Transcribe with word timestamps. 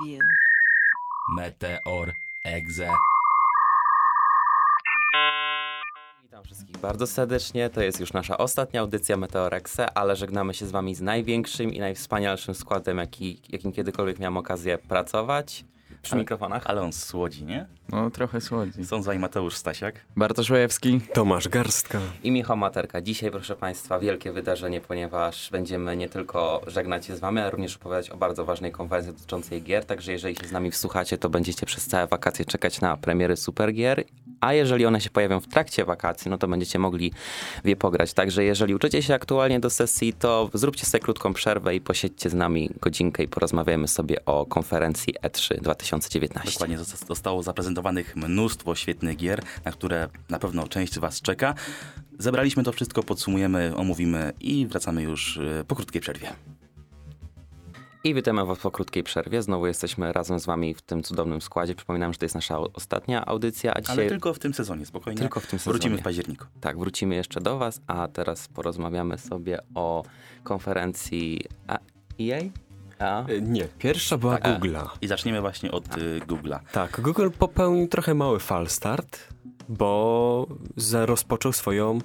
preview. 0.00 0.20
Meteor 1.36 2.12
Exe. 2.44 2.88
Witam 6.22 6.44
wszystkich 6.44 6.76
bardzo 6.76 7.06
serdecznie. 7.06 7.70
To 7.70 7.80
jest 7.80 8.00
już 8.00 8.12
nasza 8.12 8.38
ostatnia 8.38 8.80
audycja 8.80 9.16
Meteorexe, 9.16 9.98
ale 9.98 10.16
żegnamy 10.16 10.54
się 10.54 10.66
z 10.66 10.70
wami 10.70 10.94
z 10.94 11.00
największym 11.00 11.74
i 11.74 11.78
najwspanialszym 11.78 12.54
składem, 12.54 12.98
jaki, 12.98 13.38
jakim 13.50 13.72
kiedykolwiek 13.72 14.18
miałem 14.18 14.36
okazję 14.36 14.78
pracować. 14.78 15.64
Przy 16.02 16.12
Ale- 16.12 16.22
mikrofonach. 16.22 16.62
Ale 16.66 16.82
on 16.82 16.92
słodzi, 16.92 17.44
nie? 17.44 17.66
No, 17.88 18.10
trochę 18.10 18.40
słodzi. 18.40 18.84
Są 18.84 19.02
z 19.02 19.06
wami 19.06 19.18
Mateusz 19.18 19.56
Stasiak. 19.56 19.94
Bartosz 20.16 20.50
Łajewski. 20.50 21.00
Tomasz 21.14 21.48
Garstka. 21.48 22.00
I 22.22 22.30
Michał 22.30 22.56
Materka. 22.56 23.00
Dzisiaj, 23.00 23.30
proszę 23.30 23.56
Państwa, 23.56 23.98
wielkie 23.98 24.32
wydarzenie, 24.32 24.80
ponieważ 24.80 25.50
będziemy 25.50 25.96
nie 25.96 26.08
tylko 26.08 26.62
żegnać 26.66 27.06
się 27.06 27.16
z 27.16 27.20
Wami, 27.20 27.38
ale 27.40 27.50
również 27.50 27.76
opowiadać 27.76 28.10
o 28.10 28.16
bardzo 28.16 28.44
ważnej 28.44 28.72
konferencji 28.72 29.12
dotyczącej 29.12 29.62
gier. 29.62 29.84
Także 29.84 30.12
jeżeli 30.12 30.36
się 30.36 30.46
z 30.46 30.52
nami 30.52 30.70
wsłuchacie, 30.70 31.18
to 31.18 31.28
będziecie 31.30 31.66
przez 31.66 31.86
całe 31.86 32.06
wakacje 32.06 32.44
czekać 32.44 32.80
na 32.80 32.96
premiery 32.96 33.36
supergier. 33.36 34.04
A 34.40 34.52
jeżeli 34.52 34.86
one 34.86 35.00
się 35.00 35.10
pojawią 35.10 35.40
w 35.40 35.46
trakcie 35.48 35.84
wakacji, 35.84 36.30
no 36.30 36.38
to 36.38 36.48
będziecie 36.48 36.78
mogli 36.78 37.12
w 37.64 37.68
je 37.68 37.76
pograć. 37.76 38.12
Także 38.12 38.44
jeżeli 38.44 38.74
uczycie 38.74 39.02
się 39.02 39.14
aktualnie 39.14 39.60
do 39.60 39.70
sesji, 39.70 40.12
to 40.12 40.50
zróbcie 40.54 40.86
sobie 40.86 41.02
krótką 41.02 41.32
przerwę 41.32 41.74
i 41.74 41.80
posiedźcie 41.80 42.30
z 42.30 42.34
nami 42.34 42.70
godzinkę 42.80 43.22
i 43.22 43.28
porozmawiamy 43.28 43.88
sobie 43.88 44.24
o 44.24 44.46
konferencji 44.46 45.14
E 45.22 45.28
E3 45.28 45.60
2019. 45.60 46.52
Dokładnie 46.52 46.78
zosta- 46.78 47.06
zostało 47.06 47.42
zaprezentowanych 47.42 48.16
mnóstwo 48.16 48.74
świetnych 48.74 49.16
gier, 49.16 49.42
na 49.64 49.72
które 49.72 50.08
na 50.28 50.38
pewno 50.38 50.68
część 50.68 50.98
was 50.98 51.20
czeka. 51.22 51.54
Zebraliśmy 52.18 52.62
to 52.64 52.72
wszystko, 52.72 53.02
podsumujemy, 53.02 53.72
omówimy 53.76 54.32
i 54.40 54.66
wracamy 54.66 55.02
już 55.02 55.36
e, 55.38 55.64
po 55.64 55.76
krótkiej 55.76 56.00
przerwie. 56.00 56.32
I 58.04 58.14
witamy 58.14 58.46
Was 58.46 58.58
po 58.58 58.70
krótkiej 58.70 59.02
przerwie. 59.02 59.42
Znowu 59.42 59.66
jesteśmy 59.66 60.12
razem 60.12 60.40
z 60.40 60.46
Wami 60.46 60.74
w 60.74 60.82
tym 60.82 61.02
cudownym 61.02 61.40
składzie. 61.40 61.74
Przypominam, 61.74 62.12
że 62.12 62.18
to 62.18 62.24
jest 62.24 62.34
nasza 62.34 62.58
ostatnia 62.58 63.26
audycja, 63.26 63.74
a 63.74 63.80
dzisiaj 63.80 63.98
Ale 63.98 64.08
tylko 64.08 64.34
w 64.34 64.38
tym 64.38 64.54
sezonie, 64.54 64.86
spokojnie. 64.86 65.20
Tylko 65.20 65.40
w 65.40 65.46
tym 65.46 65.58
Wrócimy 65.58 65.78
sezonie. 65.82 65.98
w 65.98 66.04
październiku. 66.04 66.44
tak, 66.60 66.78
wrócimy 66.78 67.14
jeszcze 67.14 67.40
do 67.40 67.58
Was, 67.58 67.80
a 67.86 68.08
teraz 68.08 68.48
porozmawiamy 68.48 69.18
sobie 69.18 69.58
o 69.74 70.04
konferencji 70.42 71.40
a, 71.66 71.78
EA? 72.20 72.40
A? 72.98 73.26
E, 73.26 73.40
Nie, 73.40 73.64
pierwsza 73.78 74.18
była 74.18 74.38
Tak. 74.38 74.60
Google'a. 74.60 74.88
I 75.00 75.06
zaczniemy 75.06 75.40
właśnie 75.40 75.70
od 75.70 75.96
y, 75.98 76.20
Google'a. 76.26 76.58
Tak, 76.72 77.00
Google 77.00 77.28
popełnił 77.38 77.88
trochę 77.88 78.14
mały 78.14 78.38
falstart, 78.40 79.28
bo 79.68 80.46
rozpoczął 80.92 81.52
swoją 81.52 81.98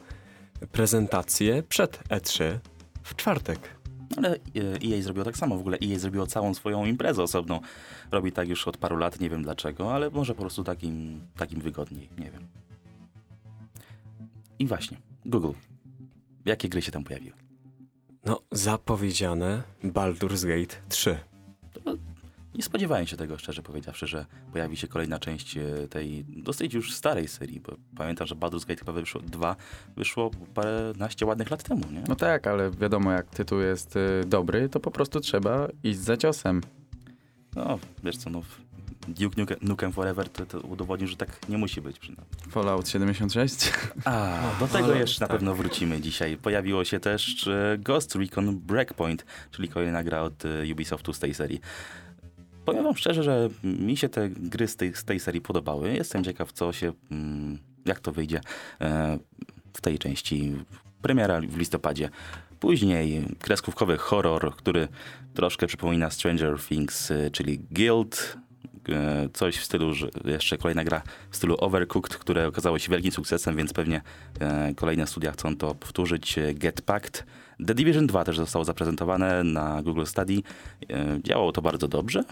prezentację 0.72 1.64
przed 1.64 2.04
E3 2.10 2.44
w 3.04 3.16
czwartek. 3.16 3.60
Ale 4.18 4.36
e, 4.36 4.38
EA 4.86 5.02
zrobiło 5.02 5.26
tak 5.26 5.38
samo. 5.38 5.58
W 5.58 5.60
ogóle 5.60 5.78
EA 5.84 6.00
zrobiło 6.00 6.28
całą 6.28 6.54
swoją 6.54 6.86
imprezę 6.86 7.24
osobną. 7.24 7.60
Robi 8.12 8.32
tak 8.32 8.50
już 8.50 8.68
od 8.68 8.78
paru 8.78 8.98
lat, 8.98 9.20
nie 9.20 9.30
wiem 9.30 9.44
dlaczego, 9.44 9.94
ale 9.94 10.10
może 10.10 10.36
po 10.36 10.42
prostu 10.42 10.64
takim, 10.64 11.22
takim 11.38 11.62
wygodniej, 11.62 12.10
nie 12.18 12.32
wiem. 12.32 12.48
I 14.60 14.68
właśnie, 14.68 14.98
Google. 15.26 15.52
Jakie 16.46 16.70
gry 16.70 16.82
się 16.82 16.92
tam 16.92 17.04
pojawiły? 17.04 17.36
No, 18.26 18.42
zapowiedziane 18.52 19.64
Baldur's 19.84 20.48
Gate 20.48 20.76
3. 20.90 21.18
Nie 22.56 22.64
spodziewałem 22.64 23.08
się 23.08 23.18
tego, 23.18 23.38
szczerze 23.38 23.62
powiedziawszy, 23.62 24.08
że 24.08 24.26
pojawi 24.52 24.78
się 24.78 24.88
kolejna 24.88 25.20
część 25.20 25.58
e, 25.58 25.88
tej 25.90 26.26
dosyć 26.28 26.74
już 26.74 26.94
starej 26.94 27.28
serii, 27.28 27.60
bo 27.60 27.76
pamiętam, 27.98 28.28
że 28.28 28.36
Baldur's 28.36 28.66
Gate 28.68 28.80
chyba 28.80 28.92
wyszło 28.92 29.22
dwa, 29.22 29.56
wyszło 29.98 30.32
paręnaście 30.54 31.26
ładnych 31.26 31.52
lat 31.52 31.64
temu, 31.64 31.82
nie? 31.92 32.04
No 32.08 32.16
tak, 32.16 32.48
ale 32.48 32.72
wiadomo, 32.72 33.12
jak 33.12 33.30
tytuł 33.30 33.60
jest 33.60 33.96
y, 33.96 34.24
dobry, 34.28 34.70
to 34.70 34.80
po 34.80 34.92
prostu 34.92 35.20
trzeba 35.20 35.68
iść 35.84 36.00
za 36.00 36.18
ciosem. 36.18 36.62
No, 37.56 37.80
wiesz 38.04 38.18
co, 38.18 38.30
no, 38.30 38.42
Duke 39.08 39.42
Nukem, 39.42 39.58
Nukem 39.62 39.92
Forever 39.94 40.30
to, 40.30 40.46
to 40.46 40.60
udowodnił, 40.60 41.08
że 41.08 41.18
tak 41.18 41.50
nie 41.50 41.58
musi 41.58 41.82
być 41.82 42.00
przynajmniej. 42.00 42.28
Fallout 42.50 42.90
76. 42.90 43.74
A, 44.06 44.40
do 44.60 44.68
tego 44.68 44.86
ale- 44.86 44.98
jeszcze 44.98 45.22
na 45.22 45.28
tak. 45.28 45.38
pewno 45.38 45.56
wrócimy 45.56 46.02
dzisiaj. 46.02 46.38
Pojawiło 46.38 46.86
się 46.86 47.00
też 47.00 47.48
e, 47.48 47.78
Ghost 47.78 48.16
Recon 48.16 48.60
Breakpoint, 48.60 49.26
czyli 49.52 49.70
kolejna 49.70 50.04
gra 50.04 50.22
od 50.22 50.46
e, 50.46 50.72
Ubisoftu 50.72 51.14
z 51.14 51.20
tej 51.20 51.34
serii. 51.34 51.62
Powiem 52.66 52.84
wam 52.84 52.98
szczerze, 52.98 53.24
że 53.24 53.50
mi 53.64 53.98
się 53.98 54.10
te 54.10 54.30
gry 54.30 54.68
z 54.68 54.76
tej, 54.76 54.94
z 54.94 55.04
tej 55.04 55.20
serii 55.20 55.42
podobały. 55.42 55.94
Jestem 55.94 56.24
ciekaw, 56.24 56.52
co 56.52 56.74
się, 56.74 56.94
mm, 57.12 57.58
jak 57.86 58.00
to 58.00 58.12
wyjdzie 58.12 58.42
e, 58.82 59.20
w 59.74 59.82
tej 59.82 60.00
części. 60.00 60.56
Premiera 61.02 61.42
w 61.42 61.58
listopadzie. 61.58 62.10
Później 62.60 63.26
kreskówkowy 63.40 63.98
horror, 63.98 64.56
który 64.56 64.88
troszkę 65.34 65.68
przypomina 65.68 66.10
Stranger 66.10 66.60
Things, 66.60 67.12
e, 67.12 67.32
czyli 67.32 67.60
Guild. 67.72 68.38
E, 68.90 69.30
Coś 69.34 69.58
w 69.58 69.64
stylu, 69.64 69.94
że 69.94 70.10
jeszcze 70.26 70.58
kolejna 70.58 70.84
gra 70.84 71.02
w 71.30 71.36
stylu 71.36 71.56
Overcooked, 71.60 72.18
które 72.18 72.48
okazało 72.48 72.80
się 72.80 72.92
wielkim 72.92 73.12
sukcesem, 73.12 73.56
więc 73.56 73.74
pewnie 73.74 74.02
kolejne 74.76 75.08
studia 75.08 75.32
chcą 75.32 75.58
to 75.58 75.76
powtórzyć. 75.76 76.40
Get 76.54 76.82
Packed. 76.82 77.26
The 77.68 77.74
Division 77.74 78.08
2 78.08 78.24
też 78.24 78.38
zostało 78.38 78.66
zaprezentowane 78.66 79.44
na 79.44 79.84
Google 79.84 80.06
Study. 80.06 80.42
Działało 81.24 81.52
to 81.52 81.62
bardzo 81.62 81.88
dobrze 81.88 82.24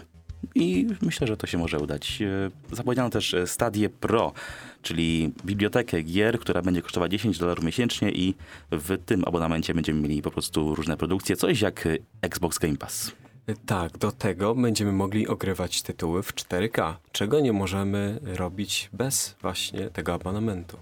i 0.54 0.86
myślę, 1.02 1.26
że 1.26 1.36
to 1.36 1.46
się 1.46 1.58
może 1.58 1.78
udać. 1.78 2.22
E, 2.22 2.76
Zapowiedziano 2.76 3.10
też 3.10 3.34
e, 3.34 3.46
Stadię 3.46 3.88
Pro, 3.88 4.32
czyli 4.82 5.32
bibliotekę 5.44 6.02
gier, 6.02 6.38
która 6.38 6.62
będzie 6.62 6.82
kosztowała 6.82 7.08
10 7.08 7.38
dolarów 7.38 7.64
miesięcznie 7.64 8.10
i 8.10 8.34
w 8.70 8.98
tym 9.06 9.24
abonamencie 9.26 9.74
będziemy 9.74 10.00
mieli 10.00 10.22
po 10.22 10.30
prostu 10.30 10.74
różne 10.74 10.96
produkcje, 10.96 11.36
coś 11.36 11.60
jak 11.60 11.86
e, 11.86 11.96
Xbox 12.22 12.58
Game 12.58 12.76
Pass. 12.76 13.12
Tak, 13.66 13.98
do 13.98 14.12
tego 14.12 14.54
będziemy 14.54 14.92
mogli 14.92 15.28
ogrywać 15.28 15.82
tytuły 15.82 16.22
w 16.22 16.34
4K, 16.34 16.94
czego 17.12 17.40
nie 17.40 17.52
możemy 17.52 18.18
robić 18.22 18.90
bez 18.92 19.36
właśnie 19.42 19.90
tego 19.90 20.14
abonamentu. 20.14 20.76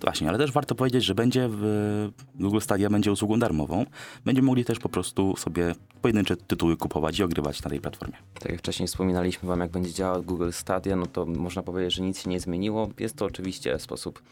Właśnie, 0.00 0.28
ale 0.28 0.38
też 0.38 0.52
warto 0.52 0.74
powiedzieć, 0.74 1.04
że 1.04 1.14
będzie 1.14 1.48
w 1.50 2.08
Google 2.34 2.60
Stadia 2.60 2.90
będzie 2.90 3.12
usługą 3.12 3.38
darmową. 3.38 3.86
Będziemy 4.24 4.46
mogli 4.46 4.64
też 4.64 4.78
po 4.78 4.88
prostu 4.88 5.36
sobie 5.36 5.74
pojedyncze 6.02 6.36
tytuły 6.36 6.76
kupować 6.76 7.18
i 7.18 7.22
ogrywać 7.22 7.62
na 7.62 7.70
tej 7.70 7.80
platformie. 7.80 8.14
Tak 8.34 8.52
jak 8.52 8.58
wcześniej 8.58 8.86
wspominaliśmy 8.86 9.48
wam, 9.48 9.60
jak 9.60 9.70
będzie 9.70 9.92
działał 9.92 10.22
Google 10.22 10.50
Stadia, 10.52 10.96
no 10.96 11.06
to 11.06 11.26
można 11.26 11.62
powiedzieć, 11.62 11.94
że 11.94 12.02
nic 12.02 12.22
się 12.22 12.30
nie 12.30 12.40
zmieniło. 12.40 12.88
Jest 12.98 13.16
to 13.16 13.24
oczywiście 13.24 13.78
sposób 13.78 14.22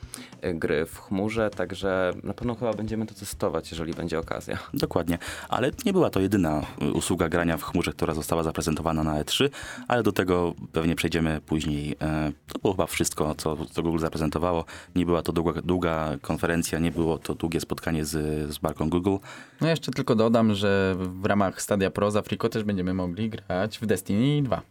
y, 0.44 0.54
gry 0.54 0.86
w 0.86 0.98
chmurze, 0.98 1.50
także 1.50 2.12
na 2.22 2.34
pewno 2.34 2.54
chyba 2.54 2.72
będziemy 2.72 3.06
to 3.06 3.14
testować, 3.14 3.70
jeżeli 3.70 3.92
będzie 3.94 4.18
okazja. 4.18 4.58
Dokładnie, 4.74 5.18
ale 5.48 5.70
nie 5.86 5.92
była 5.92 6.10
to 6.10 6.20
jedyna 6.20 6.62
y, 6.82 6.92
usługa 6.92 7.28
grania 7.28 7.56
w 7.56 7.62
chmurze, 7.62 7.92
która 7.92 8.14
została 8.14 8.42
zaprezentowana 8.42 9.04
na 9.04 9.22
E3, 9.24 9.48
ale 9.88 10.02
do 10.02 10.12
tego 10.12 10.54
pewnie 10.72 10.96
przejdziemy 10.96 11.40
później. 11.46 11.96
E, 12.00 12.32
To 12.52 12.58
było 12.58 12.72
chyba 12.74 12.86
wszystko, 12.86 13.34
co, 13.34 13.56
co 13.66 13.82
Google 13.82 13.98
zaprezentowało. 13.98 14.64
Nie 14.94 15.06
była 15.06 15.22
to 15.22 15.29
długa, 15.32 15.62
długa 15.62 16.16
konferencja, 16.22 16.78
nie 16.78 16.90
było 16.90 17.18
to 17.18 17.34
długie 17.34 17.60
spotkanie 17.60 18.04
z, 18.04 18.10
z 18.54 18.62
marką 18.62 18.90
Google. 18.90 19.16
No 19.60 19.68
jeszcze 19.68 19.92
tylko 19.92 20.14
dodam, 20.14 20.54
że 20.54 20.96
w 20.98 21.24
ramach 21.24 21.62
Stadia 21.62 21.90
Pro 21.90 22.10
z 22.10 22.16
Afriko 22.16 22.48
też 22.48 22.64
będziemy 22.64 22.94
mogli 22.94 23.30
grać 23.30 23.78
w 23.78 23.86
Destiny 23.86 24.42
2. 24.42 24.62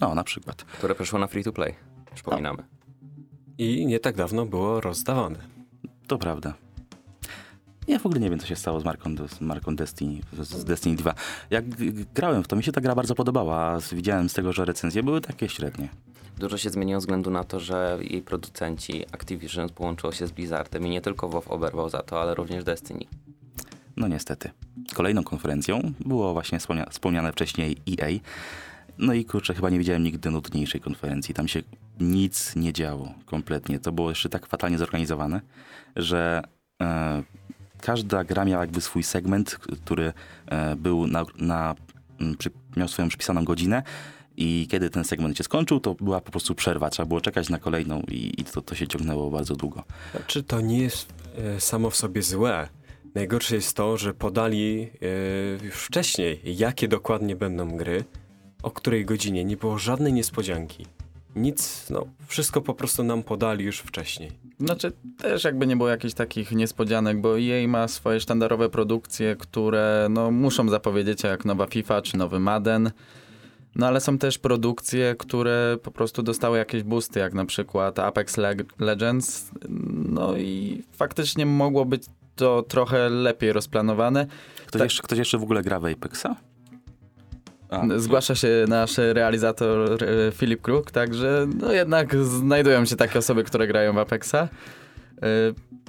No, 0.00 0.14
na 0.14 0.24
przykład. 0.24 0.64
Które 0.64 0.94
przeszło 0.94 1.18
na 1.18 1.26
free 1.26 1.44
to 1.44 1.52
play. 1.52 1.74
Przypominamy. 2.14 2.62
I 3.58 3.86
nie 3.86 4.00
tak 4.00 4.16
dawno 4.16 4.46
było 4.46 4.80
rozdawane. 4.80 5.38
To 6.06 6.18
prawda. 6.18 6.54
Ja 7.88 7.98
w 7.98 8.06
ogóle 8.06 8.20
nie 8.20 8.30
wiem, 8.30 8.38
co 8.38 8.46
się 8.46 8.56
stało 8.56 8.80
z 8.80 8.84
marką, 8.84 9.10
z 9.28 9.40
marką 9.40 9.76
Destiny, 9.76 10.20
z 10.32 10.64
Destiny 10.64 10.96
2. 10.96 11.14
Jak 11.50 11.64
grałem 12.14 12.44
w 12.44 12.48
to, 12.48 12.56
mi 12.56 12.62
się 12.62 12.72
ta 12.72 12.80
gra 12.80 12.94
bardzo 12.94 13.14
podobała, 13.14 13.56
a 13.56 13.78
widziałem 13.92 14.28
z 14.28 14.34
tego, 14.34 14.52
że 14.52 14.64
recenzje 14.64 15.02
były 15.02 15.20
takie 15.20 15.48
średnie. 15.48 15.88
Dużo 16.38 16.58
się 16.58 16.70
zmieniło 16.70 17.00
ze 17.00 17.04
względu 17.04 17.30
na 17.30 17.44
to, 17.44 17.60
że 17.60 17.98
jej 18.00 18.22
producenci 18.22 19.04
Activision 19.12 19.68
połączyło 19.68 20.12
się 20.12 20.26
z 20.26 20.30
Blizzardem 20.30 20.86
i 20.86 20.90
nie 20.90 21.00
tylko 21.00 21.28
WoW 21.28 21.48
oberwał 21.48 21.88
za 21.88 22.02
to, 22.02 22.22
ale 22.22 22.34
również 22.34 22.64
Destiny. 22.64 23.04
No 23.96 24.08
niestety. 24.08 24.50
Kolejną 24.94 25.24
konferencją 25.24 25.92
było 26.00 26.32
właśnie 26.32 26.58
wspomnia- 26.58 26.90
wspomniane 26.90 27.32
wcześniej 27.32 27.76
EA. 27.88 28.08
No 28.98 29.12
i 29.12 29.24
kurczę, 29.24 29.54
chyba 29.54 29.70
nie 29.70 29.78
widziałem 29.78 30.02
nigdy 30.02 30.30
nudniejszej 30.30 30.80
konferencji. 30.80 31.34
Tam 31.34 31.48
się 31.48 31.62
nic 32.00 32.56
nie 32.56 32.72
działo 32.72 33.14
kompletnie. 33.26 33.78
To 33.78 33.92
było 33.92 34.08
jeszcze 34.08 34.28
tak 34.28 34.46
fatalnie 34.46 34.78
zorganizowane, 34.78 35.40
że 35.96 36.42
e, 36.82 37.22
każda 37.80 38.24
gra 38.24 38.44
miała 38.44 38.60
jakby 38.62 38.80
swój 38.80 39.02
segment, 39.02 39.50
który 39.84 40.12
e, 40.46 40.76
był 40.76 41.06
na, 41.06 41.24
na 41.38 41.74
przy, 42.38 42.50
miał 42.76 42.88
swoją 42.88 43.08
przypisaną 43.08 43.44
godzinę. 43.44 43.82
I 44.36 44.68
kiedy 44.70 44.90
ten 44.90 45.04
segment 45.04 45.38
się 45.38 45.44
skończył, 45.44 45.80
to 45.80 45.94
była 45.94 46.20
po 46.20 46.30
prostu 46.30 46.54
przerwa. 46.54 46.90
Trzeba 46.90 47.06
było 47.06 47.20
czekać 47.20 47.48
na 47.48 47.58
kolejną 47.58 48.02
i, 48.08 48.40
i 48.40 48.44
to, 48.44 48.62
to 48.62 48.74
się 48.74 48.88
ciągnęło 48.88 49.30
bardzo 49.30 49.56
długo. 49.56 49.82
Znaczy, 50.10 50.42
to 50.42 50.60
nie 50.60 50.78
jest 50.78 51.14
e, 51.38 51.60
samo 51.60 51.90
w 51.90 51.96
sobie 51.96 52.22
złe. 52.22 52.68
Najgorsze 53.14 53.54
jest 53.54 53.76
to, 53.76 53.96
że 53.96 54.14
podali 54.14 54.90
e, 55.60 55.64
już 55.64 55.74
wcześniej, 55.74 56.40
jakie 56.44 56.88
dokładnie 56.88 57.36
będą 57.36 57.76
gry, 57.76 58.04
o 58.62 58.70
której 58.70 59.04
godzinie. 59.04 59.44
Nie 59.44 59.56
było 59.56 59.78
żadnej 59.78 60.12
niespodzianki. 60.12 60.86
Nic, 61.36 61.90
no, 61.90 62.06
wszystko 62.26 62.60
po 62.60 62.74
prostu 62.74 63.04
nam 63.04 63.22
podali 63.22 63.64
już 63.64 63.78
wcześniej. 63.78 64.32
Znaczy 64.60 64.92
też 65.18 65.44
jakby 65.44 65.66
nie 65.66 65.76
było 65.76 65.88
jakichś 65.88 66.14
takich 66.14 66.52
niespodzianek, 66.52 67.20
bo 67.20 67.40
EA 67.40 67.68
ma 67.68 67.88
swoje 67.88 68.20
sztandarowe 68.20 68.68
produkcje, 68.68 69.36
które 69.36 70.06
no, 70.10 70.30
muszą 70.30 70.68
zapowiedzieć, 70.68 71.22
jak 71.22 71.44
nowa 71.44 71.66
FIFA 71.66 72.02
czy 72.02 72.16
nowy 72.16 72.40
Madden. 72.40 72.90
No 73.76 73.86
ale 73.86 74.00
są 74.00 74.18
też 74.18 74.38
produkcje, 74.38 75.14
które 75.18 75.76
po 75.82 75.90
prostu 75.90 76.22
dostały 76.22 76.58
jakieś 76.58 76.82
boosty, 76.82 77.20
jak 77.20 77.34
na 77.34 77.44
przykład 77.44 77.98
Apex 77.98 78.36
Leg- 78.36 78.64
Legends. 78.78 79.50
No 80.08 80.36
i 80.36 80.82
faktycznie 80.92 81.46
mogło 81.46 81.84
być 81.84 82.02
to 82.36 82.62
trochę 82.62 83.08
lepiej 83.08 83.52
rozplanowane. 83.52 84.26
Ktoś, 84.66 84.82
jeszcze, 84.82 85.02
ktoś 85.02 85.18
jeszcze 85.18 85.38
w 85.38 85.42
ogóle 85.42 85.62
gra 85.62 85.80
w 85.80 85.86
Apexa? 85.86 86.26
A, 87.70 87.82
Zgłasza 87.96 88.34
się 88.34 88.64
nasz 88.68 88.98
realizator 88.98 90.04
e, 90.04 90.32
Filip 90.32 90.62
Kruk, 90.62 90.90
także 90.90 91.46
no 91.60 91.72
jednak 91.72 92.16
znajdują 92.24 92.84
się 92.84 92.96
takie 92.96 93.18
osoby, 93.18 93.44
które 93.44 93.66
grają 93.66 93.92
w 93.92 93.98
Apexa. 93.98 94.48
E, 95.22 95.26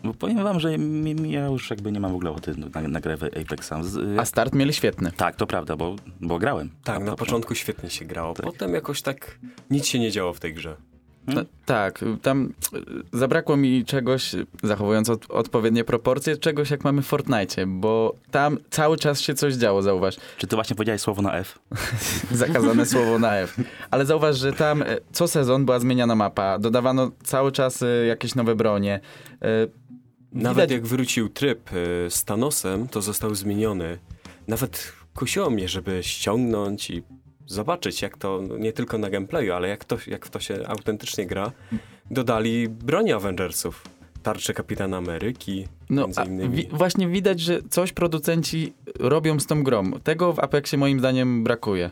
Bo 0.03 0.13
powiem 0.13 0.43
wam, 0.43 0.59
że 0.59 0.77
mi, 0.77 1.15
mi, 1.15 1.31
ja 1.31 1.45
już 1.45 1.69
jakby 1.69 1.91
nie 1.91 1.99
mam 1.99 2.11
w 2.11 2.15
ogóle 2.15 2.31
ochoty 2.31 2.53
na, 2.75 2.81
na 2.87 2.99
grę 2.99 3.17
w 3.17 3.23
Apexa. 3.23 3.73
Z, 3.83 4.19
A 4.19 4.25
start 4.25 4.55
mieli 4.55 4.73
świetny. 4.73 5.11
tak, 5.17 5.35
to 5.35 5.47
prawda, 5.47 5.75
bo, 5.75 5.95
bo 6.21 6.39
grałem. 6.39 6.69
Tak, 6.83 6.99
na 7.03 7.11
to- 7.11 7.17
początku 7.17 7.55
świetnie 7.55 7.89
się 7.89 8.05
grało, 8.05 8.33
Tak. 8.33 8.45
potem 8.45 8.73
jakoś 8.73 9.01
tak 9.01 9.39
nic 9.71 9.85
się 9.85 9.99
nie 9.99 10.11
działo 10.11 10.33
w 10.33 10.39
tej 10.39 10.53
grze. 10.53 10.75
Ta, 11.25 11.45
tak, 11.65 11.99
tam 12.21 12.53
e, 12.73 12.77
zabrakło 13.17 13.57
mi 13.57 13.85
czegoś, 13.85 14.35
zachowując 14.63 15.09
od, 15.09 15.31
odpowiednie 15.31 15.83
proporcje, 15.83 16.37
czegoś 16.37 16.71
jak 16.71 16.83
mamy 16.83 17.01
w 17.01 17.05
Fortnite, 17.05 17.67
bo 17.67 18.15
tam 18.31 18.57
cały 18.69 18.97
czas 18.97 19.21
się 19.21 19.33
coś 19.33 19.53
działo, 19.53 19.81
zauważ. 19.81 20.15
Czy 20.37 20.47
ty 20.47 20.55
właśnie 20.55 20.75
powiedziałeś 20.75 21.01
słowo 21.01 21.21
na 21.21 21.33
F? 21.37 21.59
Zakazane 22.31 22.85
słowo 22.85 23.19
na 23.19 23.35
F. 23.35 23.57
Ale 23.91 24.05
zauważ, 24.05 24.37
że 24.37 24.53
tam 24.53 24.81
e, 24.81 24.85
co 25.11 25.27
sezon 25.27 25.65
była 25.65 25.79
zmieniana 25.79 26.15
mapa, 26.15 26.59
dodawano 26.59 27.11
cały 27.23 27.51
czas 27.51 27.81
e, 27.81 28.05
jakieś 28.05 28.35
nowe 28.35 28.55
bronie. 28.55 28.99
Nawet 30.31 30.69
Widać- 30.69 30.71
jak 30.71 30.85
wrócił 30.85 31.29
tryb 31.29 31.69
z 32.09 32.25
Thanosem, 32.25 32.87
to 32.87 33.01
został 33.01 33.35
zmieniony. 33.35 33.97
Nawet 34.47 34.93
kusiło 35.15 35.49
mnie, 35.49 35.67
żeby 35.67 36.03
ściągnąć 36.03 36.89
i 36.89 37.03
zobaczyć, 37.47 38.01
jak 38.01 38.17
to, 38.17 38.41
no 38.47 38.57
nie 38.57 38.73
tylko 38.73 38.97
na 38.97 39.09
gameplayu, 39.09 39.53
ale 39.53 39.67
jak, 39.67 39.85
to, 39.85 39.97
jak 40.07 40.25
w 40.25 40.29
to 40.29 40.39
się 40.39 40.67
autentycznie 40.67 41.25
gra. 41.25 41.51
Dodali 42.11 42.69
broni 42.69 43.13
Avengersów. 43.13 43.83
Tarcze 44.23 44.53
Kapitana 44.53 44.97
Ameryki, 44.97 45.67
No, 45.89 46.01
między 46.03 46.21
a 46.21 46.23
innymi. 46.25 46.55
wi- 46.55 46.67
właśnie 46.71 47.07
widać, 47.07 47.39
że 47.39 47.61
coś 47.69 47.93
producenci 47.93 48.73
robią 48.99 49.39
z 49.39 49.45
tą 49.45 49.63
grą. 49.63 49.91
Tego 49.91 50.33
w 50.33 50.39
Apexie 50.39 50.77
moim 50.77 50.99
zdaniem 50.99 51.43
brakuje. 51.43 51.89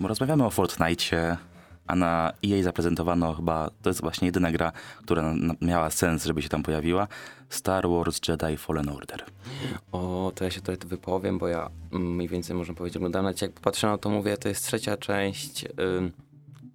Rozmawiamy 0.00 0.44
o 0.46 0.50
Fortnite, 0.50 1.36
a 1.88 1.96
na 1.96 2.32
EA 2.46 2.62
zaprezentowano 2.62 3.34
chyba, 3.34 3.70
to 3.82 3.90
jest 3.90 4.00
właśnie 4.00 4.26
jedyna 4.26 4.52
gra, 4.52 4.72
która 5.02 5.34
miała 5.60 5.90
sens, 5.90 6.24
żeby 6.24 6.42
się 6.42 6.48
tam 6.48 6.62
pojawiła, 6.62 7.08
Star 7.48 7.88
Wars 7.88 8.20
Jedi 8.28 8.56
Fallen 8.56 8.88
Order. 8.88 9.24
O, 9.92 10.32
to 10.34 10.44
ja 10.44 10.50
się 10.50 10.60
tutaj 10.60 10.76
wypowiem, 10.86 11.38
bo 11.38 11.48
ja 11.48 11.70
mniej 11.92 12.28
więcej 12.28 12.56
można 12.56 12.74
powiedzieć, 12.74 12.96
oglądałem, 12.96 13.24
nawet 13.24 13.42
jak 13.42 13.52
patrzę 13.52 13.86
na 13.86 13.98
to, 13.98 14.10
mówię, 14.10 14.36
to 14.36 14.48
jest 14.48 14.66
trzecia 14.66 14.96
część. 14.96 15.64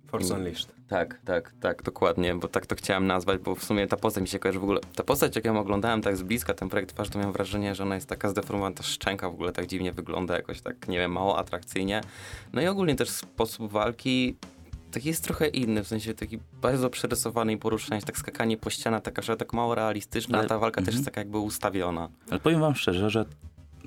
Force 0.07 0.33
Unleashed. 0.33 0.73
tak, 0.87 1.19
tak, 1.25 1.53
tak, 1.61 1.83
dokładnie, 1.83 2.35
bo 2.35 2.47
tak 2.47 2.65
to 2.65 2.75
chciałem 2.75 3.07
nazwać, 3.07 3.41
bo 3.41 3.55
w 3.55 3.63
sumie 3.63 3.87
ta 3.87 3.97
postać 3.97 4.21
mi 4.21 4.27
się 4.27 4.39
kojarzy 4.39 4.59
w 4.59 4.63
ogóle. 4.63 4.79
Ta 4.95 5.03
postać, 5.03 5.35
jak 5.35 5.45
ją 5.45 5.59
oglądałem 5.59 6.01
tak 6.01 6.17
z 6.17 6.23
bliska, 6.23 6.53
ten 6.53 6.69
projekt 6.69 6.93
twarz, 6.93 7.09
to 7.09 7.19
miałem 7.19 7.33
wrażenie, 7.33 7.75
że 7.75 7.83
ona 7.83 7.95
jest 7.95 8.07
taka 8.07 8.29
zdeformowana, 8.29 8.75
ta 8.75 8.83
szczęka 8.83 9.29
w 9.29 9.33
ogóle 9.33 9.51
tak 9.51 9.67
dziwnie 9.67 9.91
wygląda, 9.91 10.35
jakoś 10.35 10.61
tak, 10.61 10.87
nie 10.87 10.97
wiem, 10.97 11.11
mało 11.11 11.37
atrakcyjnie. 11.37 12.01
No 12.53 12.61
i 12.61 12.67
ogólnie 12.67 12.95
też 12.95 13.09
sposób 13.09 13.71
walki 13.71 14.35
taki 14.93 15.07
jest 15.07 15.23
trochę 15.23 15.47
inny, 15.47 15.83
w 15.83 15.87
sensie 15.87 16.13
taki 16.13 16.39
bardzo 16.61 16.89
przerysowany 16.89 17.53
i 17.53 17.57
poruszanie 17.57 18.01
się, 18.01 18.07
tak 18.07 18.17
skakanie 18.17 18.57
po 18.57 18.69
ścianach, 18.69 19.01
taka, 19.01 19.21
że 19.21 19.37
tak 19.37 19.53
mało 19.53 19.75
realistyczna, 19.75 20.37
Ale- 20.37 20.45
a 20.45 20.49
ta 20.49 20.59
walka 20.59 20.81
też 20.81 20.87
mhm. 20.87 20.97
jest 20.97 21.05
taka 21.05 21.21
jakby 21.21 21.37
ustawiona. 21.37 22.09
Ale 22.29 22.39
powiem 22.39 22.59
wam 22.59 22.75
szczerze, 22.75 23.09
że 23.09 23.25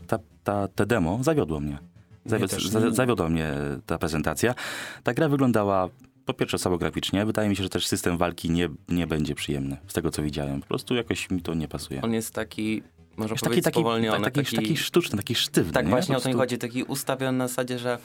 ta, 0.06 0.18
ta, 0.44 0.68
te 0.68 0.86
demo 0.86 1.18
zawiodło 1.22 1.60
mnie. 1.60 1.78
Zawiod, 2.24 2.50
za, 2.50 2.90
zawiodła 2.90 3.28
mnie 3.28 3.54
ta 3.86 3.98
prezentacja. 3.98 4.54
Ta 5.02 5.14
gra 5.14 5.28
wyglądała 5.28 5.88
po 6.24 6.34
pierwsze 6.34 6.58
słabo 6.58 6.78
graficznie. 6.78 7.26
Wydaje 7.26 7.48
mi 7.48 7.56
się, 7.56 7.62
że 7.62 7.68
też 7.68 7.86
system 7.86 8.18
walki 8.18 8.50
nie, 8.50 8.68
nie 8.88 9.06
będzie 9.06 9.34
przyjemny, 9.34 9.76
z 9.88 9.92
tego 9.92 10.10
co 10.10 10.22
widziałem. 10.22 10.60
Po 10.60 10.66
prostu 10.66 10.94
jakoś 10.94 11.30
mi 11.30 11.42
to 11.42 11.54
nie 11.54 11.68
pasuje. 11.68 12.02
On 12.02 12.12
jest 12.12 12.34
taki, 12.34 12.82
Już 13.18 13.40
powiedzieć, 13.40 13.64
taki, 13.64 13.84
taki, 13.84 14.22
tak, 14.22 14.34
taki, 14.34 14.56
taki 14.56 14.76
sztuczny, 14.76 15.16
taki 15.16 15.34
sztywny. 15.34 15.72
Tak, 15.72 15.84
nie? 15.84 15.90
właśnie 15.90 16.16
o 16.16 16.20
to 16.20 16.28
mi 16.28 16.34
chodzi. 16.34 16.58
Taki 16.58 16.84
ustawiony 16.84 17.38
na 17.38 17.48
zasadzie, 17.48 17.78
że 17.78 17.98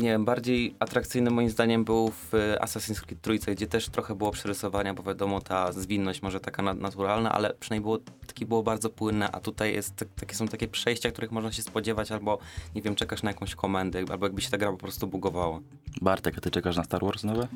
nie 0.00 0.08
wiem, 0.08 0.24
bardziej 0.24 0.74
atrakcyjny 0.78 1.30
moim 1.30 1.50
zdaniem 1.50 1.84
był 1.84 2.10
w 2.10 2.32
Assassin's 2.60 3.00
Creed 3.00 3.20
Trójce, 3.20 3.54
gdzie 3.54 3.66
też 3.66 3.88
trochę 3.88 4.14
było 4.14 4.30
przerysowania, 4.30 4.94
bo 4.94 5.02
wiadomo, 5.02 5.40
ta 5.40 5.72
zwinność 5.72 6.22
może 6.22 6.40
taka 6.40 6.62
na- 6.62 6.74
naturalna, 6.74 7.32
ale 7.32 7.54
przynajmniej 7.60 7.82
było, 7.84 7.98
takie 8.26 8.46
było 8.46 8.62
bardzo 8.62 8.90
płynne, 8.90 9.30
a 9.32 9.40
tutaj 9.40 9.74
jest, 9.74 9.96
tak- 9.96 10.08
takie 10.20 10.34
są 10.36 10.48
takie 10.48 10.68
przejścia, 10.68 11.10
których 11.10 11.32
można 11.32 11.52
się 11.52 11.62
spodziewać, 11.62 12.12
albo 12.12 12.38
nie 12.74 12.82
wiem, 12.82 12.94
czekasz 12.94 13.22
na 13.22 13.30
jakąś 13.30 13.54
komendę, 13.54 13.98
albo 14.10 14.26
jakby 14.26 14.40
się 14.42 14.50
ta 14.50 14.58
gra 14.58 14.70
po 14.70 14.78
prostu 14.78 15.06
bugowała. 15.06 15.60
Bartek, 16.02 16.38
a 16.38 16.40
ty 16.40 16.50
czekasz 16.50 16.76
na 16.76 16.84
Star 16.84 17.04
Wars 17.04 17.24
nowe? 17.24 17.48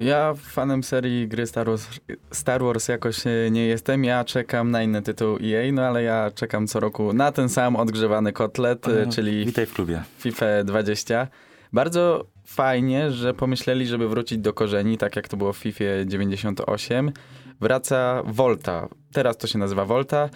Ja 0.00 0.34
fanem 0.34 0.82
serii 0.82 1.28
gry 1.28 1.46
Star 1.46 1.66
Wars, 1.66 1.88
Star 2.32 2.62
Wars 2.62 2.88
jakoś 2.88 3.26
e, 3.26 3.30
nie 3.50 3.66
jestem. 3.66 4.04
Ja 4.04 4.24
czekam 4.24 4.70
na 4.70 4.82
inny 4.82 5.02
tytuł 5.02 5.36
EA, 5.44 5.72
no 5.72 5.82
ale 5.82 6.02
ja 6.02 6.30
czekam 6.34 6.66
co 6.66 6.80
roku 6.80 7.12
na 7.12 7.32
ten 7.32 7.48
sam 7.48 7.76
odgrzewany 7.76 8.32
kotlet, 8.32 8.88
E, 8.88 9.06
czyli 9.06 9.44
Witaj 9.46 9.66
w 9.66 9.72
klubie. 9.74 10.02
FIFA 10.18 10.46
20. 10.64 11.28
Bardzo 11.72 12.26
fajnie, 12.44 13.10
że 13.10 13.34
pomyśleli, 13.34 13.86
żeby 13.86 14.08
wrócić 14.08 14.38
do 14.38 14.52
korzeni, 14.52 14.98
tak 14.98 15.16
jak 15.16 15.28
to 15.28 15.36
było 15.36 15.52
w 15.52 15.56
FIFA 15.58 15.84
98. 16.06 17.12
Wraca 17.60 18.22
Volta. 18.26 18.88
Teraz 19.12 19.36
to 19.36 19.46
się 19.46 19.58
nazywa 19.58 19.84
Volta. 19.84 20.28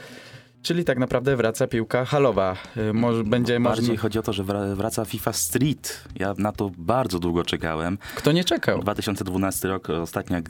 Czyli 0.63 0.85
tak 0.85 0.99
naprawdę 0.99 1.37
wraca 1.37 1.67
piłka 1.67 2.05
halowa. 2.05 2.57
Y, 2.77 2.93
Może, 2.93 3.25
będzie 3.25 3.61
Bardziej 3.61 3.89
można... 3.89 4.03
chodzi 4.03 4.19
o 4.19 4.23
to, 4.23 4.33
że 4.33 4.45
wra- 4.45 4.75
wraca 4.75 5.05
FIFA 5.05 5.33
Street. 5.33 6.05
Ja 6.19 6.35
na 6.39 6.53
to 6.53 6.71
bardzo 6.79 7.19
długo 7.19 7.45
czekałem. 7.45 7.99
Kto 8.15 8.33
nie 8.33 8.45
czekał? 8.45 8.81
2012 8.81 9.69
rok, 9.69 9.91
ostatnia 9.91 10.41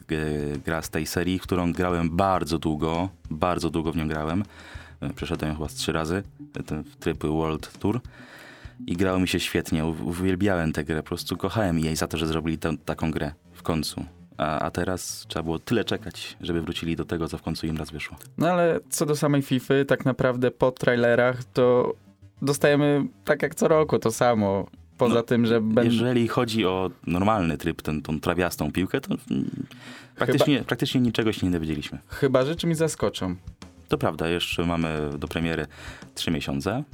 gra 0.64 0.82
z 0.82 0.90
tej 0.90 1.06
serii, 1.06 1.40
którą 1.40 1.72
grałem 1.72 2.16
bardzo 2.16 2.58
długo, 2.58 3.08
bardzo 3.30 3.70
długo 3.70 3.92
w 3.92 3.96
nią 3.96 4.08
grałem. 4.08 4.44
E, 5.00 5.10
Przeszedłem 5.12 5.54
chyba 5.54 5.68
z 5.68 5.74
trzy 5.74 5.92
razy, 5.92 6.22
ten 6.66 6.84
tryb 7.00 7.24
World 7.24 7.78
Tour. 7.78 8.00
I 8.86 8.96
grało 8.96 9.18
mi 9.18 9.28
się 9.28 9.40
świetnie, 9.40 9.84
uwielbiałem 9.86 10.72
tę 10.72 10.84
grę, 10.84 11.02
po 11.02 11.08
prostu 11.08 11.36
kochałem 11.36 11.78
jej 11.78 11.96
za 11.96 12.06
to, 12.06 12.16
że 12.16 12.26
zrobili 12.26 12.58
tę- 12.58 12.76
taką 12.84 13.10
grę 13.10 13.32
w 13.52 13.62
końcu. 13.62 14.04
A, 14.38 14.58
a 14.58 14.70
teraz 14.70 15.24
trzeba 15.28 15.42
było 15.42 15.58
tyle 15.58 15.84
czekać, 15.84 16.36
żeby 16.40 16.62
wrócili 16.62 16.96
do 16.96 17.04
tego, 17.04 17.28
co 17.28 17.38
w 17.38 17.42
końcu 17.42 17.66
im 17.66 17.76
raz 17.76 17.90
wyszło. 17.90 18.16
No 18.38 18.48
ale 18.50 18.80
co 18.90 19.06
do 19.06 19.16
samej 19.16 19.42
FIFA, 19.42 19.74
tak 19.88 20.04
naprawdę 20.04 20.50
po 20.50 20.72
trailerach 20.72 21.44
to 21.44 21.94
dostajemy 22.42 23.04
tak 23.24 23.42
jak 23.42 23.54
co 23.54 23.68
roku 23.68 23.98
to 23.98 24.12
samo. 24.12 24.66
Poza 24.98 25.14
No, 25.14 25.22
tym, 25.22 25.46
że 25.46 25.60
będą... 25.60 25.82
Jeżeli 25.90 26.28
chodzi 26.28 26.66
o 26.66 26.90
normalny 27.06 27.58
tryb, 27.58 27.82
ten, 27.82 28.02
tą 28.02 28.20
trawiastą 28.20 28.72
piłkę, 28.72 29.00
to 29.00 29.14
mm, 29.30 29.50
praktycznie, 30.16 30.62
praktycznie 30.64 31.00
niczego 31.00 31.32
się 31.32 31.46
nie 31.46 31.52
dowiedzieliśmy. 31.52 31.98
Chyba, 32.08 32.44
że 32.44 32.56
czymś 32.56 32.76
zaskoczą. 32.76 33.36
To 33.88 33.98
prawda, 33.98 34.28
jeszcze 34.28 34.64
mamy 34.66 35.10
do 35.18 35.28
premiery 35.28 35.66
trzy 36.14 36.30
miesiące. 36.30 36.84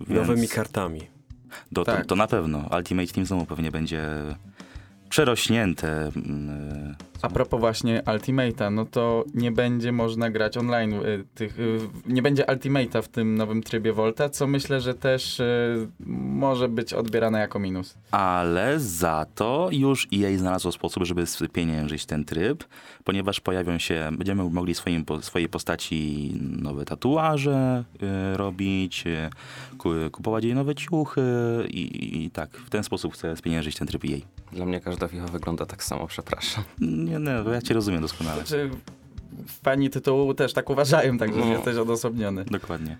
Więc 0.00 0.28
Nowymi 0.28 0.48
kartami. 0.48 1.00
Do, 1.72 1.84
Tak. 1.84 2.00
to, 2.00 2.04
to 2.04 2.16
na 2.16 2.26
pewno. 2.26 2.68
Ultimate 2.76 3.12
Team 3.12 3.26
znowu 3.26 3.46
pewnie 3.46 3.70
będzie 3.70 4.06
przerośnięte. 5.08 6.10
Mm, 7.22 7.32
A 7.32 7.34
propos 7.34 7.60
właśnie 7.60 8.02
Ultimate'a, 8.06 8.72
no 8.72 8.84
to 8.84 9.24
nie 9.34 9.52
będzie 9.52 9.92
można 9.92 10.30
grać 10.30 10.56
online 10.56 10.92
y, 10.92 11.24
tych, 11.34 11.58
y, 11.58 11.78
nie 12.06 12.22
będzie 12.22 12.42
Ultimate'a 12.44 13.02
w 13.02 13.08
tym 13.08 13.34
nowym 13.34 13.62
trybie 13.62 13.92
Volta, 13.92 14.28
co 14.28 14.46
myślę, 14.46 14.80
że 14.80 14.94
też 14.94 15.40
y, 15.40 15.88
może 16.06 16.68
być 16.68 16.92
odbierane 16.94 17.38
jako 17.38 17.58
minus. 17.58 17.94
Ale 18.10 18.80
za 18.80 19.26
to 19.34 19.68
już 19.72 20.08
EA 20.14 20.38
znalazło 20.38 20.72
sposób, 20.72 21.04
żeby 21.04 21.26
spieniężyć 21.26 22.06
ten 22.06 22.24
tryb, 22.24 22.64
ponieważ 23.04 23.40
pojawią 23.40 23.78
się, 23.78 24.08
będziemy 24.12 24.50
mogli 24.50 24.74
swoim, 24.74 25.04
po- 25.04 25.22
swojej 25.22 25.48
postaci 25.48 26.32
nowe 26.40 26.84
tatuaże 26.84 27.84
y, 28.34 28.36
robić, 28.36 29.06
y, 29.06 29.30
ku, 29.78 29.88
kupować 30.12 30.44
jej 30.44 30.54
nowe 30.54 30.74
ciuchy 30.74 31.20
i, 31.68 32.24
i 32.24 32.30
tak, 32.30 32.50
w 32.50 32.70
ten 32.70 32.84
sposób 32.84 33.14
chcę 33.14 33.36
spieniężyć 33.36 33.76
ten 33.76 33.88
tryb 33.88 34.04
EA. 34.04 34.18
Dla 34.52 34.66
mnie 34.66 34.80
każda 34.80 35.08
FIFA 35.08 35.26
wygląda 35.26 35.66
tak 35.66 35.84
samo, 35.84 36.06
przepraszam. 36.06 36.64
Nie, 37.08 37.18
nie, 37.18 37.50
ja 37.52 37.62
cię 37.62 37.74
rozumiem 37.74 38.00
doskonale. 38.02 38.36
Znaczy, 38.36 38.70
fani 39.46 39.90
tytułu 39.90 40.34
też 40.34 40.52
tak 40.52 40.70
uważają, 40.70 41.18
także 41.18 41.40
No. 41.40 41.46
jesteś 41.46 41.76
odosobniony. 41.76 42.44
Dokładnie. 42.44 42.98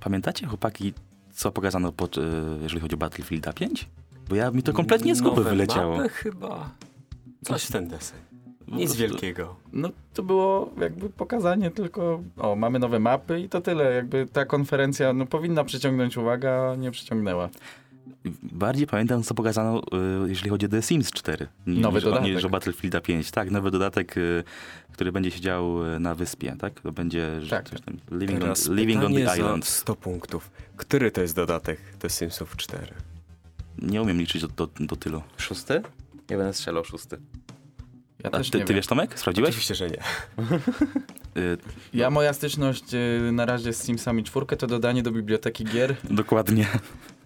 Pamiętacie, 0.00 0.46
chłopaki, 0.46 0.92
co 1.32 1.52
pokazano, 1.52 1.92
pod, 1.92 2.18
e, 2.18 2.20
jeżeli 2.62 2.80
chodzi 2.80 2.94
o 2.94 2.98
Battlefielda 2.98 3.52
5? 3.52 3.88
Bo 4.28 4.36
ja 4.36 4.50
mi 4.50 4.62
to 4.62 4.72
kompletnie 4.72 5.14
z 5.14 5.20
głowy 5.20 5.36
Nowe 5.36 5.50
wyleciało. 5.50 5.96
Mapy 5.96 6.08
chyba. 6.08 6.70
Coś 7.42 7.64
w 7.64 7.72
ten 7.72 7.88
deseń. 7.88 8.18
Nic 8.68 8.96
wielkiego. 8.96 9.56
No 9.72 9.88
to 10.14 10.22
było 10.22 10.70
jakby 10.80 11.10
pokazanie 11.10 11.70
tylko, 11.70 12.22
o 12.36 12.56
mamy 12.56 12.78
nowe 12.78 12.98
mapy 12.98 13.40
i 13.40 13.48
to 13.48 13.60
tyle, 13.60 13.94
jakby 13.94 14.26
ta 14.32 14.44
konferencja 14.44 15.12
no, 15.12 15.26
powinna 15.26 15.64
przyciągnąć 15.64 16.16
uwagę, 16.16 16.70
a 16.70 16.76
nie 16.76 16.90
przyciągnęła. 16.90 17.48
Bardziej 18.42 18.86
pamiętam, 18.86 19.22
co 19.22 19.34
pokazano, 19.34 19.80
e, 20.24 20.28
jeżeli 20.28 20.50
chodzi 20.50 20.66
o 20.66 20.68
The 20.68 20.82
Sims 20.82 21.10
4. 21.10 21.46
Niż, 21.66 21.78
Nowy 21.82 21.96
niż, 21.98 22.04
o- 22.04 22.10
dodatek. 22.10 22.34
niż 22.34 22.44
o 22.44 22.48
Battlefielda 22.48 23.00
5. 23.00 23.30
Tak, 23.30 23.50
nowy 23.50 23.70
dodatek, 23.70 24.14
e, 24.18 24.20
który 24.92 25.12
będzie 25.12 25.30
siedział 25.30 25.94
e, 25.94 25.98
na 25.98 26.14
wyspie, 26.14 26.56
tak? 26.58 26.80
To 26.80 26.92
będzie 26.92 27.40
Tak. 27.50 27.70
coś 27.70 27.80
tam, 27.80 27.96
living, 28.10 28.40
Teraz 28.40 28.68
on, 28.68 28.76
living 28.76 29.04
on 29.04 29.14
the 29.14 29.20
Island. 29.36 29.66
100 29.66 29.96
punktów. 29.96 30.50
Który 30.76 31.10
to 31.10 31.20
jest 31.22 31.36
dodatek 31.36 31.80
The 31.98 32.10
Simsów 32.10 32.56
4? 32.56 32.86
nie 33.78 34.02
umiem 34.02 34.18
liczyć 34.18 34.42
do, 34.42 34.48
do, 34.48 34.68
do 34.80 34.96
tylu. 34.96 35.22
Szósty? 35.36 35.82
Nie 36.30 36.36
będę 36.36 36.52
strzelał 36.54 36.84
szósty. 36.84 37.18
Ja 38.24 38.30
A 38.32 38.36
też 38.38 38.50
ty, 38.50 38.58
nie 38.58 38.64
ty 38.64 38.72
wiem. 38.72 38.76
wiesz, 38.78 38.86
Tomek? 38.86 39.18
Sprawdziłeś? 39.18 39.48
Oczywiście, 39.50 39.74
że 39.74 39.88
nie. 39.90 39.96
Y, 41.36 41.58
ja 41.94 42.06
no. 42.06 42.10
moja 42.10 42.32
styczność 42.32 42.84
y, 42.94 43.32
na 43.32 43.46
razie 43.46 43.72
z 43.72 43.82
Simsami 43.82 44.24
czwórkę 44.24 44.56
to 44.56 44.66
dodanie 44.66 45.02
do 45.02 45.10
biblioteki 45.10 45.64
gier. 45.64 45.96
dokładnie. 46.10 46.66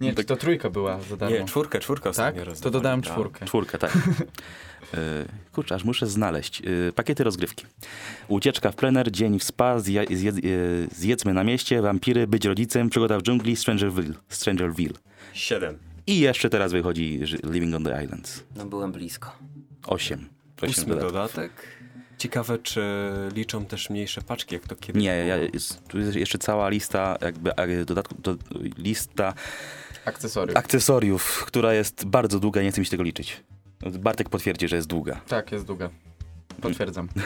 Nie, 0.00 0.14
czy 0.14 0.24
to 0.24 0.36
trójka 0.36 0.70
była 0.70 0.98
za. 1.20 1.30
Nie, 1.30 1.44
czwórkę, 1.44 1.78
czwórka. 1.78 2.12
tak? 2.12 2.34
To 2.62 2.70
dodałem 2.70 3.02
czwórkę. 3.02 3.46
Czwórkę, 3.46 3.78
tak. 3.78 3.92
tak. 3.92 4.02
Y, 4.94 4.98
Kurczę, 5.52 5.74
aż 5.74 5.84
muszę 5.84 6.06
znaleźć. 6.06 6.62
Y, 6.88 6.92
pakiety 6.94 7.24
rozgrywki. 7.24 7.66
Ucieczka 8.28 8.72
w 8.72 8.76
plener, 8.76 9.10
dzień 9.12 9.38
w 9.38 9.44
spa, 9.44 9.78
zje, 9.78 10.04
zjedzmy 10.92 11.34
na 11.34 11.44
mieście, 11.44 11.82
wampiry, 11.82 12.26
być 12.26 12.44
rodzicem, 12.44 12.90
przygoda 12.90 13.18
w 13.18 13.22
dżungli, 13.22 13.56
Strangerville. 13.56 14.14
Strangerville. 14.28 14.94
Siedem. 15.32 15.78
I 16.06 16.18
jeszcze 16.20 16.50
teraz 16.50 16.72
wychodzi 16.72 17.20
Living 17.52 17.74
on 17.74 17.84
the 17.84 18.04
Islands. 18.04 18.42
No 18.56 18.66
byłem 18.66 18.92
blisko. 18.92 19.32
8. 19.86 20.28
Ósmy 20.62 20.84
dodatków. 20.94 21.12
dodatek. 21.12 21.52
Ciekawe, 22.18 22.58
czy 22.58 22.82
liczą 23.34 23.66
też 23.66 23.90
mniejsze 23.90 24.22
paczki, 24.22 24.54
jak 24.54 24.68
to 24.68 24.76
kiedyś 24.76 25.02
Nie, 25.02 25.08
ja, 25.26 25.36
jest, 25.36 25.88
tu 25.88 25.98
jest 25.98 26.16
jeszcze 26.16 26.38
cała 26.38 26.68
lista 26.68 27.16
jakby 27.20 27.56
e, 27.56 27.84
dodatku, 27.84 28.14
do, 28.18 28.36
lista 28.78 29.34
Akcesoriów. 30.04 30.56
akcesoriów, 30.56 31.44
która 31.46 31.74
jest 31.74 32.04
bardzo 32.04 32.40
długa, 32.40 32.62
nie 32.62 32.70
chcę 32.72 32.80
mi 32.80 32.84
się 32.84 32.90
tego 32.90 33.02
liczyć. 33.02 33.42
Bartek 33.98 34.28
potwierdzi, 34.28 34.68
że 34.68 34.76
jest 34.76 34.88
długa. 34.88 35.20
tak, 35.28 35.52
jest 35.52 35.64
długa. 35.66 35.90
Potwierdzam. 36.60 37.08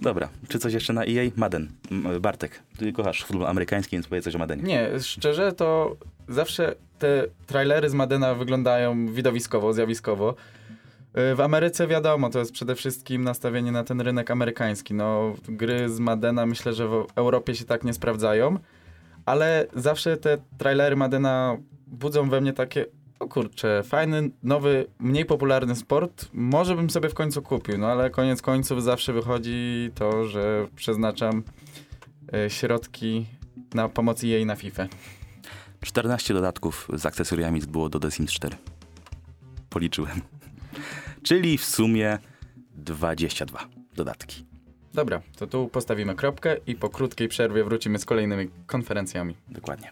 Dobra, 0.00 0.28
czy 0.48 0.58
coś 0.58 0.72
jeszcze 0.72 0.92
na 0.92 1.04
EA? 1.04 1.30
Madden. 1.36 1.68
M, 1.90 2.20
Bartek, 2.20 2.62
ty 2.78 2.92
kochasz 2.92 3.24
futbol 3.24 3.46
amerykański, 3.46 3.96
więc 3.96 4.06
powiedz 4.06 4.24
coś 4.24 4.34
o 4.34 4.38
Maddenie. 4.38 4.62
Nie, 4.62 5.00
szczerze 5.00 5.52
to 5.52 5.96
zawsze 6.28 6.74
te 6.98 7.24
trailery 7.46 7.88
z 7.90 7.94
Madena 7.94 8.34
wyglądają 8.34 9.12
widowiskowo, 9.12 9.72
zjawiskowo. 9.72 10.34
Y, 11.18 11.34
W 11.34 11.40
Ameryce 11.40 11.86
wiadomo, 11.86 12.30
to 12.30 12.38
jest 12.38 12.52
przede 12.52 12.74
wszystkim 12.74 13.24
nastawienie 13.24 13.72
na 13.72 13.84
ten 13.84 14.00
rynek 14.00 14.30
amerykański. 14.30 14.94
No, 14.94 15.34
gry 15.48 15.88
z 15.88 16.00
Madena 16.00 16.46
myślę, 16.46 16.72
że 16.72 16.88
w 16.88 17.06
Europie 17.14 17.54
się 17.54 17.64
tak 17.64 17.84
nie 17.84 17.92
sprawdzają, 17.92 18.58
ale 19.26 19.66
zawsze 19.76 20.16
te 20.16 20.38
trailery 20.58 20.96
Madena 20.96 21.56
budzą 21.86 22.28
we 22.28 22.40
mnie 22.40 22.52
takie, 22.52 22.86
o 23.18 23.28
kurczę, 23.28 23.82
fajny, 23.84 24.30
nowy, 24.42 24.86
mniej 24.98 25.24
popularny 25.24 25.76
sport, 25.76 26.28
może 26.32 26.74
bym 26.76 26.90
sobie 26.90 27.08
w 27.08 27.14
końcu 27.14 27.42
kupił, 27.42 27.78
no 27.78 27.86
ale 27.86 28.10
koniec 28.10 28.42
końców 28.42 28.82
zawsze 28.82 29.12
wychodzi 29.12 29.90
to, 29.94 30.24
że 30.24 30.66
przeznaczam 30.76 31.42
y, 32.46 32.50
środki 32.50 33.26
na 33.74 33.88
pomoc 33.88 34.22
jej 34.22 34.46
na 34.46 34.56
FIFA. 34.56 34.86
14 35.80 36.34
dodatków 36.34 36.88
z 36.94 37.06
akcesoriami 37.06 37.60
było 37.60 37.88
do 37.88 38.00
The 38.00 38.10
Sims 38.10 38.32
4. 38.32 38.56
Policzyłem. 39.70 40.20
Czyli 41.22 41.58
w 41.58 41.64
sumie 41.64 42.18
22 42.74 43.68
dodatki. 43.96 44.44
Dobra, 44.94 45.22
to 45.36 45.46
tu 45.46 45.68
postawimy 45.68 46.14
kropkę 46.14 46.56
i 46.66 46.74
po 46.74 46.88
krótkiej 46.88 47.28
przerwie 47.28 47.64
wrócimy 47.64 47.98
z 47.98 48.04
kolejnymi 48.04 48.48
konferencjami. 48.66 49.36
Dokładnie. 49.48 49.90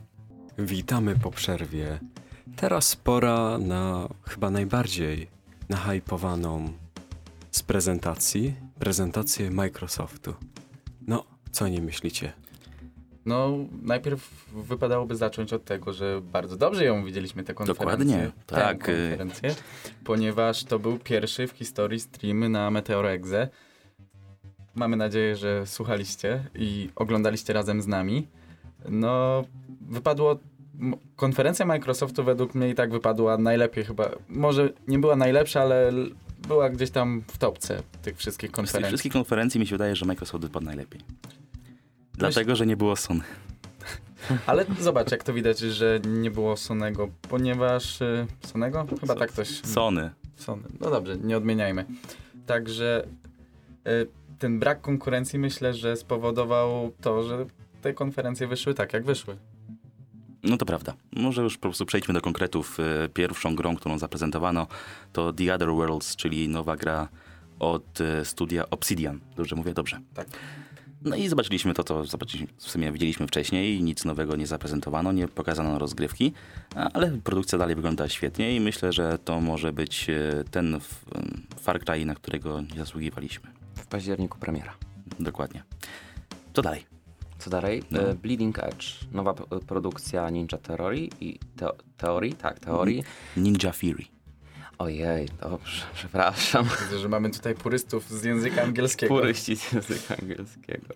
Witamy 0.58 1.16
po 1.16 1.30
przerwie. 1.30 1.98
Teraz 2.56 2.96
pora 2.96 3.58
na 3.58 4.08
chyba 4.28 4.50
najbardziej 4.50 5.28
nahypowaną 5.68 6.72
z 7.50 7.62
prezentacji, 7.62 8.54
prezentację 8.78 9.50
Microsoftu. 9.50 10.34
No, 11.06 11.24
co 11.50 11.68
nie 11.68 11.82
myślicie? 11.82 12.32
No, 13.28 13.56
najpierw 13.82 14.30
wypadałoby 14.54 15.16
zacząć 15.16 15.52
od 15.52 15.64
tego, 15.64 15.92
że 15.92 16.20
bardzo 16.32 16.56
dobrze 16.56 16.84
ją 16.84 17.04
widzieliśmy, 17.04 17.44
tę 17.44 17.54
konferencję. 17.54 17.86
Dokładnie, 17.86 18.30
tak, 18.46 18.88
y- 18.88 18.92
konferencję, 19.08 19.54
ponieważ 20.04 20.64
to 20.64 20.78
był 20.78 20.98
pierwszy 20.98 21.46
w 21.46 21.50
historii 21.50 22.00
stream 22.00 22.52
na 22.52 22.70
Meteorexe. 22.70 23.48
Mamy 24.74 24.96
nadzieję, 24.96 25.36
że 25.36 25.66
słuchaliście 25.66 26.44
i 26.54 26.90
oglądaliście 26.96 27.52
razem 27.52 27.82
z 27.82 27.86
nami. 27.86 28.28
No, 28.88 29.44
wypadło... 29.80 30.38
Konferencja 31.16 31.66
Microsoftu 31.66 32.24
według 32.24 32.54
mnie 32.54 32.70
i 32.70 32.74
tak 32.74 32.90
wypadła 32.92 33.38
najlepiej 33.38 33.84
chyba. 33.84 34.10
Może 34.28 34.68
nie 34.88 34.98
była 34.98 35.16
najlepsza, 35.16 35.60
ale 35.60 35.92
była 36.48 36.70
gdzieś 36.70 36.90
tam 36.90 37.22
w 37.26 37.38
topce 37.38 37.82
tych 38.02 38.16
wszystkich 38.16 38.48
Z 38.48 38.50
tych 38.50 38.56
konferencji. 38.56 38.88
wszystkich 38.88 39.12
konferencji 39.12 39.60
mi 39.60 39.66
się 39.66 39.74
wydaje, 39.74 39.96
że 39.96 40.06
Microsoft 40.06 40.44
wypadł 40.44 40.66
najlepiej. 40.66 41.00
Dlatego, 42.18 42.56
że 42.56 42.66
nie 42.66 42.76
było 42.76 42.96
Sony. 42.96 43.20
Ale 44.46 44.64
zobacz, 44.80 45.10
jak 45.10 45.24
to 45.24 45.32
widać, 45.32 45.58
że 45.58 46.00
nie 46.08 46.30
było 46.30 46.56
Sonego, 46.56 47.08
ponieważ... 47.28 48.00
Y, 48.00 48.26
Sonego? 48.46 48.86
Chyba 49.00 49.14
So- 49.14 49.18
tak 49.18 49.32
ktoś... 49.32 49.48
Sony. 49.60 50.10
Sony. 50.36 50.62
No 50.80 50.90
dobrze, 50.90 51.16
nie 51.16 51.36
odmieniajmy. 51.36 51.84
Także 52.46 53.06
y, 53.88 54.06
ten 54.38 54.58
brak 54.58 54.80
konkurencji 54.80 55.38
myślę, 55.38 55.74
że 55.74 55.96
spowodował 55.96 56.92
to, 57.00 57.22
że 57.22 57.46
te 57.82 57.94
konferencje 57.94 58.46
wyszły 58.46 58.74
tak, 58.74 58.92
jak 58.92 59.04
wyszły. 59.04 59.36
No 60.42 60.56
to 60.56 60.66
prawda. 60.66 60.94
Może 61.12 61.42
już 61.42 61.56
po 61.56 61.62
prostu 61.62 61.86
przejdźmy 61.86 62.14
do 62.14 62.20
konkretów. 62.20 62.78
E, 62.80 63.08
Pierwszą 63.08 63.56
grą, 63.56 63.76
którą 63.76 63.98
zaprezentowano 63.98 64.66
to 65.12 65.32
The 65.32 65.54
Other 65.54 65.68
Worlds, 65.68 66.16
czyli 66.16 66.48
nowa 66.48 66.76
gra 66.76 67.08
od 67.58 67.98
studia 68.24 68.70
Obsidian. 68.70 69.20
Dobrze 69.36 69.56
mówię? 69.56 69.74
Dobrze. 69.74 70.00
Tak. 70.14 70.26
No 71.08 71.16
i 71.16 71.28
zobaczyliśmy 71.28 71.74
to, 71.74 71.84
co 71.84 72.04
zobaczyliśmy, 72.04 72.48
w 72.56 72.70
sumie 72.70 72.92
widzieliśmy 72.92 73.26
wcześniej. 73.26 73.82
Nic 73.82 74.04
nowego 74.04 74.36
nie 74.36 74.46
zaprezentowano, 74.46 75.12
nie 75.12 75.28
pokazano 75.28 75.78
rozgrywki, 75.78 76.32
ale 76.92 77.10
produkcja 77.10 77.58
dalej 77.58 77.74
wygląda 77.74 78.08
świetnie 78.08 78.56
i 78.56 78.60
myślę, 78.60 78.92
że 78.92 79.18
to 79.18 79.40
może 79.40 79.72
być 79.72 80.10
e, 80.10 80.44
ten 80.50 80.80
Far 81.60 81.80
Cry, 81.80 82.06
na 82.06 82.14
którego 82.14 82.60
nie 82.60 82.76
zasługiwaliśmy. 82.76 83.50
W 83.74 83.86
październiku 83.86 84.38
premiera. 84.38 84.74
Dokładnie. 85.20 85.62
Co 86.54 86.62
dalej? 86.62 86.86
Co 87.38 87.50
dalej? 87.50 87.82
No. 87.90 88.00
E, 88.00 88.14
Bleeding 88.14 88.58
Edge. 88.58 88.86
Nowa 89.12 89.34
produkcja 89.66 90.30
Ninja 90.30 90.58
Theory 90.58 91.08
i 91.20 91.38
teo 91.56 91.74
teorii, 91.96 92.32
tak, 92.32 92.58
teorii. 92.60 93.02
Ninja 93.36 93.72
Fury. 93.72 94.04
Ojej, 94.78 95.28
dobrze, 95.40 95.82
przepraszam. 95.94 96.64
Widzę, 96.80 96.98
że 96.98 97.08
mamy 97.08 97.30
tutaj 97.30 97.54
purystów 97.54 98.08
z 98.10 98.24
języka 98.24 98.62
angielskiego. 98.62 99.14
Puryści 99.14 99.56
z 99.56 99.72
języka 99.72 100.16
angielskiego. 100.22 100.94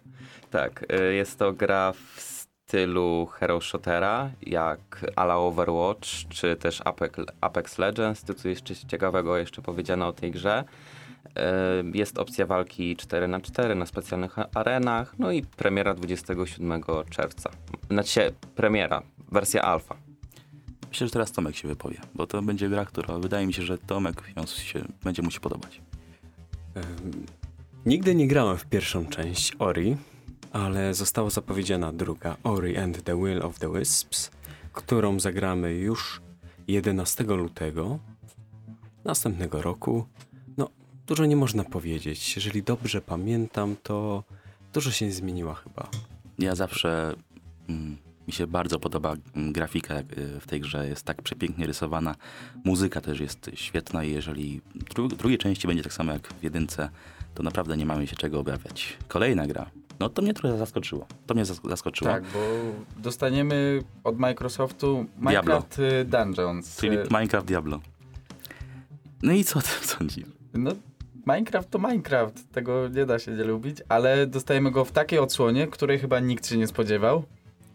Tak, 0.51 0.85
y, 1.11 1.15
jest 1.15 1.39
to 1.39 1.53
gra 1.53 1.93
w 1.93 2.21
stylu 2.21 3.27
hero 3.27 3.61
shootera, 3.61 4.31
jak 4.43 5.13
ala 5.17 5.37
Overwatch, 5.37 6.09
czy 6.29 6.57
też 6.57 6.83
Apex, 7.41 7.79
Legends. 7.79 8.25
Tu 8.25 8.35
co 8.35 8.49
jeszcze 8.49 8.77
ciekawego 8.77 9.37
jeszcze 9.37 9.63
powiedziano 9.63 10.09
o 10.09 10.13
tej 10.13 10.31
grze. 10.31 10.65
Y, 11.27 11.99
Jest 11.99 12.19
opcja 12.19 12.47
walki 12.47 12.97
4 12.97 13.29
na 13.29 13.41
4 13.41 13.75
na 13.75 13.87
specjalnych 13.87 14.37
arenach, 14.55 15.15
no 15.19 15.33
i 15.33 15.43
premiera 15.43 15.95
27 15.95 16.83
czerwca. 17.11 17.51
Znaczy, 17.91 18.33
premiera, 18.55 19.03
wersja 19.33 19.63
alfa. 19.63 20.12
Myślę, 20.93 21.07
że 21.07 21.13
teraz 21.13 21.33
Tomek 21.33 21.57
się 21.57 21.69
wypowie, 21.69 22.01
bo 22.15 22.27
to 22.27 22.43
będzie 22.43 22.69
gra, 22.69 22.85
która 22.85 23.19
wydaje 23.19 23.47
mi 23.47 23.53
się, 23.53 23.63
że 23.63 23.79
Tomek 23.79 24.23
ją 24.37 24.47
się, 24.47 24.85
będzie 25.05 25.23
mu 25.23 25.31
się 25.31 25.41
podobać. 25.41 25.81
Ym, 26.77 27.27
nigdy 27.87 28.15
nie 28.15 28.29
grałem 28.29 28.59
w 28.59 28.67
pierwszą 28.67 29.07
część 29.07 29.53
Ori, 29.59 29.97
ale 30.53 30.95
została 30.95 31.31
zapowiedziana 31.31 31.93
druga 31.93 32.37
Ori 32.45 32.77
and 32.77 33.05
the 33.05 33.17
Will 33.17 33.43
of 33.43 33.59
the 33.59 33.73
Wisps, 33.73 34.31
którą 34.73 35.21
zagramy 35.21 35.75
już 35.75 36.21
11 36.69 37.25
lutego 37.25 37.99
następnego 39.05 39.63
roku. 39.63 40.07
No, 40.57 40.69
dużo 41.07 41.27
nie 41.27 41.37
można 41.37 41.65
powiedzieć. 41.65 42.37
Jeżeli 42.37 42.63
dobrze 42.63 43.01
pamiętam, 43.03 43.77
to 43.83 44.25
dużo 44.73 44.91
się 44.91 45.07
nie 45.07 45.13
zmieniła 45.13 45.55
chyba. 45.55 45.89
Ja 46.39 46.55
zawsze 46.55 47.15
mm, 47.69 47.97
mi 48.27 48.33
się 48.33 48.47
bardzo 48.47 48.79
podoba 48.79 49.15
mm, 49.37 49.53
grafika 49.53 49.95
y, 49.99 50.05
w 50.41 50.47
tej 50.47 50.61
grze, 50.61 50.89
jest 50.89 51.03
tak 51.05 51.23
przepięknie 51.23 51.67
rysowana. 51.67 52.15
Muzyka 52.65 53.01
też 53.01 53.21
jest 53.21 53.51
świetna 53.55 54.05
i 54.05 54.11
jeżeli 54.13 54.61
dru 54.95 55.09
drugiej 55.09 55.39
części 55.39 55.67
będzie 55.67 55.83
tak 55.83 55.93
samo 55.93 56.13
jak 56.13 56.29
w 56.29 56.43
jedynce, 56.43 56.89
to 57.35 57.43
naprawdę 57.43 57.77
nie 57.77 57.87
mamy 57.87 58.07
się 58.07 58.17
czego 58.17 58.41
obawiać. 58.41 58.97
Kolejna 59.09 59.47
gra. 59.47 59.71
No 60.01 60.09
to 60.09 60.23
mnie 60.23 60.35
trochę 60.35 60.59
zaskoczyło. 60.59 61.07
To 61.27 61.35
mnie 61.35 61.45
zas- 61.45 61.69
zaskoczyło. 61.69 62.11
Tak, 62.11 62.23
bo 62.25 62.39
dostaniemy 62.97 63.83
od 64.05 64.19
Microsoftu 64.19 65.07
Minecraft 65.19 65.79
y, 65.79 66.05
Dungeons. 66.05 66.77
Czyli 66.77 66.99
Y, 66.99 67.05
Minecraft 67.11 67.47
Diablo. 67.47 67.81
No 69.23 69.33
i 69.33 69.45
co 69.45 69.59
o 69.59 69.63
tym 69.63 69.89
sądzisz? 69.99 70.25
No, 70.55 70.71
Minecraft 71.27 71.71
to 71.71 71.79
Minecraft, 71.79 72.53
tego 72.53 72.89
nie 72.89 73.07
da 73.07 73.19
się 73.19 73.33
nie 73.33 73.45
lubić, 73.45 73.77
ale 73.89 74.27
dostajemy 74.27 74.71
go 74.71 74.85
w 74.85 74.93
takiej 74.93 75.19
odsłonie, 75.19 75.67
której 75.67 75.99
chyba 75.99 76.21
nikt 76.21 76.47
się 76.47 76.57
nie 76.57 76.67
spodziewał. 76.67 77.25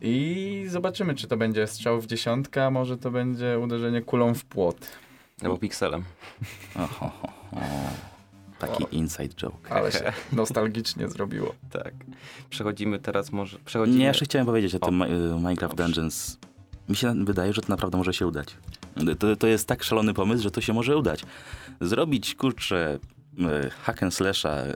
I 0.01 0.65
zobaczymy, 0.67 1.15
czy 1.15 1.27
to 1.27 1.37
będzie 1.37 1.67
strzał 1.67 2.01
w 2.01 2.05
dziesiątkę, 2.05 2.65
a 2.65 2.71
może 2.71 2.97
to 2.97 3.11
będzie 3.11 3.59
uderzenie 3.59 4.01
kulą 4.01 4.33
w 4.33 4.45
płot. 4.45 4.91
Albo 5.41 5.57
pikselem. 5.57 6.03
Oho, 6.75 7.09
ho, 7.09 7.27
ho. 7.51 7.59
Taki 8.59 8.85
inside 8.91 9.33
joke. 9.35 9.71
Ale 9.71 9.91
się 9.91 10.13
nostalgicznie 10.31 11.07
zrobiło. 11.07 11.55
Tak. 11.71 11.93
Przechodzimy 12.49 12.99
teraz 12.99 13.31
może... 13.31 13.57
Przechodzimy... 13.65 13.99
Nie, 13.99 14.05
jeszcze 14.05 14.25
chciałem 14.25 14.45
powiedzieć 14.45 14.75
o 14.75 14.79
tym 14.79 15.01
O. 15.01 15.05
Y, 15.05 15.09
Minecraft 15.35 15.75
Dobrze. 15.75 15.83
Dungeons. 15.83 16.37
Mi 16.89 16.95
się 16.95 17.25
wydaje, 17.25 17.53
że 17.53 17.61
to 17.61 17.67
naprawdę 17.69 17.97
może 17.97 18.13
się 18.13 18.27
udać. 18.27 18.47
To, 19.19 19.35
to 19.35 19.47
jest 19.47 19.67
tak 19.67 19.83
szalony 19.83 20.13
pomysł, 20.13 20.43
że 20.43 20.51
to 20.51 20.61
się 20.61 20.73
może 20.73 20.97
udać. 20.97 21.23
Zrobić, 21.81 22.35
kurczę, 22.35 22.99
hack 23.81 24.03
and 24.03 24.13
slasha, 24.13 24.49
e, 24.49 24.75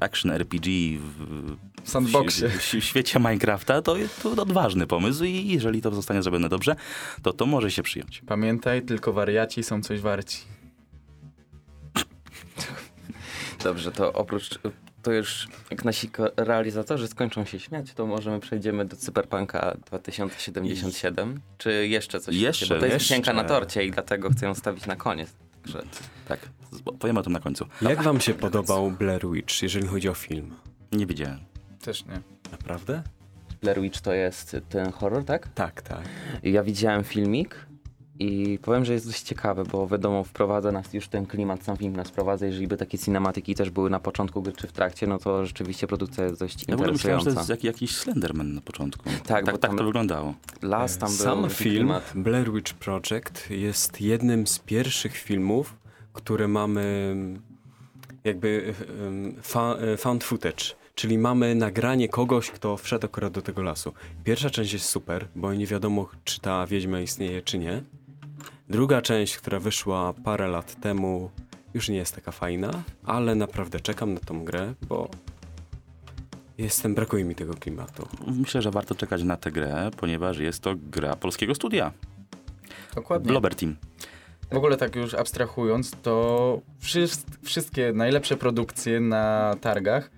action 0.00 0.30
RPG 0.30 0.98
w, 0.98 1.56
W 1.84 1.90
sandboxie. 1.90 2.48
w, 2.48 2.58
w 2.58 2.84
świecie 2.84 3.18
Minecrafta, 3.18 3.82
to 3.82 3.96
jest 3.96 4.22
to 4.22 4.30
odważny 4.42 4.86
pomysł 4.86 5.24
i 5.24 5.46
jeżeli 5.48 5.82
to 5.82 5.90
zostanie 5.94 6.22
zrobione 6.22 6.48
dobrze, 6.48 6.76
to 7.22 7.32
to 7.32 7.46
może 7.46 7.70
się 7.70 7.82
przyjąć. 7.82 8.22
Pamiętaj, 8.26 8.82
tylko 8.82 9.12
wariaci 9.12 9.62
są 9.62 9.82
coś 9.82 10.00
warci. 10.00 10.38
Dobrze, 13.64 13.92
to 13.92 14.12
oprócz, 14.12 14.58
to 15.02 15.12
już 15.12 15.48
jak 15.70 15.84
nasi 15.84 16.10
realizatorzy 16.36 17.08
skończą 17.08 17.44
się 17.44 17.58
śmiać, 17.60 17.92
to 17.94 18.06
możemy 18.06 18.40
przejdziemy 18.40 18.84
do 18.84 18.96
Cyberpunka 18.96 19.76
2077. 19.86 21.40
Czy 21.58 21.86
jeszcze 21.88 22.20
coś? 22.20 22.34
Jeszcze, 22.34 22.74
Bo 22.74 22.80
to 22.80 22.86
jest 22.86 23.10
jeszcze. 23.10 23.32
na 23.32 23.44
torcie 23.44 23.84
i 23.84 23.90
dlatego 23.90 24.30
chcę 24.30 24.46
ją 24.46 24.54
stawić 24.54 24.86
na 24.86 24.96
koniec. 24.96 25.30
Także 25.62 25.82
Tak, 26.28 26.40
z- 26.72 26.82
powiem 26.98 27.16
o 27.18 27.22
tym 27.22 27.32
na 27.32 27.40
końcu. 27.40 27.66
Jak 27.82 28.02
wam 28.02 28.20
się 28.20 28.34
podobał 28.34 28.90
Blair 28.90 29.26
Witch, 29.30 29.62
jeżeli 29.62 29.86
chodzi 29.86 30.08
o 30.08 30.14
film? 30.14 30.54
Nie 30.92 31.06
widziałem. 31.06 31.38
Też 31.84 32.04
nie. 32.06 32.20
Naprawdę? 32.52 33.02
Blair 33.62 33.80
Witch 33.80 34.00
to 34.00 34.12
jest 34.12 34.56
ten 34.68 34.92
horror, 34.92 35.24
tak? 35.24 35.48
Tak, 35.48 35.82
tak. 35.82 36.02
Ja 36.42 36.62
widziałem 36.62 37.04
filmik 37.04 37.66
i 38.18 38.58
powiem, 38.62 38.84
że 38.84 38.92
jest 38.92 39.06
dość 39.06 39.22
ciekawy, 39.22 39.64
bo 39.64 39.86
wiadomo, 39.88 40.24
wprowadza 40.24 40.72
nas 40.72 40.94
już 40.94 41.08
ten 41.08 41.26
klimat, 41.26 41.64
sam 41.64 41.76
film 41.76 41.96
nas 41.96 42.08
wprowadza. 42.08 42.46
Jeżeli 42.46 42.68
by 42.68 42.76
takie 42.76 42.98
cinematyki 42.98 43.54
też 43.54 43.70
były 43.70 43.90
na 43.90 44.00
początku 44.00 44.42
gry 44.42 44.52
czy 44.52 44.66
w 44.66 44.72
trakcie, 44.72 45.06
no 45.06 45.18
to 45.18 45.46
rzeczywiście 45.46 45.86
produkcja 45.86 46.24
jest 46.24 46.40
dość 46.40 46.64
Ja 46.68 46.76
w 46.76 46.78
ogóle 46.78 46.92
myślałem, 46.92 47.20
że 47.20 47.24
to 47.24 47.30
interesująca. 47.30 47.52
jest 47.52 47.64
jak, 47.64 47.74
jakiś 47.74 47.96
Slenderman 47.96 48.54
na 48.54 48.60
początku. 48.60 49.04
Tak, 49.04 49.22
tak, 49.44 49.44
bo 49.44 49.58
tak 49.58 49.76
to 49.76 49.84
wyglądało. 49.84 50.34
Las 50.62 50.98
tam 50.98 51.08
był, 51.08 51.18
Sam 51.18 51.42
taki 51.42 51.54
film 51.54 51.74
klimat. 51.76 52.12
Blair 52.14 52.52
Witch 52.52 52.74
Project 52.74 53.50
jest 53.50 54.00
jednym 54.00 54.46
z 54.46 54.58
pierwszych 54.58 55.16
filmów, 55.16 55.76
które 56.12 56.48
mamy 56.48 57.14
jakby 58.24 58.74
em, 59.06 59.34
fa, 59.42 59.74
e, 59.74 59.96
found 59.96 60.24
footage, 60.24 60.64
czyli 60.94 61.18
mamy 61.18 61.54
nagranie 61.54 62.08
kogoś, 62.08 62.50
kto 62.50 62.76
wszedł 62.76 63.06
akurat 63.06 63.32
do 63.32 63.42
tego 63.42 63.62
lasu. 63.62 63.92
Pierwsza 64.24 64.50
część 64.50 64.72
jest 64.72 64.84
super, 64.88 65.28
bo 65.36 65.54
nie 65.54 65.66
wiadomo, 65.66 66.08
czy 66.24 66.40
ta 66.40 66.66
wiedźma 66.66 67.00
istnieje, 67.00 67.42
czy 67.42 67.58
nie. 67.58 67.82
Druga 68.72 69.02
część, 69.02 69.36
która 69.36 69.58
wyszła 69.60 70.12
parę 70.24 70.48
lat 70.48 70.80
temu, 70.80 71.30
już 71.74 71.88
nie 71.88 71.96
jest 71.96 72.14
taka 72.14 72.32
fajna, 72.32 72.82
ale 73.04 73.34
naprawdę 73.34 73.80
czekam 73.80 74.14
na 74.14 74.20
tą 74.20 74.44
grę, 74.44 74.74
bo 74.88 75.08
jestem, 76.58 76.94
brakuje 76.94 77.24
mi 77.24 77.34
tego 77.34 77.54
klimatu. 77.54 78.08
Myślę, 78.26 78.62
że 78.62 78.70
warto 78.70 78.94
czekać 78.94 79.22
na 79.22 79.36
tę 79.36 79.50
grę, 79.52 79.90
ponieważ 79.96 80.38
jest 80.38 80.60
to 80.62 80.74
gra 80.76 81.16
polskiego 81.16 81.54
studia. 81.54 81.92
Dokładnie. 82.94 83.28
Blobber 83.28 83.54
Team. 83.54 83.76
W 84.52 84.56
ogóle 84.56 84.76
tak 84.76 84.96
już 84.96 85.14
abstrahując, 85.14 85.90
to 86.02 86.60
wszys- 86.82 87.24
wszystkie 87.42 87.92
najlepsze 87.92 88.36
produkcje 88.36 89.00
na 89.00 89.54
targach 89.60 90.10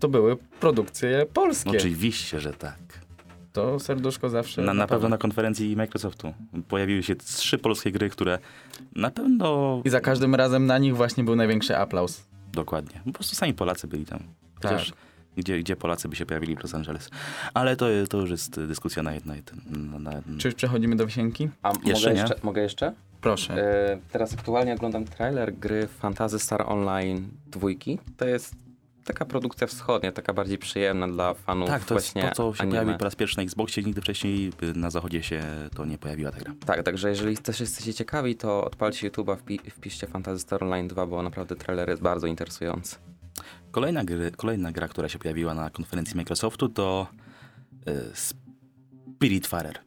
to 0.00 0.08
były 0.08 0.36
produkcje 0.36 1.26
polskie. 1.32 1.70
Oczywiście, 1.70 2.40
że 2.40 2.52
tak. 2.52 2.83
To 3.54 3.80
serduszko 3.80 4.30
zawsze. 4.30 4.62
Na, 4.62 4.74
na 4.74 4.86
pewno 4.86 5.08
na 5.08 5.18
konferencji 5.18 5.76
Microsoftu 5.76 6.34
pojawiły 6.68 7.02
się 7.02 7.16
trzy 7.16 7.58
polskie 7.58 7.92
gry, 7.92 8.10
które 8.10 8.38
na 8.96 9.10
pewno... 9.10 9.80
I 9.84 9.90
za 9.90 10.00
każdym 10.00 10.34
razem 10.34 10.66
na 10.66 10.78
nich 10.78 10.96
właśnie 10.96 11.24
był 11.24 11.36
największy 11.36 11.76
aplauz. 11.76 12.24
Dokładnie. 12.52 13.00
Po 13.04 13.12
prostu 13.12 13.36
sami 13.36 13.54
Polacy 13.54 13.86
byli 13.86 14.06
tam. 14.06 14.20
Chociaż 14.54 14.88
Tak. 14.90 14.98
gdzie, 15.36 15.58
gdzie 15.58 15.76
Polacy 15.76 16.08
by 16.08 16.16
się 16.16 16.26
pojawili 16.26 16.56
w 16.56 16.62
Los 16.62 16.74
Angeles. 16.74 17.10
Ale 17.54 17.76
to, 17.76 17.86
to 18.10 18.20
już 18.20 18.30
jest 18.30 18.60
dyskusja 18.60 19.02
na 19.02 19.14
jedno. 19.14 19.34
Na, 19.70 19.98
na, 19.98 20.22
Czy 20.38 20.48
już 20.48 20.54
przechodzimy 20.54 20.96
do 20.96 21.06
wisienki? 21.06 21.48
A 21.62 21.72
Jeszcze 21.84 22.08
mogę, 22.08 22.20
jeszcze, 22.20 22.36
mogę 22.42 22.62
jeszcze? 22.62 22.92
Proszę. 23.20 23.54
E, 23.54 23.98
teraz 24.12 24.34
aktualnie 24.34 24.74
oglądam 24.74 25.04
trailer 25.04 25.54
gry 25.54 25.86
Fantasy 25.86 26.38
Star 26.38 26.62
Online 26.66 27.28
dwójki. 27.46 27.98
To 28.16 28.24
jest 28.28 28.63
taka 29.04 29.24
produkcja 29.24 29.66
wschodnia, 29.66 30.12
taka 30.12 30.32
bardziej 30.32 30.58
przyjemna 30.58 31.08
dla 31.08 31.34
fanów 31.34 31.68
Tak, 31.68 31.84
to 31.84 31.94
jest 31.94 32.06
właśnie 32.06 32.28
to, 32.30 32.34
co 32.34 32.54
się 32.56 32.62
anime. 32.62 32.78
pojawi 32.80 32.98
po 32.98 33.04
raz 33.04 33.16
pierwszy 33.16 33.36
na 33.36 33.42
Xboxie. 33.42 33.82
Nigdy 33.82 34.00
wcześniej 34.00 34.52
y, 34.62 34.74
na 34.78 34.90
zachodzie 34.90 35.22
się 35.22 35.42
to 35.76 35.84
nie 35.84 35.98
pojawiła 35.98 36.30
ta 36.32 36.38
gra. 36.38 36.52
Tak, 36.66 36.82
także 36.82 37.08
jeżeli 37.08 37.36
też 37.38 37.60
jesteście 37.60 37.94
ciekawi, 37.94 38.36
to 38.36 38.64
odpalcie 38.64 39.10
YouTube'a, 39.10 39.36
wpi- 39.36 39.70
wpiszcie 39.70 40.06
Fantasy 40.06 40.38
Star 40.38 40.64
Online 40.64 40.88
2, 40.88 41.06
bo 41.06 41.22
naprawdę 41.22 41.56
trailer 41.56 41.88
jest 41.88 42.02
bardzo 42.02 42.26
interesujący. 42.26 42.96
Kolejna, 43.70 44.04
gry, 44.04 44.30
kolejna 44.36 44.72
gra, 44.72 44.88
która 44.88 45.08
się 45.08 45.18
pojawiła 45.18 45.54
na 45.54 45.70
konferencji 45.70 46.16
Microsoftu 46.16 46.68
to 46.68 47.06
y, 47.88 47.92
Spiritfarer. 48.14 49.78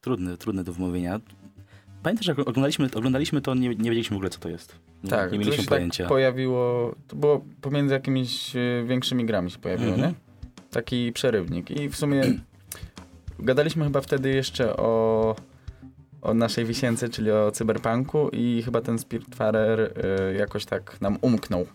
Trudny, 0.00 0.36
trudny 0.36 0.64
do 0.64 0.72
wymówienia. 0.72 1.20
Pamiętasz, 2.02 2.26
jak 2.26 2.38
oglądaliśmy, 2.38 2.88
oglądaliśmy 2.94 3.40
to, 3.40 3.54
nie, 3.54 3.68
nie 3.68 3.76
wiedzieliśmy 3.90 4.14
w 4.14 4.18
ogóle, 4.18 4.30
co 4.30 4.38
to 4.40 4.48
jest. 4.48 4.78
Nie, 5.04 5.10
tak, 5.10 5.32
nie 5.32 5.38
to 5.38 5.44
mieliśmy 5.44 5.62
się 5.64 5.68
pojęcia. 5.68 6.04
tak 6.04 6.08
pojawiło, 6.08 6.94
to 7.08 7.16
było 7.16 7.44
pomiędzy 7.60 7.94
jakimiś 7.94 8.56
e, 8.56 8.84
większymi 8.86 9.24
grami 9.24 9.50
się 9.50 9.58
pojawiło, 9.58 9.92
Mhm. 9.94 10.10
nie? 10.10 10.14
Taki 10.70 11.12
przerywnik. 11.12 11.70
I 11.70 11.88
w 11.88 11.96
sumie 11.96 12.22
gadaliśmy 13.38 13.84
chyba 13.84 14.00
wtedy 14.00 14.30
jeszcze 14.30 14.76
o, 14.76 15.36
o 16.22 16.34
naszej 16.34 16.64
wisience, 16.64 17.08
czyli 17.08 17.30
o 17.30 17.50
cyberpunku 17.50 18.28
i 18.32 18.62
chyba 18.64 18.80
ten 18.80 18.98
Spiritfarer 18.98 19.80
e, 19.80 20.34
jakoś 20.34 20.64
tak 20.64 21.00
nam 21.00 21.18
umknął. 21.20 21.66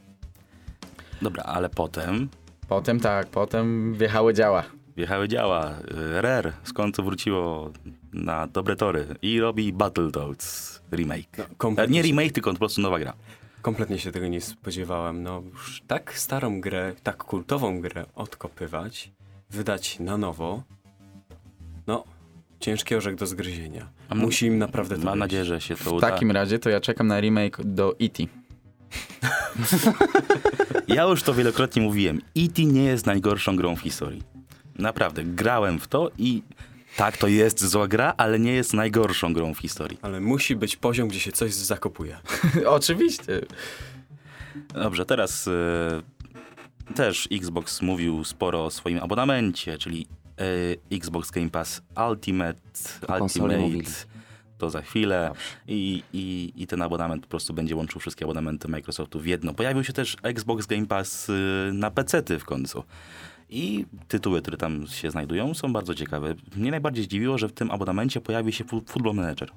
Dobra, 1.22 1.44
ale 1.44 1.70
potem 1.70 2.30
Potem 2.68 3.00
tak, 3.00 3.28
potem 3.28 3.94
wjechały 3.94 4.34
działa. 4.34 4.64
Wjechały 4.98 5.28
działa. 5.28 5.72
Rare 6.22 6.54
z 6.64 6.74
końca 6.74 7.04
wróciło 7.04 7.72
na 8.14 8.48
dobre 8.48 8.76
tory 8.76 9.08
i 9.22 9.40
robi 9.40 9.74
Battletoads 9.74 10.82
remake. 10.92 11.38
No, 11.38 11.44
E, 11.44 11.48
kompletnie, 11.58 11.94
Nie 11.94 12.04
się, 12.04 12.08
remake, 12.10 12.32
tylko 12.32 12.52
po 12.54 12.58
prostu 12.60 12.82
nowa 12.82 13.00
gra. 13.00 13.14
kompletnie 13.62 14.00
się 14.00 14.12
tego 14.12 14.28
nie 14.28 14.42
spodziewałem. 14.42 15.24
No 15.24 15.44
już 15.54 15.82
tak 15.88 16.18
starą 16.18 16.62
grę, 16.62 16.94
tak 17.04 17.18
kultową 17.24 17.82
grę 17.82 18.06
odkopywać, 18.16 19.12
wydać 19.50 20.00
na 20.00 20.18
nowo, 20.18 20.64
no 21.88 22.04
ciężki 22.60 22.96
orzech 22.96 23.16
do 23.16 23.26
zgryzienia. 23.28 23.88
Mam- 24.10 24.18
Musi 24.20 24.46
im 24.46 24.58
naprawdę 24.58 24.96
to 24.96 25.02
Mam 25.04 25.14
wyjść. 25.14 25.20
nadzieję, 25.20 25.46
że 25.46 25.62
się 25.62 25.76
to 25.76 25.84
W 25.84 25.94
uda. 25.94 26.10
takim 26.10 26.32
razie 26.32 26.60
to 26.60 26.70
ja 26.70 26.82
czekam 26.82 27.08
na 27.08 27.20
remake 27.20 27.58
do 27.66 27.96
E.T. 28.02 28.24
Ja 30.88 31.04
już 31.04 31.24
to 31.24 31.34
wielokrotnie 31.34 31.82
mówiłem. 31.82 32.22
E.T. 32.38 32.64
nie 32.64 32.84
jest 32.84 33.06
najgorszą 33.06 33.56
grą 33.56 33.76
w 33.76 33.80
historii. 33.80 34.24
Naprawdę, 34.78 35.24
grałem 35.24 35.80
w 35.80 35.88
to 35.88 36.12
i 36.18 36.42
tak, 36.98 37.18
to 37.18 37.28
jest 37.28 37.66
zła 37.66 37.88
gra, 37.88 38.14
ale 38.18 38.40
nie 38.40 38.54
jest 38.54 38.74
najgorszą 38.74 39.34
grą 39.34 39.54
w 39.54 39.60
historii. 39.60 40.00
Ale 40.02 40.20
musi 40.20 40.56
być 40.56 40.76
poziom, 40.76 41.08
gdzie 41.08 41.20
się 41.20 41.32
coś 41.32 41.54
zakopuje. 41.54 42.18
Oczywiście. 42.66 43.42
Dobrze, 44.74 45.06
teraz 45.06 45.48
e, 45.48 46.94
też 46.96 47.28
Xbox 47.32 47.82
mówił 47.82 48.24
sporo 48.24 48.66
o 48.66 48.70
swoim 48.72 49.00
abonamencie, 49.04 49.78
czyli 49.78 50.08
e, 50.92 50.96
Xbox 50.96 51.32
Game 51.32 51.50
Pass 51.50 51.82
Ultimate, 52.10 52.60
mówili. 53.10 53.22
Ultimate, 53.22 53.92
to 54.58 54.70
za 54.70 54.82
chwilę 54.82 55.32
I, 55.68 56.04
i, 56.14 56.54
i 56.56 56.68
ten 56.68 56.82
abonament 56.82 57.24
po 57.24 57.30
prostu 57.30 57.54
będzie 57.54 57.76
łączył 57.76 58.02
wszystkie 58.02 58.26
abonamenty 58.26 58.68
Microsoftu 58.68 59.20
w 59.20 59.26
jedno. 59.26 59.54
Pojawił 59.54 59.84
się 59.84 59.94
też 59.94 60.18
Xbox 60.24 60.66
Game 60.66 60.86
Pass 60.86 61.30
e, 61.30 61.34
na 61.74 61.92
PC-ty 61.92 62.40
w 62.40 62.46
końcu. 62.46 62.84
I 63.50 63.86
tytuły, 64.08 64.42
które 64.42 64.58
tam 64.58 64.88
się 64.88 65.12
znajdują, 65.12 65.54
są 65.54 65.74
bardzo 65.74 65.96
ciekawe. 65.96 66.36
Mnie 66.56 66.72
najbardziej 66.72 67.04
zdziwiło, 67.04 67.38
że 67.38 67.48
w 67.48 67.54
tym 67.54 67.72
abonamencie 67.72 68.22
pojawi 68.22 68.54
się 68.54 68.64
Football 68.64 69.16
Manager. 69.16 69.52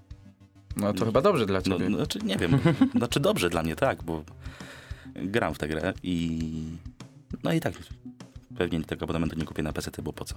No 0.77 0.93
to 0.93 1.05
chyba 1.05 1.23
dobrze 1.23 1.47
dla 1.47 1.61
No, 1.67 1.79
ciebie. 1.79 1.97
znaczy, 1.97 2.19
nie 2.25 2.37
wiem. 2.37 2.59
Znaczy 2.99 3.21
dobrze 3.21 3.51
dla 3.51 3.63
mnie, 3.63 3.77
tak, 3.77 4.03
bo 4.03 4.23
gram 5.15 5.55
w 5.55 5.59
tę 5.59 5.69
grę 5.69 5.93
i 6.03 6.41
no 7.45 7.53
i 7.53 7.61
tak 7.61 7.75
pewnie 8.59 8.83
tego 8.83 9.05
abonamentu 9.05 9.39
nie 9.39 9.45
kupię 9.45 9.63
na 9.63 9.73
PC, 9.73 9.91
bo 10.03 10.13
po 10.13 10.25
co? 10.25 10.35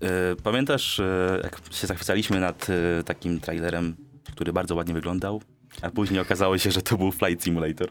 Yy, 0.00 0.08
Pamiętasz, 0.42 0.98
yy, 0.98 1.40
jak 1.42 1.60
się 1.70 1.86
zachwycaliśmy 1.86 2.40
nad 2.40 2.68
yy, 2.68 3.04
takim 3.04 3.40
trailerem, 3.40 3.96
który 4.32 4.52
bardzo 4.52 4.74
ładnie 4.74 4.94
wyglądał, 4.94 5.42
a 5.82 5.90
później 5.90 6.20
okazało 6.20 6.58
się, 6.58 6.70
że 6.70 6.82
to 6.82 6.96
był 6.98 7.12
Flight 7.12 7.44
Simulator. 7.44 7.88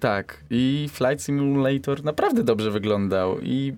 Tak, 0.00 0.44
i 0.50 0.88
Flight 0.92 1.22
Simulator 1.22 2.04
naprawdę 2.04 2.44
dobrze 2.44 2.70
wyglądał 2.70 3.40
i 3.40 3.74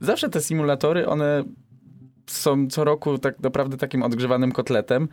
zawsze 0.00 0.28
te 0.28 0.40
symulatory, 0.40 1.06
one 1.06 1.44
są 2.26 2.66
co 2.70 2.84
roku 2.84 3.18
tak 3.18 3.40
naprawdę 3.40 3.76
takim 3.76 4.02
odgrzewanym 4.02 4.52
kotletem, 4.52 5.08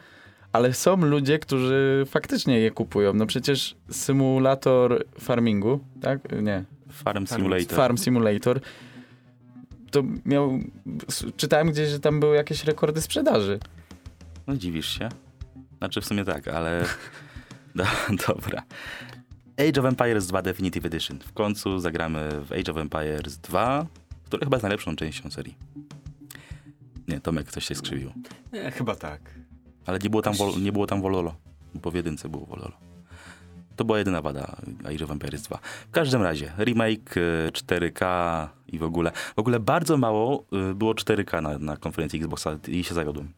ale 0.51 0.73
są 0.73 0.97
ludzie, 0.97 1.39
którzy 1.39 2.03
faktycznie 2.07 2.59
je 2.59 2.71
kupują. 2.71 3.13
No 3.13 3.25
przecież 3.25 3.75
symulator 3.89 5.03
farmingu, 5.19 5.79
tak? 6.01 6.19
Nie, 6.41 6.63
Farm 6.89 7.27
Simulator. 7.27 7.77
Farm 7.77 7.97
Simulator, 7.97 8.59
to 9.91 10.03
miał, 10.25 10.59
czytałem 11.37 11.71
gdzieś, 11.71 11.89
że 11.89 11.99
tam 11.99 12.19
były 12.19 12.35
jakieś 12.35 12.63
rekordy 12.63 13.01
sprzedaży. 13.01 13.59
No 14.47 14.57
dziwisz 14.57 14.99
się? 14.99 15.09
Znaczy 15.77 16.01
w 16.01 16.05
sumie 16.05 16.25
tak, 16.25 16.47
ale 16.47 16.85
do, 17.75 17.83
dobra. 18.27 18.63
Age 19.57 19.79
of 19.79 19.85
Empires 19.85 20.27
2 20.27 20.41
Definitive 20.41 20.85
Edition. 20.85 21.19
W 21.19 21.33
końcu 21.33 21.79
zagramy 21.79 22.29
w 22.45 22.51
Age 22.51 22.71
of 22.71 22.77
Empires 22.77 23.37
2, 23.37 23.85
który 24.25 24.45
chyba 24.45 24.57
jest 24.57 24.63
najlepszą 24.63 24.95
częścią 24.95 25.31
serii. 25.31 25.55
Nie, 27.07 27.19
Tomek 27.19 27.51
coś 27.51 27.65
się 27.65 27.75
skrzywił. 27.75 28.11
Nie, 28.53 28.71
chyba 28.71 28.95
tak. 28.95 29.21
Ale 29.85 29.99
nie 29.99 30.09
było 30.09 30.21
tam, 30.21 30.33
wol, 30.33 30.61
nie 30.61 30.71
było 30.71 30.87
tam 30.87 31.01
Wololo, 31.01 31.35
bo 31.73 31.91
w 31.91 31.95
jedynce 31.95 32.29
było 32.29 32.45
Wololo. 32.45 32.77
To 33.75 33.85
była 33.85 33.97
jedyna 33.97 34.21
wada 34.21 34.55
Age 34.85 35.05
of 35.05 35.11
Empires 35.11 35.41
2. 35.41 35.59
W 35.87 35.91
każdym 35.91 36.21
razie, 36.21 36.51
remake 36.57 37.17
y, 37.17 37.51
4K 37.51 38.47
i 38.67 38.79
w 38.79 38.83
ogóle. 38.83 39.11
W 39.35 39.39
ogóle 39.39 39.59
bardzo 39.59 39.97
mało 39.97 40.45
y, 40.71 40.75
było 40.75 40.93
4K 40.93 41.41
na, 41.41 41.57
na 41.57 41.77
konferencji 41.77 42.19
Xboxa 42.19 42.57
i 42.67 42.83
się 42.83 42.93
zawiodłem. 42.93 43.33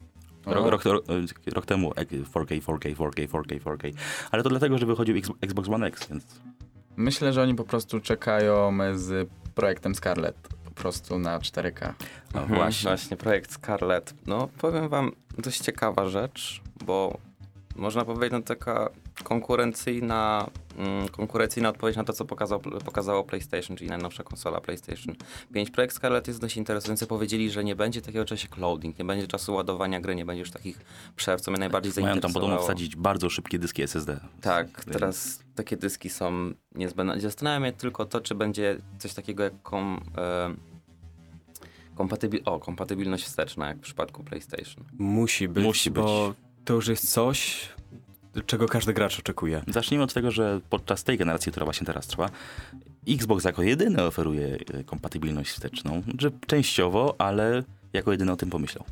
Rok, 0.46 0.72
rok, 0.72 0.86
rok, 0.86 1.04
y, 1.48 1.52
rok 1.52 1.66
temu 1.66 1.92
e, 1.96 2.06
4K, 2.06 2.62
4K, 2.62 2.96
4K, 2.96 3.28
4K, 3.28 3.60
4K. 3.60 3.94
Ale 4.32 4.44
to 4.44 4.50
dlatego, 4.50 4.78
że 4.78 4.86
wychodził 4.86 5.16
Xbox 5.42 5.70
One 5.70 5.88
X, 5.88 6.08
więc 6.10 6.26
Myślę, 6.98 7.34
że 7.34 7.42
oni 7.42 7.56
po 7.56 7.64
prostu 7.64 8.00
czekają 8.00 8.78
z 8.96 9.30
projektem 9.56 9.96
Scarlet 9.96 10.36
po 10.66 10.72
prostu 10.72 11.20
na 11.20 11.40
4K. 11.40 11.94
no 12.34 12.42
Mhm, 12.42 12.60
właśnie. 12.60 12.90
Właśnie, 12.90 13.18
projekt 13.18 13.52
Scarlet. 13.52 14.14
No, 14.28 14.50
powiem 14.58 14.90
wam, 14.90 15.12
dość 15.38 15.62
ciekawa 15.62 16.10
rzecz, 16.10 16.62
bo 16.86 17.18
można 17.76 18.06
powiedzieć, 18.06 18.32
no 18.32 18.42
taka 18.42 18.90
konkurencyjna, 19.24 20.50
mm, 20.78 21.10
konkurencyjna 21.10 21.70
odpowiedź 21.70 21.96
na 21.96 22.04
to, 22.04 22.14
co 22.14 22.26
pokazał, 22.26 22.60
pokazało 22.60 23.24
PlayStation, 23.24 23.78
czyli 23.78 23.90
najnowsza 23.90 24.24
konsola 24.24 24.62
PlayStation 24.62 25.16
5. 25.54 25.72
Projekt 25.72 25.96
Scarlet 25.96 26.28
jest 26.28 26.42
dość 26.42 26.58
interesujący. 26.58 27.08
Powiedzieli, 27.08 27.52
że 27.52 27.64
nie 27.64 27.76
będzie 27.76 28.02
takiego 28.02 28.26
czasu 28.26 28.48
jak 28.52 28.58
loading, 28.58 29.00
nie 29.00 29.06
będzie 29.06 29.28
czasu 29.28 29.54
ładowania 29.54 30.00
gry, 30.00 30.16
nie 30.16 30.26
będzie 30.26 30.40
już 30.40 30.52
takich 30.52 30.80
przerw, 31.16 31.42
co 31.42 31.52
mnie 31.52 31.60
najbardziej 31.60 31.92
Mają 31.94 32.06
tam 32.06 32.14
zainteresowało. 32.14 32.46
podobno 32.46 32.64
wsadzić 32.64 32.96
bardzo 32.96 33.30
szybkie 33.30 33.60
dyski 33.60 33.82
SSD. 33.84 34.20
Tak, 34.42 34.86
teraz 34.86 35.40
takie 35.56 35.78
dyski 35.78 36.10
są 36.10 36.52
niezbędne. 36.76 37.22
Zastanawiam 37.22 37.66
się 37.66 37.72
tylko 37.78 38.06
to, 38.06 38.22
czy 38.22 38.36
będzie 38.36 38.78
coś 39.00 39.14
takiego 39.14 39.44
jak 39.44 39.62
kom, 39.64 40.02
e, 40.18 40.56
kompatybil- 41.96 42.42
o, 42.46 42.60
kompatybilność 42.60 43.24
wsteczna, 43.26 43.68
jak 43.68 43.78
w 43.78 43.82
przypadku 43.82 44.24
PlayStation. 44.24 44.84
Musi 45.00 45.48
być, 45.48 45.64
Musi 45.64 45.92
bo 45.92 46.34
to 46.66 46.74
już 46.74 46.88
jest 46.88 47.12
coś, 47.12 47.70
czego 48.46 48.68
każdy 48.68 48.94
gracz 48.94 49.20
oczekuje. 49.20 49.62
Zacznijmy 49.68 50.04
od 50.04 50.14
tego, 50.14 50.32
że 50.32 50.62
podczas 50.70 51.04
tej 51.04 51.18
generacji, 51.18 51.52
która 51.52 51.66
właśnie 51.66 51.88
teraz 51.88 52.08
trwa, 52.08 52.30
Xbox 53.08 53.44
jako 53.44 53.64
jedyny 53.64 54.04
oferuje 54.04 54.58
e, 54.74 54.84
kompatybilność 54.84 55.52
wsteczną. 55.52 56.02
Że 56.20 56.32
częściowo, 56.48 57.16
ale 57.18 57.64
jako 57.94 58.12
jedyny 58.12 58.32
o 58.32 58.36
tym 58.36 58.50
pomyślał. 58.50 58.86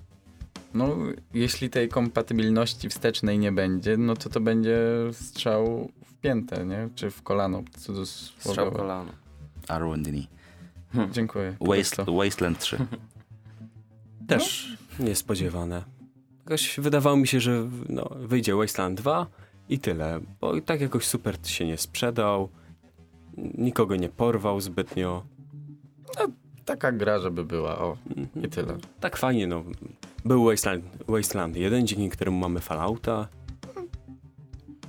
No, 0.73 0.97
jeśli 1.33 1.69
tej 1.69 1.89
kompatybilności 1.89 2.89
wstecznej 2.89 3.39
nie 3.39 3.51
będzie, 3.51 3.97
no 3.97 4.15
to 4.15 4.29
to 4.29 4.39
będzie 4.39 4.79
strzał 5.11 5.91
w 6.05 6.13
piętę, 6.13 6.65
nie? 6.65 6.89
Czy 6.95 7.11
w 7.11 7.21
kolano, 7.21 7.63
Strzał 7.77 8.71
w 8.71 8.73
kolano. 8.73 9.11
Arrow 9.67 9.93
and 9.93 10.05
Dini. 10.05 10.27
Dziękuję. 11.11 11.55
Waste. 11.61 12.05
Wasteland 12.05 12.59
3. 12.59 12.77
Też 14.27 14.77
niespodziewane. 14.99 15.92
Jakoś 16.45 16.79
wydawało 16.79 17.17
mi 17.17 17.27
się, 17.27 17.39
że 17.39 17.69
no, 17.89 18.09
wyjdzie 18.15 18.55
Wasteland 18.55 18.97
2 19.01 19.27
i 19.69 19.79
tyle, 19.79 20.19
bo 20.41 20.55
i 20.55 20.61
tak 20.61 20.81
jakoś 20.81 21.05
super 21.05 21.37
się 21.43 21.65
nie 21.65 21.77
sprzedał, 21.77 22.49
nikogo 23.37 23.95
nie 23.95 24.09
porwał 24.09 24.61
zbytnio. 24.61 25.23
Taka 26.65 26.91
gra, 26.91 27.19
żeby 27.19 27.43
była, 27.45 27.77
o, 27.79 27.97
i 28.43 28.49
tyle. 28.49 28.77
Tak 28.99 29.17
fajnie, 29.17 29.47
no. 29.47 29.63
Był 30.25 30.45
Wasteland, 30.45 30.85
Wasteland 31.07 31.55
1, 31.55 31.87
dzięki 31.87 32.09
któremu 32.09 32.37
mamy 32.37 32.59
Fallouta. 32.59 33.27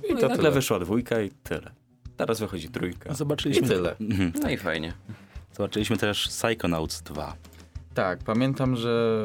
I, 0.03 0.13
to 0.13 0.15
to 0.15 0.21
nagle 0.21 0.37
tyle. 0.37 0.51
wyszła 0.51 0.79
dwójka 0.79 1.21
i 1.21 1.29
tyle. 1.29 1.71
Teraz 2.17 2.39
wychodzi 2.39 2.69
trójka. 2.69 3.11
I 3.11 3.15
Zobaczyliśmy, 3.15 3.67
tyle. 3.67 3.95
Mhm. 3.97 4.31
No 4.43 4.49
i 4.49 4.57
fajnie. 4.57 4.93
Zobaczyliśmy 5.53 5.97
też 5.97 6.27
Psychonauts 6.27 7.01
2. 7.01 7.35
Tak, 7.95 8.19
pamiętam, 8.19 8.75
że 8.75 9.23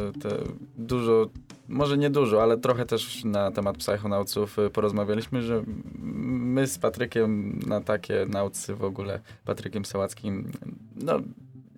dużo, 0.76 1.30
może 1.68 1.98
nie 1.98 2.10
dużo, 2.10 2.42
ale 2.42 2.58
trochę 2.58 2.86
też 2.86 3.24
na 3.24 3.50
temat 3.50 3.76
Psychonautsów 3.76 4.58
y, 4.58 4.70
porozmawialiśmy, 4.70 5.42
że 5.42 5.62
my 5.98 6.66
z 6.66 6.78
Patrykiem 6.78 7.60
na 7.66 7.80
takie 7.80 8.26
naucy 8.28 8.74
w 8.74 8.84
ogóle, 8.84 9.20
Patrykiem 9.44 9.84
Sałackim, 9.84 10.52
no 10.96 11.20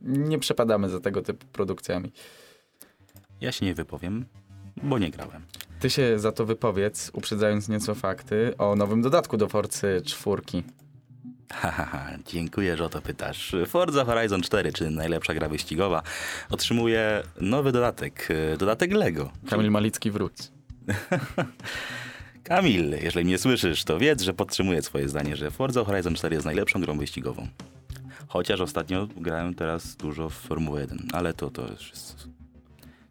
nie 0.03 0.39
przepadamy 0.39 0.89
za 0.89 1.01
tego 1.01 1.23
typu 1.23 1.47
produkcjami. 1.53 2.13
Ja 3.41 3.53
się 3.53 3.67
nie 3.67 3.75
wypowiem, 3.75 4.25
bo 4.83 4.99
nie 4.99 5.11
grałem. 5.11 5.43
Ty 5.81 5.91
się 5.91 6.19
za 6.19 6.33
to 6.33 6.47
wypowiedz, 6.47 7.11
uprzedzając 7.15 7.69
nieco 7.69 7.95
fakty, 7.95 8.57
o 8.59 8.77
nowym 8.77 9.03
dodatku 9.03 9.37
do 9.37 9.49
Forcy 9.49 10.03
czwórki. 10.05 10.63
Hahaha, 11.53 12.11
dziękuję, 12.27 12.77
że 12.77 12.85
o 12.85 12.89
to 12.89 13.03
pytasz. 13.03 13.55
Forza 13.67 14.05
Horizon 14.05 14.43
4, 14.43 14.73
czy 14.73 14.91
najlepsza 14.91 15.35
gra 15.35 15.49
wyścigowa, 15.49 16.03
otrzymuje 16.51 17.23
nowy 17.41 17.73
dodatek, 17.73 18.29
e, 18.31 18.57
dodatek 18.57 18.93
Lego. 18.93 19.31
Kamil 19.51 19.71
Malicki 19.71 20.11
wróć. 20.11 20.35
Kamil, 22.45 22.91
jeżeli 23.03 23.27
mnie 23.27 23.39
słyszysz, 23.39 23.85
to 23.85 23.99
wiedz, 23.99 24.23
że 24.23 24.35
podtrzymuję 24.35 24.83
swoje 24.83 25.09
zdanie, 25.09 25.37
że 25.37 25.51
Forza 25.51 25.85
Horizon 25.85 26.15
4 26.15 26.35
jest 26.35 26.47
najlepszą 26.47 26.81
grą 26.81 26.99
wyścigową. 26.99 27.49
Chociaż 28.29 28.61
ostatnio 28.61 29.09
grałem 29.17 29.55
teraz 29.55 29.97
dużo 29.97 30.31
w 30.31 30.35
Formułę 30.35 30.81
1, 30.81 30.99
ale 31.13 31.35
to, 31.35 31.51
to 31.51 31.63
już 31.73 31.91
jest 31.91 32.29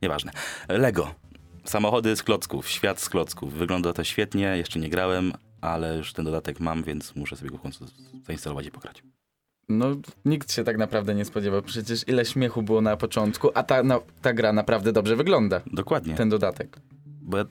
nieważne. 0.02 0.32
Lego. 0.70 1.16
Samochody 1.64 2.16
z 2.16 2.24
klocków, 2.24 2.70
świat 2.70 3.02
z 3.02 3.10
klocków. 3.10 3.54
Wygląda 3.54 3.94
to 3.94 4.04
świetnie, 4.04 4.58
jeszcze 4.58 4.80
nie 4.80 4.90
grałem, 4.90 5.34
ale 5.62 5.98
już 5.98 6.14
ten 6.14 6.26
dodatek 6.26 6.60
mam, 6.60 6.84
więc 6.84 7.16
muszę 7.16 7.36
sobie 7.36 7.50
go 7.50 7.58
w 7.58 7.62
końcu 7.62 7.86
zainstalować 8.28 8.66
i 8.66 8.72
pograć. 8.72 9.04
No, 9.70 9.96
nikt 10.26 10.54
się 10.54 10.64
tak 10.64 10.78
naprawdę 10.78 11.16
nie 11.16 11.26
spodziewał. 11.26 11.62
Przecież 11.62 12.08
ile 12.08 12.26
śmiechu 12.26 12.64
było 12.64 12.82
na 12.82 12.98
początku, 12.98 13.50
a 13.54 13.64
ta, 13.64 13.84
na, 13.84 14.00
ta 14.22 14.34
gra 14.34 14.54
naprawdę 14.54 14.92
dobrze 14.92 15.16
wygląda. 15.16 15.62
Dokładnie. 15.74 16.16
Ten 16.16 16.30
dodatek. 16.30 16.80
Bo 17.06 17.38
ja 17.38 17.46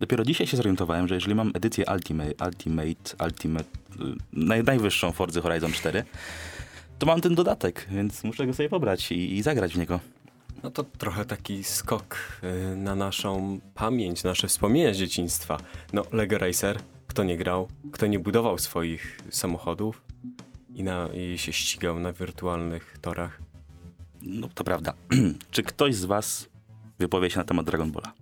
dopiero 0.00 0.24
dzisiaj 0.24 0.46
się 0.46 0.56
zorientowałem, 0.56 1.08
że 1.08 1.14
jeżeli 1.14 1.34
mam 1.34 1.50
edycję 1.54 1.84
Ultimate, 1.92 2.46
Ultimate, 2.46 3.24
Ultimate, 3.24 3.64
y, 3.64 4.14
naj, 4.32 4.64
najwyższą 4.64 5.12
Forza 5.12 5.40
Horizon 5.40 5.72
4, 5.72 6.04
to 6.98 7.06
mam 7.06 7.20
ten 7.20 7.34
dodatek, 7.34 7.86
więc 7.90 8.24
muszę 8.24 8.46
go 8.46 8.54
sobie 8.54 8.68
pobrać 8.68 9.12
i, 9.12 9.36
i 9.36 9.42
zagrać 9.42 9.74
w 9.74 9.78
niego. 9.78 10.00
No 10.62 10.70
to 10.70 10.84
trochę 10.84 11.24
taki 11.24 11.64
skok 11.64 12.16
y, 12.44 12.76
na 12.76 12.94
naszą 12.94 13.60
pamięć, 13.74 14.24
nasze 14.24 14.48
wspomnienia 14.48 14.94
z 14.94 14.96
dzieciństwa. 14.96 15.58
No, 15.92 16.02
Lego 16.12 16.38
Racer, 16.38 16.78
kto 17.14 17.24
nie 17.24 17.36
grał, 17.36 17.68
kto 17.92 18.06
nie 18.06 18.18
budował 18.18 18.58
swoich 18.58 19.18
samochodów 19.30 20.02
i, 20.74 20.82
na, 20.82 21.08
i 21.08 21.38
się 21.38 21.52
ścigał 21.52 21.98
na 21.98 22.12
wirtualnych 22.12 22.98
torach. 23.00 23.38
No 24.22 24.48
to 24.54 24.64
prawda. 24.64 24.94
Czy 25.50 25.62
ktoś 25.62 25.94
z 25.94 26.04
was 26.04 26.48
wypowie 26.98 27.30
się 27.30 27.38
na 27.38 27.44
temat 27.44 27.66
Dragon 27.66 27.92
Balla? 27.92 28.12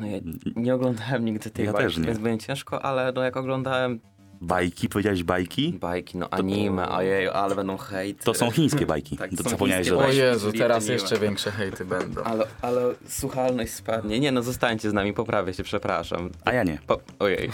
No 0.00 0.06
ja 0.06 0.18
nie 0.56 0.74
oglądałem 0.74 1.24
nigdy 1.24 1.50
tej 1.50 1.66
Ja 1.66 1.72
nie. 1.72 1.88
więc 1.88 2.18
będzie 2.18 2.46
ciężko, 2.46 2.82
ale 2.84 3.12
no 3.12 3.22
jak 3.22 3.36
oglądałem 3.36 4.00
Bajki, 4.40 4.88
powiedziałeś 4.88 5.22
bajki? 5.22 5.72
bajki, 5.72 6.18
no 6.18 6.28
anime, 6.30 6.88
ojej, 6.88 7.28
ale 7.28 7.54
będą 7.54 7.76
hejty. 7.76 8.24
To 8.24 8.34
są 8.34 8.50
chińskie 8.50 8.86
bajki. 8.86 9.16
Tak, 9.16 9.30
to 9.30 9.42
są 9.42 9.50
zapomniałeś 9.50 9.88
chińskie 9.88 10.06
O. 10.06 10.12
Jezu, 10.12 10.52
teraz 10.52 10.86
to 10.86 10.92
jeszcze 10.92 11.18
większe 11.18 11.50
hejty 11.50 11.84
będą. 11.84 12.22
Ale, 12.22 12.46
ale 12.62 12.94
słuchalność 13.08 13.72
spadnie. 13.72 14.20
Nie 14.20 14.32
no, 14.32 14.42
zostańcie 14.42 14.90
z 14.90 14.92
nami, 14.92 15.12
poprawię 15.12 15.54
się, 15.54 15.62
przepraszam. 15.62 16.30
A 16.44 16.52
ja 16.52 16.64
nie. 16.64 16.78
Po, 16.86 17.00
ojej, 17.18 17.50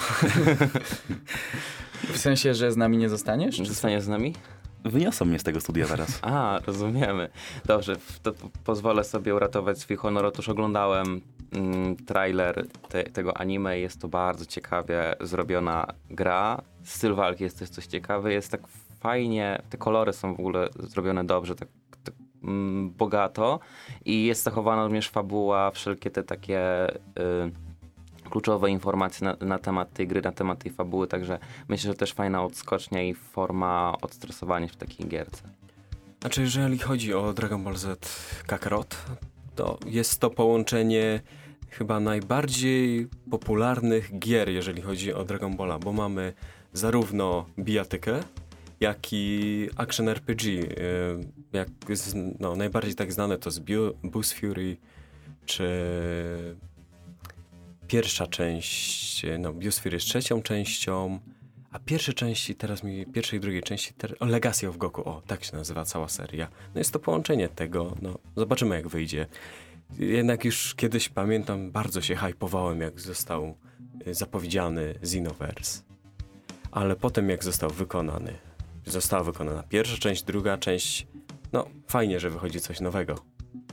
W 2.12 2.18
sensie, 2.18 2.55
że 2.55 2.73
z 2.73 2.77
nami 2.77 2.97
nie 2.97 3.09
zostaniesz? 3.09 3.59
Zostaniesz 3.59 4.03
z 4.03 4.09
nami? 4.09 4.35
Wyniosą 4.85 5.25
mnie 5.25 5.38
z 5.38 5.42
tego 5.42 5.61
studia 5.61 5.87
zaraz. 5.87 6.18
A, 6.23 6.61
rozumiemy. 6.66 7.29
Dobrze, 7.64 7.97
to 8.23 8.33
po- 8.33 8.49
pozwolę 8.64 9.05
sobie 9.05 9.35
uratować 9.35 9.79
swój 9.79 9.97
honor. 9.97 10.25
Otóż 10.27 10.49
oglądałem 10.49 11.21
trailer 12.07 12.67
te, 12.88 13.05
tego 13.05 13.37
anime. 13.37 13.79
Jest 13.79 14.01
to 14.01 14.09
bardzo 14.09 14.47
ciekawie 14.47 15.17
zrobiona 15.21 15.87
gra. 16.11 16.62
Styl 16.85 17.15
walki 17.15 17.45
jest 17.45 17.59
też 17.59 17.69
coś 17.69 17.87
ciekawy. 17.87 18.33
Jest 18.33 18.51
tak 18.51 18.61
fajnie, 19.01 19.62
te 19.71 19.79
kolory 19.79 20.12
są 20.12 20.35
w 20.35 20.41
ogóle 20.41 20.69
zrobione 20.79 21.25
dobrze, 21.25 21.55
tak, 21.55 21.69
tak 22.05 22.15
mm, 22.43 22.91
bogato. 22.91 23.61
I 24.05 24.27
jest 24.27 24.43
zachowana 24.43 24.85
również 24.85 25.09
fabuła, 25.09 25.71
wszelkie 25.71 26.11
te 26.11 26.23
takie... 26.23 26.88
Y, 27.19 27.73
kluczowe 28.31 28.71
informacje 28.71 29.25
na, 29.25 29.47
na 29.47 29.59
temat 29.59 29.93
tej 29.93 30.09
gry, 30.09 30.23
na 30.23 30.33
temat 30.33 30.59
tej 30.59 30.73
fabuły, 30.73 31.07
także 31.07 31.38
myślę, 31.69 31.93
że 31.93 31.95
też 31.95 32.12
fajna 32.12 32.45
odskocznia 32.45 33.03
i 33.03 33.15
forma 33.15 33.97
odstresowania 34.03 34.69
w 34.69 34.77
takiej 34.77 35.09
gierce. 35.09 35.43
Znaczy, 36.21 36.41
jeżeli 36.41 36.79
chodzi 36.79 37.15
o 37.15 37.33
Dragon 37.33 37.65
Ball 37.65 37.77
Z 37.77 38.05
Kakarot, 38.47 38.97
to 39.55 39.79
jest 39.87 40.21
to 40.21 40.31
połączenie 40.31 41.21
chyba 41.72 42.00
najbardziej 42.00 43.08
popularnych 43.30 44.18
gier, 44.18 44.48
jeżeli 44.48 44.82
chodzi 44.82 45.12
o 45.12 45.24
Dragon 45.24 45.56
Balla, 45.56 45.78
bo 45.78 45.92
mamy 45.92 46.32
zarówno 46.72 47.46
bijatykę, 47.58 48.20
jak 48.80 48.98
i 49.12 49.68
action 49.76 50.08
RPG. 50.08 50.52
Yy, 50.52 50.68
Jak 51.52 51.68
z, 51.92 52.14
no, 52.40 52.56
najbardziej 52.56 52.94
tak 52.94 53.12
znane 53.12 53.38
to 53.38 53.50
z 53.50 53.61
Boost 54.02 54.32
Fury, 54.32 54.76
czy 55.44 55.68
pierwsza 57.88 58.26
część, 58.26 59.22
no 59.38 59.52
Boost 59.52 59.80
Fury 59.80 59.96
jest 59.96 60.06
trzecią 60.06 60.42
częścią, 60.42 61.20
a 61.72 61.78
pierwsze 61.78 62.12
części, 62.12 62.54
teraz 62.54 62.82
mi, 62.82 63.06
pierwszej 63.06 63.38
i 63.38 63.40
drugiej 63.40 63.62
części, 63.62 63.94
ter, 63.94 64.16
o 64.20 64.26
Legacy 64.26 64.68
of 64.68 64.76
Goku, 64.76 65.08
o, 65.08 65.22
tak 65.26 65.44
się 65.44 65.56
nazywa 65.56 65.85
cała 65.85 66.08
seria. 66.08 66.48
No 66.74 66.78
jest 66.78 66.92
to 66.92 66.98
połączenie 66.98 67.48
tego, 67.48 67.96
no, 68.02 68.18
zobaczymy 68.37 68.74
jak 68.74 68.88
wyjdzie. 68.88 69.26
Jednak 69.98 70.44
już 70.44 70.74
kiedyś 70.74 71.09
pamiętam, 71.09 71.72
bardzo 71.72 72.00
się 72.00 72.16
hypowałem, 72.16 72.81
jak 72.81 73.00
został 73.00 73.55
y, 74.07 74.14
zapowiedziany 74.14 74.94
Xenoverse. 75.02 75.83
Ale 76.70 76.96
potem, 76.96 77.31
jak 77.31 77.44
został 77.44 77.70
wykonany, 77.70 78.33
została 78.87 79.24
wykonana 79.24 79.62
pierwsza 79.62 79.96
część, 79.96 80.22
druga 80.22 80.59
część, 80.59 81.07
no 81.52 81.66
fajnie, 81.88 82.20
że 82.20 82.31
wychodzi 82.31 82.61
coś 82.61 82.81
nowego 82.81 83.14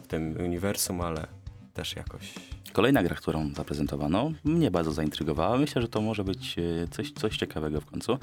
w 0.04 0.08
tym 0.08 0.38
uniwersum, 0.40 1.02
ale 1.02 1.28
też 1.74 1.96
jakoś 1.96 2.34
Kolejna 2.74 3.04
gra, 3.04 3.16
którą 3.16 3.54
zaprezentowano, 3.54 4.32
mnie 4.44 4.72
bardzo 4.72 4.92
zaintrygowała. 4.92 5.58
Myślę, 5.58 5.82
że 5.82 5.88
to 5.88 6.02
może 6.02 6.24
być 6.24 6.56
e, 6.60 6.88
coś, 6.88 7.12
coś 7.12 7.38
ciekawego 7.38 7.82
w 7.82 7.86
końcu. 7.86 8.18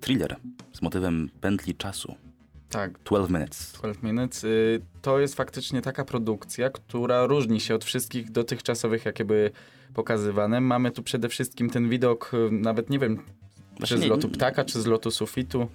Thriller 0.00 0.36
z 0.72 0.82
motywem 0.82 1.30
pętli 1.40 1.74
czasu. 1.74 2.14
Tak, 2.72 2.98
12 3.04 3.32
Minutes. 3.34 3.72
12 3.72 4.02
Minutes. 4.06 4.44
y, 4.44 4.80
To 5.02 5.20
jest 5.20 5.34
faktycznie 5.34 5.82
taka 5.82 6.04
produkcja, 6.04 6.70
która 6.70 7.26
różni 7.26 7.60
się 7.60 7.74
od 7.74 7.84
wszystkich 7.84 8.30
dotychczasowych, 8.30 9.04
jakie 9.04 9.24
były 9.24 9.50
pokazywane. 9.94 10.60
Mamy 10.60 10.90
tu 10.90 11.02
przede 11.02 11.28
wszystkim 11.28 11.70
ten 11.70 11.88
widok, 11.88 12.30
y, 12.34 12.50
nawet 12.52 12.90
nie 12.90 12.98
wiem, 12.98 13.16
czy 13.16 13.22
Właśnie 13.78 13.98
z 13.98 14.00
nie- 14.00 14.08
lotu 14.08 14.28
ptaka, 14.28 14.64
czy 14.64 14.82
z 14.82 14.86
lotu 14.86 15.10
sufitu. 15.10 15.68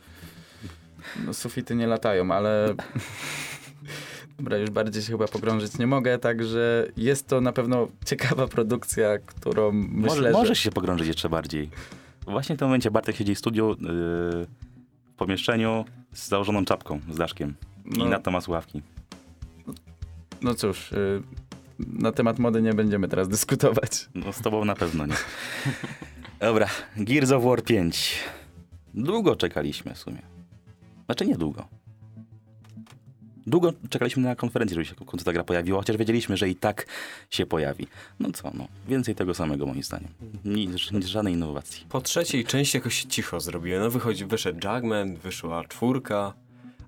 No, 1.25 1.33
sufity 1.33 1.75
nie 1.75 1.87
latają, 1.87 2.31
ale... 2.31 2.73
Dobra, 4.37 4.57
już 4.57 4.69
bardziej 4.69 5.03
się 5.03 5.11
chyba 5.11 5.27
pogrążyć 5.27 5.77
nie 5.77 5.87
mogę, 5.87 6.17
także 6.19 6.87
jest 6.97 7.27
to 7.27 7.41
na 7.41 7.51
pewno 7.51 7.87
ciekawa 8.05 8.47
produkcja, 8.47 9.17
którą 9.17 9.71
myślę, 9.71 10.31
Może, 10.31 10.55
że... 10.55 10.61
Się 10.61 10.71
pogrążyć 10.71 11.07
jeszcze 11.07 11.29
bardziej. 11.29 11.69
Właśnie 12.27 12.55
w 12.55 12.59
tym 12.59 12.67
momencie 12.67 12.91
Bartek 12.91 13.15
siedzi 13.15 13.35
w 13.35 13.39
studiu, 13.39 13.69
yy, 13.69 13.77
w 15.05 15.13
pomieszczeniu 15.17 15.85
z 16.17 16.27
założoną 16.29 16.65
czapką, 16.65 16.99
z 17.09 17.17
daszkiem. 17.17 17.55
I 17.85 17.97
No. 17.99 18.05
na 18.05 18.19
to 18.19 18.31
ma 18.31 18.41
słuchawki. 18.41 18.81
No 20.41 20.53
cóż, 20.55 20.91
y, 20.91 21.21
na 21.79 22.11
temat 22.11 22.39
mody 22.39 22.61
nie 22.61 22.73
będziemy 22.73 23.07
teraz 23.07 23.27
dyskutować. 23.27 24.09
No 24.15 24.33
z 24.33 24.41
tobą 24.41 24.65
na 24.65 24.75
pewno 24.75 25.05
nie. 25.05 25.13
Dobra, 26.39 26.67
Gears 26.97 27.31
of 27.31 27.43
War 27.43 27.63
5. 27.63 28.19
Długo 28.93 29.35
czekaliśmy 29.35 29.93
w 29.93 29.97
sumie. 29.97 30.21
Znaczy 31.05 31.25
nie 31.25 31.35
długo. 33.47 33.73
Czekaliśmy 33.89 34.23
na 34.23 34.35
konferencję, 34.35 34.75
żeby 34.75 34.85
się 34.85 34.95
w 34.95 35.05
końcu 35.05 35.25
ta 35.25 35.33
gra 35.33 35.43
pojawiła, 35.43 35.79
chociaż 35.79 35.97
wiedzieliśmy, 35.97 36.37
że 36.37 36.49
i 36.49 36.55
tak 36.55 36.85
się 37.29 37.45
pojawi. 37.45 37.87
No 38.19 38.31
co, 38.31 38.51
no, 38.53 38.67
więcej 38.87 39.15
tego 39.15 39.33
samego 39.33 39.65
moim 39.65 39.83
zdaniem. 39.83 40.09
Nic, 40.45 40.81
żadnej 41.05 41.33
innowacji. 41.33 41.85
Po 41.89 42.01
trzeciej 42.01 42.45
części 42.45 42.77
jakoś 42.77 43.01
się 43.01 43.07
cicho 43.07 43.39
zrobiłem. 43.39 43.81
No 43.81 43.89
wychodzi, 43.89 44.25
wyszedł 44.25 44.67
Jugman, 44.67 45.15
wyszła 45.15 45.63
czwórka, 45.63 46.33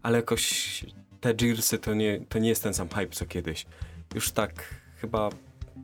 ale 0.01 0.17
jakoś 0.17 0.85
te 1.21 1.33
Gearsy 1.33 1.77
to 1.77 1.93
nie, 1.93 2.19
to 2.29 2.39
nie 2.39 2.49
jest 2.49 2.63
ten 2.63 2.73
sam 2.73 2.89
hype 2.89 3.07
co 3.09 3.25
kiedyś. 3.25 3.65
Już 4.15 4.31
tak 4.31 4.63
chyba 5.01 5.29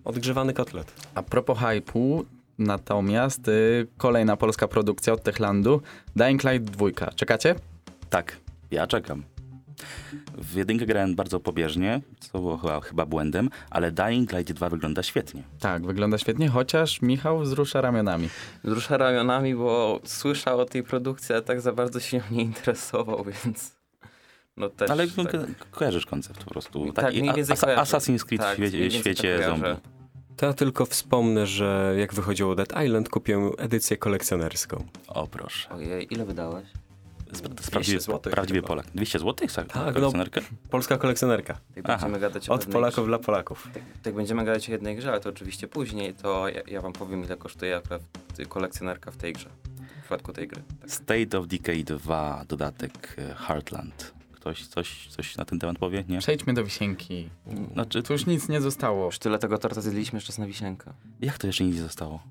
odgrzewany 0.04 0.54
kotlet. 0.54 0.94
A 1.16 1.24
propos 1.24 1.60
hype'u, 1.60 2.24
natomiast 2.58 3.48
y, 3.48 3.88
kolejna 3.98 4.38
polska 4.38 4.68
produkcja 4.68 5.14
od 5.14 5.24
Techlandu, 5.24 5.82
Dying 6.16 6.44
Light 6.44 6.72
2. 6.72 7.12
Czekacie? 7.16 7.56
Tak, 8.10 8.38
ja 8.72 8.88
czekam. 8.88 9.35
W 10.38 10.56
jedynkę 10.56 10.86
grałem 10.86 11.16
bardzo 11.16 11.40
pobieżnie, 11.40 12.02
co 12.20 12.40
było 12.40 12.58
chyba, 12.58 12.82
chyba 12.82 13.06
błędem, 13.06 13.50
ale 13.70 13.92
Dying 13.92 14.32
Light 14.32 14.54
2 14.54 14.70
wygląda 14.70 15.04
świetnie. 15.04 15.44
Tak, 15.60 15.86
wygląda 15.86 16.18
świetnie, 16.18 16.50
chociaż 16.50 17.02
Michał 17.02 17.40
wzrusza 17.40 17.82
ramionami. 17.82 18.30
Wzrusza 18.64 18.98
ramionami, 18.98 19.56
bo 19.56 20.00
słyszał 20.04 20.60
o 20.60 20.66
tej 20.66 20.84
produkcji, 20.84 21.34
ale 21.34 21.42
tak 21.42 21.62
za 21.62 21.74
bardzo 21.74 22.00
się 22.00 22.22
nie 22.32 22.42
interesował, 22.44 23.26
więc... 23.46 23.76
No 24.58 24.70
też 24.70 24.90
Ale 24.90 25.08
tak. 25.08 25.32
ko- 25.32 25.66
kojarzysz 25.72 26.06
koncept 26.06 26.44
po 26.44 26.50
prostu. 26.52 26.86
Tak, 26.94 27.06
Taki 27.06 27.22
mniej 27.22 27.34
więcej 27.34 27.56
Asa- 27.56 27.66
kojarzę. 27.66 27.98
Assassin's 27.98 28.24
Creed 28.26 28.42
Tak, 28.42 28.58
w 28.60 28.92
świecie, 28.94 29.38
tak 29.38 29.46
zombie. 29.46 29.76
To 30.38 30.46
ja 30.46 30.54
tylko 30.54 30.86
wspomnę, 30.86 31.48
że 31.48 31.96
jak 32.00 32.14
wychodziło 32.14 32.56
Dead 32.56 32.84
Island, 32.86 33.10
kupiłem 33.10 33.52
edycję 33.58 33.98
kolekcjonerską. 33.98 34.86
O 35.08 35.28
proszę. 35.28 35.70
Ojej, 35.70 36.14
ile 36.14 36.26
wydałeś? 36.26 36.66
200 37.32 37.72
prawdziwy, 37.72 38.00
złotych 38.00 38.34
prawdziwy. 38.34 38.62
Polak. 38.62 38.86
200 38.96 39.20
zł 39.20 39.48
za 39.50 39.64
Tak, 39.64 39.76
no. 39.76 39.94
kolekcjonerkę? 39.94 40.42
Polska 40.70 40.98
kolekcjonerka. 40.98 41.54
Aha. 41.54 41.88
będziemy 41.98 42.20
gadać 42.20 42.50
Od 42.50 42.66
Polaków 42.66 43.04
grze- 43.04 43.08
dla 43.08 43.20
Polaków. 43.20 43.68
Jak 44.06 44.16
będziemy 44.16 44.46
gadać 44.46 44.70
o 44.70 44.72
jednej 44.72 44.96
grze, 44.96 45.12
ale 45.12 45.20
to 45.22 45.30
oczywiście 45.30 45.68
później, 45.68 46.14
to 46.14 46.48
ja, 46.50 46.62
ja 46.68 46.82
wam 46.82 46.94
powiem, 46.94 47.24
ile 47.26 47.38
kosztuje 47.38 47.76
akurat 47.78 48.02
kolekcjonerka 48.50 49.12
w 49.12 49.18
tej 49.18 49.34
grze. 49.34 49.50
W 49.98 50.00
przypadku 50.00 50.34
tej 50.34 50.48
gry. 50.48 50.64
Tak. 50.82 50.92
State 50.92 51.40
of 51.40 51.48
Decay 51.48 51.84
2, 51.84 52.46
dodatek 52.48 53.16
e, 53.18 53.36
Heartland. 53.36 54.14
Ktoś 54.32 54.68
coś, 54.68 55.08
coś 55.08 55.38
na 55.38 55.46
ten 55.46 55.60
temat 55.60 55.78
powie? 55.78 56.04
Nie? 56.10 56.20
Przejdźmy 56.20 56.54
do 56.54 56.64
wisienki. 56.64 57.30
Znaczy, 57.74 58.04
Tu 58.04 58.14
już 58.14 58.26
nic 58.26 58.50
nie 58.50 58.62
zostało. 58.62 59.06
Już 59.06 59.20
tyle 59.20 59.40
tego 59.40 59.58
torta 59.58 59.82
zjedliśmy, 59.82 60.18
jeszcze 60.18 60.42
na 60.42 60.48
wisienkę. 60.48 60.94
jak 61.22 61.38
to 61.38 61.48
jeszcze 61.48 61.64
nic 61.64 61.76
nie 61.76 61.82
zostało? 61.82 62.24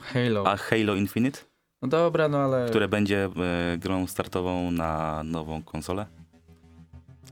Halo. 0.00 0.46
A 0.46 0.56
Halo 0.56 0.94
Infinite, 0.94 1.38
No 1.82 1.88
dobra, 1.88 2.28
no 2.28 2.38
ale... 2.38 2.66
które 2.68 2.88
będzie 2.88 3.24
e, 3.24 3.78
grą 3.78 4.06
startową 4.06 4.70
na 4.70 5.22
nową 5.24 5.62
konsolę? 5.62 6.06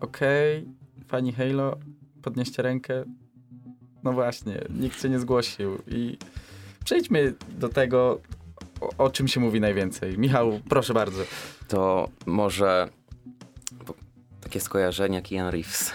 Okej, 0.01 0.69
fani 1.09 1.33
Halo, 1.33 1.77
podnieście 2.23 2.63
rękę. 2.63 3.05
No 4.03 4.13
właśnie, 4.13 4.65
nikt 4.71 5.03
się 5.03 5.09
nie 5.09 5.19
zgłosił. 5.21 5.79
I 5.87 6.19
przejdźmy 6.85 7.35
do 7.49 7.69
tego, 7.69 8.21
o, 8.81 9.05
o 9.05 9.11
czym 9.11 9.29
się 9.29 9.41
mówi 9.41 9.61
najwięcej. 9.61 10.19
Michał, 10.19 10.61
proszę 10.69 10.95
bardzo. 10.95 11.23
To 11.69 12.09
może 12.27 12.89
takie 14.41 14.61
skojarzenia 14.61 15.23
Keanu 15.23 15.51
Reeves. 15.51 15.93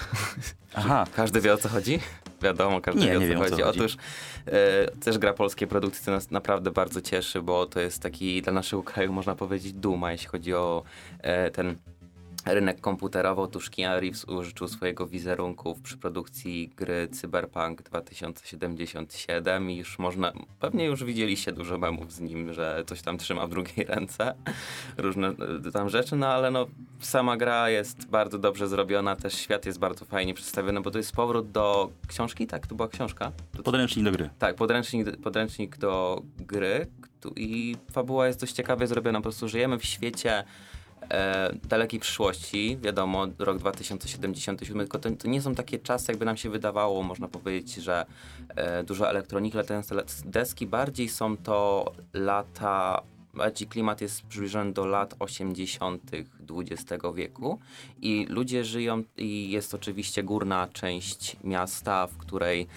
Aha, 0.76 1.06
Każdy 1.16 1.42
wie 1.42 1.54
o 1.54 1.58
co 1.58 1.70
chodzi? 1.70 2.00
Wiadomo, 2.42 2.82
każdy 2.82 3.02
Nie, 3.02 3.08
wie 3.12 3.18
o 3.18 3.20
nie 3.20 3.28
co 3.28 3.34
wiem, 3.34 3.42
o 3.42 3.44
co 3.44 3.50
chodzi. 3.50 3.64
chodzi. 3.64 3.80
Otóż 3.80 3.98
e, 4.46 4.88
też 5.00 5.18
gra 5.18 5.34
polskiej 5.34 5.68
produkcji, 5.68 6.04
co 6.06 6.12
nas 6.12 6.32
naprawdę 6.32 6.72
bardzo 6.72 7.02
cieszy, 7.02 7.42
bo 7.42 7.66
to 7.66 7.80
jest 7.80 8.02
taki 8.02 8.42
dla 8.42 8.54
naszego 8.54 8.84
kraju, 8.84 9.14
można 9.14 9.36
powiedzieć, 9.36 9.74
duma, 9.74 10.12
jeśli 10.12 10.28
chodzi 10.28 10.54
o 10.54 10.84
e, 11.22 11.52
ten 11.52 11.76
rynek 12.54 12.82
Keanu 13.76 14.00
Reeves 14.00 14.26
użyczył 14.26 14.68
swojego 14.68 15.08
wizerunku 15.08 15.80
przy 15.84 15.98
produkcji 15.98 16.70
gry 16.78 17.08
Cyberpunk 17.12 17.84
2077 17.84 19.72
i 19.72 19.78
już 19.78 20.00
można, 20.00 20.34
pewnie 20.60 20.86
już 20.86 21.04
widzieliście 21.04 21.52
dużo 21.52 21.78
memów 21.78 22.12
z 22.14 22.20
nim, 22.20 22.54
że 22.54 22.84
coś 22.88 23.02
tam 23.02 23.18
trzyma 23.18 23.48
w 23.48 23.50
drugiej 23.50 23.86
ręce, 23.96 24.34
różne 24.98 25.28
e, 25.68 25.72
tam 25.72 25.90
rzeczy, 25.90 26.16
no 26.16 26.28
ale 26.28 26.52
no 26.52 26.68
sama 27.00 27.38
gra 27.38 27.70
jest 27.70 28.08
bardzo 28.08 28.40
dobrze 28.40 28.68
zrobiona, 28.68 29.16
też 29.16 29.34
świat 29.34 29.66
jest 29.66 29.80
bardzo 29.80 30.06
fajnie 30.06 30.34
przedstawiony, 30.34 30.82
bo 30.82 30.92
to 30.92 30.98
jest 30.98 31.12
powrót 31.12 31.52
do 31.52 31.90
książki, 32.08 32.48
tak? 32.48 32.68
To 32.68 32.76
była 32.76 32.88
książka? 32.88 33.32
Podręcznik 33.64 34.06
do 34.06 34.12
gry. 34.12 34.30
tak, 34.40 34.56
podręcznik, 34.56 35.18
podręcznik 35.18 35.78
do 35.78 36.22
gry 36.40 36.88
i 37.36 37.76
fabuła 37.92 38.28
jest 38.28 38.40
dość 38.40 38.54
ciekawie 38.54 38.88
zrobiona. 38.88 39.20
Po 39.20 39.24
prostu 39.24 39.50
żyjemy 39.50 39.80
w 39.80 39.86
świecie 39.86 40.44
e, 41.12 41.54
dalekiej 41.70 42.00
przyszłości, 42.00 42.78
wiadomo, 42.82 43.28
rok 43.40 43.58
2077, 43.58 44.80
tylko 44.80 45.00
to, 45.00 45.12
to 45.12 45.28
nie 45.28 45.42
są 45.42 45.56
takie 45.56 45.80
czasy, 45.80 46.12
jakby 46.12 46.26
nam 46.26 46.38
się 46.38 46.50
wydawało, 46.50 47.04
można 47.04 47.28
powiedzieć, 47.28 47.76
że 47.76 48.06
e, 48.56 48.84
dużo 48.84 49.10
elektroniki, 49.10 49.58
latające 49.58 49.96
deski, 50.26 50.68
bardziej 50.68 51.10
są 51.10 51.38
to 51.38 51.92
lata, 52.14 53.02
bardziej 53.34 53.68
klimat 53.68 54.02
jest 54.02 54.22
przybliżony 54.22 54.74
do 54.74 54.86
lat 54.86 55.16
80. 55.20 56.12
XX 56.50 57.04
wieku 57.16 57.60
i 58.02 58.26
ludzie 58.30 58.64
żyją 58.64 59.04
i 59.18 59.52
jest 59.52 59.74
oczywiście 59.74 60.24
górna 60.24 60.68
część 60.74 61.36
miasta, 61.44 62.08
w 62.08 62.18
której 62.18 62.68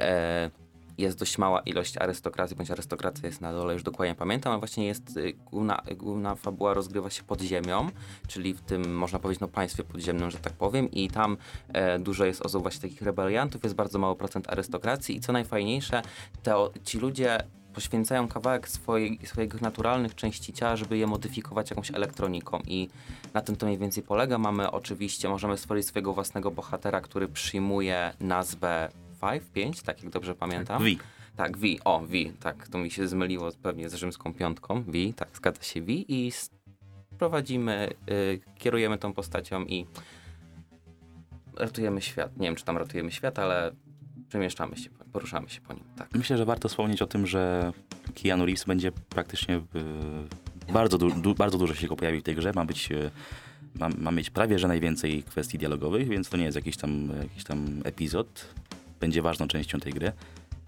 e, 0.00 0.50
jest 0.98 1.18
dość 1.18 1.38
mała 1.38 1.60
ilość 1.60 1.96
arystokracji, 1.96 2.56
bądź 2.56 2.70
arystokracja 2.70 3.26
jest 3.26 3.40
na 3.40 3.52
dole, 3.52 3.72
już 3.72 3.82
dokładnie 3.82 4.12
nie 4.12 4.16
pamiętam, 4.16 4.52
ale 4.52 4.60
właśnie 4.60 4.86
jest 4.86 5.16
y, 5.16 5.32
główna, 5.32 5.82
główna 5.96 6.34
fabuła 6.34 6.74
rozgrywa 6.74 7.10
się 7.10 7.22
pod 7.22 7.40
ziemią, 7.40 7.90
czyli 8.28 8.54
w 8.54 8.60
tym, 8.60 8.94
można 8.96 9.18
powiedzieć, 9.18 9.40
no 9.40 9.48
państwie 9.48 9.84
podziemnym, 9.84 10.30
że 10.30 10.38
tak 10.38 10.52
powiem 10.52 10.90
i 10.90 11.10
tam 11.10 11.36
e, 11.68 11.98
dużo 11.98 12.24
jest 12.24 12.42
osób 12.42 12.62
właśnie 12.62 12.80
takich 12.80 13.02
rebeliantów, 13.02 13.62
jest 13.62 13.74
bardzo 13.74 13.98
mały 13.98 14.16
procent 14.16 14.50
arystokracji 14.50 15.16
i 15.16 15.20
co 15.20 15.32
najfajniejsze, 15.32 16.02
to 16.42 16.72
ci 16.84 16.98
ludzie 16.98 17.38
poświęcają 17.72 18.28
kawałek 18.28 18.68
swojej, 18.68 19.18
swoich 19.24 19.60
naturalnych 19.60 20.14
części 20.14 20.52
ciała, 20.52 20.76
żeby 20.76 20.98
je 20.98 21.06
modyfikować 21.06 21.70
jakąś 21.70 21.90
elektroniką 21.90 22.58
i 22.66 22.88
na 23.34 23.40
tym 23.40 23.56
to 23.56 23.66
mniej 23.66 23.78
więcej 23.78 24.02
polega. 24.02 24.38
Mamy 24.38 24.70
oczywiście, 24.70 25.28
możemy 25.28 25.58
stworzyć 25.58 25.86
swojego 25.86 26.12
własnego 26.12 26.50
bohatera, 26.50 27.00
który 27.00 27.28
przyjmuje 27.28 28.12
nazwę 28.20 28.88
5, 29.22 29.42
5, 29.52 29.82
tak 29.82 30.02
jak 30.02 30.12
dobrze 30.12 30.34
pamiętam. 30.34 30.82
V. 30.82 30.90
Tak, 31.36 31.58
V, 31.58 31.66
o, 31.84 32.00
V, 32.00 32.12
tak, 32.40 32.68
to 32.68 32.78
mi 32.78 32.90
się 32.90 33.08
zmyliło 33.08 33.50
pewnie 33.62 33.88
z 33.88 33.94
rzymską 33.94 34.34
piątką, 34.34 34.82
V, 34.82 34.92
tak, 35.16 35.28
zgadza 35.36 35.62
się 35.62 35.80
V 35.82 35.92
i 35.92 36.32
prowadzimy, 37.18 37.88
y, 38.10 38.40
kierujemy 38.58 38.98
tą 38.98 39.12
postacią 39.12 39.64
i 39.64 39.86
ratujemy 41.56 42.00
świat. 42.00 42.36
Nie 42.36 42.46
wiem, 42.46 42.56
czy 42.56 42.64
tam 42.64 42.76
ratujemy 42.76 43.12
świat, 43.12 43.38
ale 43.38 43.72
przemieszczamy 44.28 44.76
się, 44.76 44.90
poruszamy 45.12 45.48
się 45.48 45.60
po 45.60 45.72
nim, 45.72 45.84
tak. 45.96 46.08
Myślę, 46.14 46.36
że 46.36 46.44
warto 46.44 46.68
wspomnieć 46.68 47.02
o 47.02 47.06
tym, 47.06 47.26
że 47.26 47.72
Keanu 48.22 48.46
Reeves 48.46 48.64
będzie 48.64 48.92
praktycznie 48.92 49.56
e, 49.56 50.72
bardzo, 50.72 50.98
du, 50.98 51.10
du, 51.10 51.34
bardzo 51.34 51.58
dużo 51.58 51.74
się 51.74 51.86
go 51.86 51.96
pojawi 51.96 52.20
w 52.20 52.22
tej 52.22 52.34
grze. 52.34 52.52
Ma 52.54 52.64
być, 52.64 52.92
e, 52.92 53.10
ma, 53.74 53.88
ma 53.98 54.10
mieć 54.10 54.30
prawie, 54.30 54.58
że 54.58 54.68
najwięcej 54.68 55.22
kwestii 55.22 55.58
dialogowych, 55.58 56.08
więc 56.08 56.28
to 56.28 56.36
nie 56.36 56.44
jest 56.44 56.56
jakiś 56.56 56.76
tam, 56.76 57.12
jakiś 57.22 57.44
tam 57.44 57.80
epizod. 57.84 58.54
Będzie 59.02 59.22
ważną 59.22 59.48
częścią 59.48 59.80
tej 59.80 59.92
gry. 59.92 60.12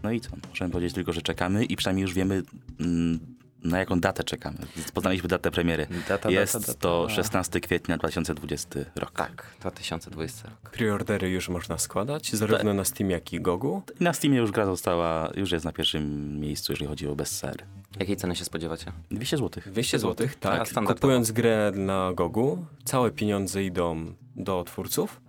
No 0.02 0.10
i 0.12 0.20
co? 0.20 0.30
Możemy 0.48 0.70
powiedzieć 0.70 0.94
tylko, 0.94 1.12
że 1.12 1.22
czekamy 1.22 1.64
i 1.64 1.76
przynajmniej 1.76 2.02
już 2.02 2.14
wiemy 2.14 2.42
mm, 2.80 3.18
na 3.64 3.78
jaką 3.78 4.00
datę 4.00 4.24
czekamy. 4.24 4.58
Poznaliśmy 4.94 5.28
datę 5.28 5.50
premiery. 5.50 5.86
Data, 6.08 6.30
Jest 6.30 6.52
data, 6.54 6.66
data. 6.66 6.78
to 6.80 7.08
16 7.08 7.60
kwietnia 7.60 7.98
2020 7.98 8.68
rok. 8.96 9.10
Tak, 9.10 9.46
2020 9.60 10.48
rok. 10.48 10.70
Preordery 10.70 11.30
już 11.30 11.48
można 11.48 11.78
składać, 11.78 12.32
zarówno 12.32 12.74
na 12.74 12.84
Steam, 12.84 13.10
jak 13.10 13.32
i 13.32 13.40
Gogu. 13.40 13.82
Na 14.00 14.12
Steamie 14.12 14.38
już 14.38 14.50
gra 14.50 14.66
została, 14.66 15.30
już 15.36 15.52
jest 15.52 15.64
na 15.64 15.72
pierwszym 15.72 16.40
miejscu, 16.40 16.72
jeżeli 16.72 16.86
chodzi 16.86 17.08
o 17.08 17.16
bestseller. 17.16 17.64
Jakiej 18.00 18.16
ceny 18.16 18.36
się 18.36 18.44
spodziewacie? 18.44 18.92
200 19.10 19.36
zł. 19.36 19.62
200 19.66 19.98
zł, 19.98 20.26
A 20.26 20.38
tak. 20.40 20.68
standardowo? 20.68 20.94
Kupując 20.94 21.32
grę 21.32 21.72
na 21.74 22.12
Gogu, 22.14 22.66
całe 22.84 23.10
pieniądze 23.10 23.64
idą 23.64 24.14
do 24.36 24.64
twórców, 24.64 25.20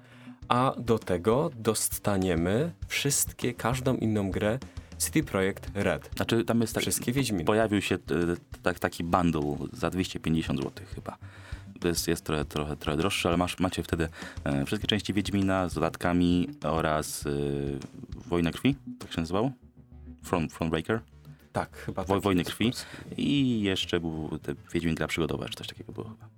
a 0.48 0.74
do 0.78 1.00
tego 1.00 1.50
dostaniemy 1.56 2.72
wszystkie, 2.88 3.54
każdą 3.54 3.96
inną 3.98 4.32
grę 4.32 4.60
CD 4.98 5.24
Projekt 5.24 5.72
Red. 5.74 6.10
Znaczy 6.16 6.44
tam 6.46 6.62
jest 6.62 6.74
tak, 6.76 6.82
Wszystkie 6.82 7.12
Wiedźminy. 7.12 7.46
pojawił 7.46 7.82
się 7.82 7.96
e, 7.96 8.00
tak, 8.64 8.80
taki 8.80 9.04
bundle 9.04 9.58
za 9.74 9.90
250 9.90 10.60
zł 10.60 10.86
chyba. 10.96 11.18
To 11.80 11.88
jest, 11.88 12.08
jest 12.08 12.24
trochę, 12.26 12.46
trochę, 12.46 12.76
trochę 12.78 12.98
droższe, 12.98 13.30
ale 13.30 13.38
masz, 13.38 13.60
macie 13.60 13.84
wtedy 13.84 14.10
e, 14.44 14.66
wszystkie 14.66 14.88
części 14.88 15.14
Wiedźmina 15.14 15.70
z 15.70 15.74
dodatkami 15.74 16.50
oraz 16.64 17.26
e, 17.28 17.30
Wojna 18.30 18.52
Krwi, 18.52 18.76
tak 19.00 19.14
się 19.14 19.22
nazywało? 19.22 19.52
Front, 20.24 20.54
Frontbreaker. 20.54 21.00
Tak, 21.52 21.78
chyba 21.78 22.04
Woj- 22.04 22.08
tak. 22.16 22.22
Wojny 22.24 22.44
Krwi. 22.44 22.72
I 23.18 23.62
jeszcze 23.62 24.00
był 24.00 24.40
te 24.42 24.56
Wiedźmin 24.74 24.96
gra 24.96 25.08
przygodowa, 25.08 25.50
czy 25.50 25.56
coś 25.56 25.68
takiego 25.68 25.94
było 25.94 26.10
chyba. 26.10 26.30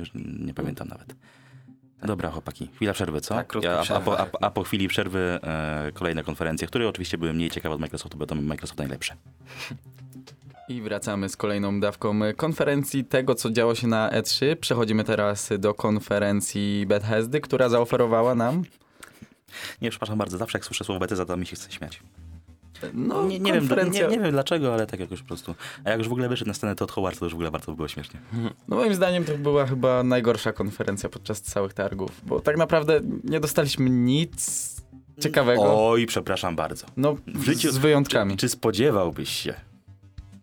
Już 0.00 0.10
nie 0.38 0.54
pamiętam 0.54 0.88
nawet. 0.88 1.14
Dobra, 2.02 2.30
chłopaki, 2.30 2.70
chwila 2.74 2.92
przerwy, 2.92 3.20
co? 3.20 3.34
Tak, 3.34 3.46
krótka 3.46 3.82
a, 3.88 4.00
po, 4.00 4.20
a, 4.20 4.26
a 4.40 4.50
po 4.50 4.62
chwili 4.62 4.88
przerwy 4.88 5.38
e, 5.42 5.92
kolejne 5.94 6.24
konferencje, 6.24 6.68
które 6.68 6.88
oczywiście 6.88 7.18
były 7.18 7.32
mniej 7.32 7.50
ciekawe 7.50 7.74
od 7.74 7.80
Microsoftu, 7.80 8.18
bo 8.18 8.26
to 8.26 8.34
Microsoft 8.34 8.78
najlepszy. 8.78 9.14
I 10.68 10.82
wracamy 10.82 11.28
z 11.28 11.36
kolejną 11.36 11.80
dawką 11.80 12.20
konferencji 12.36 13.04
tego, 13.04 13.34
co 13.34 13.50
działo 13.50 13.74
się 13.74 13.86
na 13.86 14.10
E3. 14.10 14.56
Przechodzimy 14.56 15.04
teraz 15.04 15.50
do 15.58 15.74
konferencji 15.74 16.84
Bethesdy, 16.86 17.40
która 17.40 17.68
zaoferowała 17.68 18.34
nam 18.34 18.64
Nie, 19.82 19.90
przepraszam 19.90 20.18
bardzo, 20.18 20.38
zawsze 20.38 20.58
jak 20.58 20.64
słyszę 20.64 20.84
słowo 20.84 21.00
Bethesda, 21.00 21.24
to 21.24 21.36
mi 21.36 21.46
się 21.46 21.56
chce 21.56 21.72
śmiać. 21.72 22.00
No, 22.94 23.24
nie, 23.26 23.38
nie, 23.38 23.52
wiem, 23.52 23.68
nie, 23.92 24.00
nie 24.08 24.18
wiem 24.18 24.30
dlaczego, 24.30 24.74
ale 24.74 24.86
tak 24.86 25.00
jakoś 25.00 25.20
po 25.20 25.26
prostu. 25.26 25.54
A 25.84 25.90
jak 25.90 25.98
już 25.98 26.08
w 26.08 26.12
ogóle 26.12 26.28
wyszedł 26.28 26.48
na 26.48 26.54
scenę 26.54 26.74
Todd 26.74 26.92
Howard, 26.92 27.18
to 27.18 27.24
już 27.24 27.32
w 27.32 27.36
ogóle 27.36 27.50
bardzo 27.50 27.72
było 27.72 27.88
śmiesznie. 27.88 28.20
No 28.68 28.76
moim 28.76 28.94
zdaniem 28.94 29.24
to 29.24 29.38
była 29.38 29.66
chyba 29.66 30.02
najgorsza 30.02 30.52
konferencja 30.52 31.08
podczas 31.08 31.42
całych 31.42 31.72
targów, 31.74 32.10
bo 32.26 32.40
tak 32.40 32.56
naprawdę 32.56 33.00
nie 33.24 33.40
dostaliśmy 33.40 33.90
nic 33.90 34.76
ciekawego. 35.20 35.88
Oj, 35.88 36.06
przepraszam 36.06 36.56
bardzo. 36.56 36.86
No, 36.96 37.16
W 37.26 37.44
życiu- 37.44 37.70
z 37.70 37.78
wyjątkami. 37.78 38.30
Czy, 38.32 38.36
czy 38.36 38.48
spodziewałbyś 38.48 39.28
się? 39.28 39.54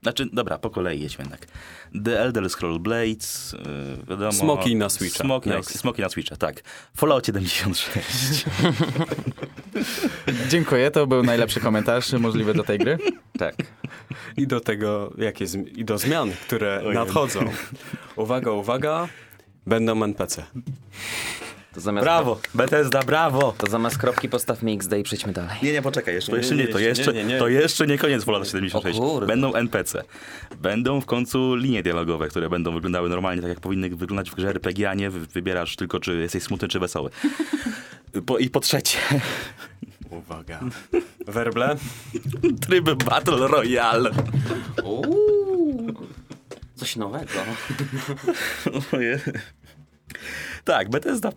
Znaczy, 0.03 0.25
dobra, 0.33 0.57
po 0.57 0.69
kolei 0.69 1.01
jedźmy 1.01 1.23
jednak. 1.23 1.47
The 2.05 2.19
Elder 2.19 2.49
Scroll 2.49 2.79
Blades, 2.79 3.55
yy, 3.99 4.05
wiadomo... 4.09 4.31
Smoki 4.31 4.75
na 4.75 4.89
Switcha. 4.89 5.23
Smoki 5.23 5.49
na, 5.49 5.63
smoki 5.63 6.01
na 6.01 6.09
Switcha, 6.09 6.35
tak. 6.35 6.61
Fallout 6.97 7.25
76. 7.25 8.45
Dziękuję, 10.49 10.91
to 10.91 11.07
był 11.07 11.23
najlepszy 11.23 11.59
komentarz 11.59 12.11
możliwy 12.13 12.53
do 12.53 12.63
tej 12.63 12.79
gry. 12.79 12.97
Tak. 13.39 13.55
I 14.37 14.47
do 14.47 14.59
tego, 14.59 15.13
jakie 15.17 15.45
i 15.75 15.85
do 15.85 15.97
zmian, 15.97 16.31
które 16.47 16.79
Ojej. 16.81 16.93
nadchodzą. 16.93 17.39
Uwaga, 18.15 18.51
uwaga, 18.51 19.07
będą 19.67 20.03
NPC. 20.03 20.43
To 21.73 21.81
zamiast, 21.81 22.03
brawo! 22.05 22.39
Bethesda, 22.53 23.03
brawo! 23.03 23.53
To 23.57 23.67
zamiast 23.67 23.97
kropki 23.97 24.29
postawmy 24.29 24.71
XD 24.71 24.93
i 24.99 25.03
przejdźmy 25.03 25.33
dalej. 25.33 25.57
Nie, 25.63 25.71
nie, 25.73 25.81
poczekaj, 25.81 26.13
jeszcze, 26.15 26.31
to 26.31 26.37
Nie, 26.37 26.41
jeszcze 26.41 26.55
nie, 26.55 26.63
nie, 26.63 26.67
to 26.71 26.79
nie, 26.79 26.85
jeszcze, 26.85 27.13
nie, 27.13 27.23
nie. 27.23 27.37
to 27.39 27.47
jeszcze 27.47 27.87
nie 27.87 27.97
koniec 27.97 28.23
Fallout 28.23 28.47
76. 28.47 28.99
O 28.99 29.01
kurde. 29.01 29.27
Będą 29.27 29.53
NPC. 29.53 30.03
Będą 30.61 31.01
w 31.01 31.05
końcu 31.05 31.55
linie 31.55 31.83
dialogowe, 31.83 32.27
które 32.27 32.49
będą 32.49 32.73
wyglądały 32.73 33.09
normalnie, 33.09 33.41
tak 33.41 33.49
jak 33.49 33.59
powinny 33.59 33.89
wyglądać 33.89 34.31
w 34.31 34.35
grze 34.35 34.49
RPG, 34.49 34.89
a 34.89 34.93
nie 34.93 35.09
wy- 35.09 35.19
wybierasz 35.19 35.75
tylko, 35.75 35.99
czy 35.99 36.15
jesteś 36.19 36.43
smutny, 36.43 36.67
czy 36.67 36.79
wesoły. 36.79 37.09
Po, 38.25 38.37
I 38.37 38.49
po 38.49 38.59
trzecie, 38.59 38.97
Uwaga. 40.09 40.59
Werble? 41.27 41.75
tryb 42.67 43.03
Battle 43.05 43.47
Royale. 43.47 44.11
Uuu, 44.83 45.93
coś 46.75 46.95
nowego. 46.95 47.31
Oje. 48.97 49.19
Tak, 50.63 50.89
Bethesda. 50.89 51.29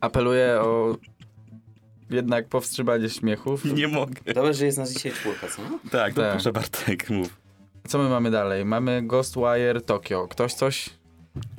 Apeluję 0.00 0.60
o 0.60 0.96
jednak 2.10 2.48
powstrzymanie 2.48 3.08
śmiechów. 3.10 3.64
Nie 3.64 3.88
mogę. 3.88 4.34
Dobrze, 4.34 4.54
że 4.54 4.66
jest 4.66 4.78
nas 4.78 4.92
dzisiaj 4.92 5.12
czwórka, 5.12 5.46
co? 5.48 5.62
Tak, 5.90 6.14
to 6.14 6.20
Tak. 6.20 6.30
proszę 6.32 6.52
Bartek, 6.52 7.10
mów. 7.10 7.36
Co 7.88 7.98
my 7.98 8.08
mamy 8.08 8.30
dalej? 8.30 8.64
Mamy 8.64 9.02
Ghostwire 9.02 9.80
Tokyo. 9.86 10.28
Ktoś 10.28 10.54
coś? 10.54 10.90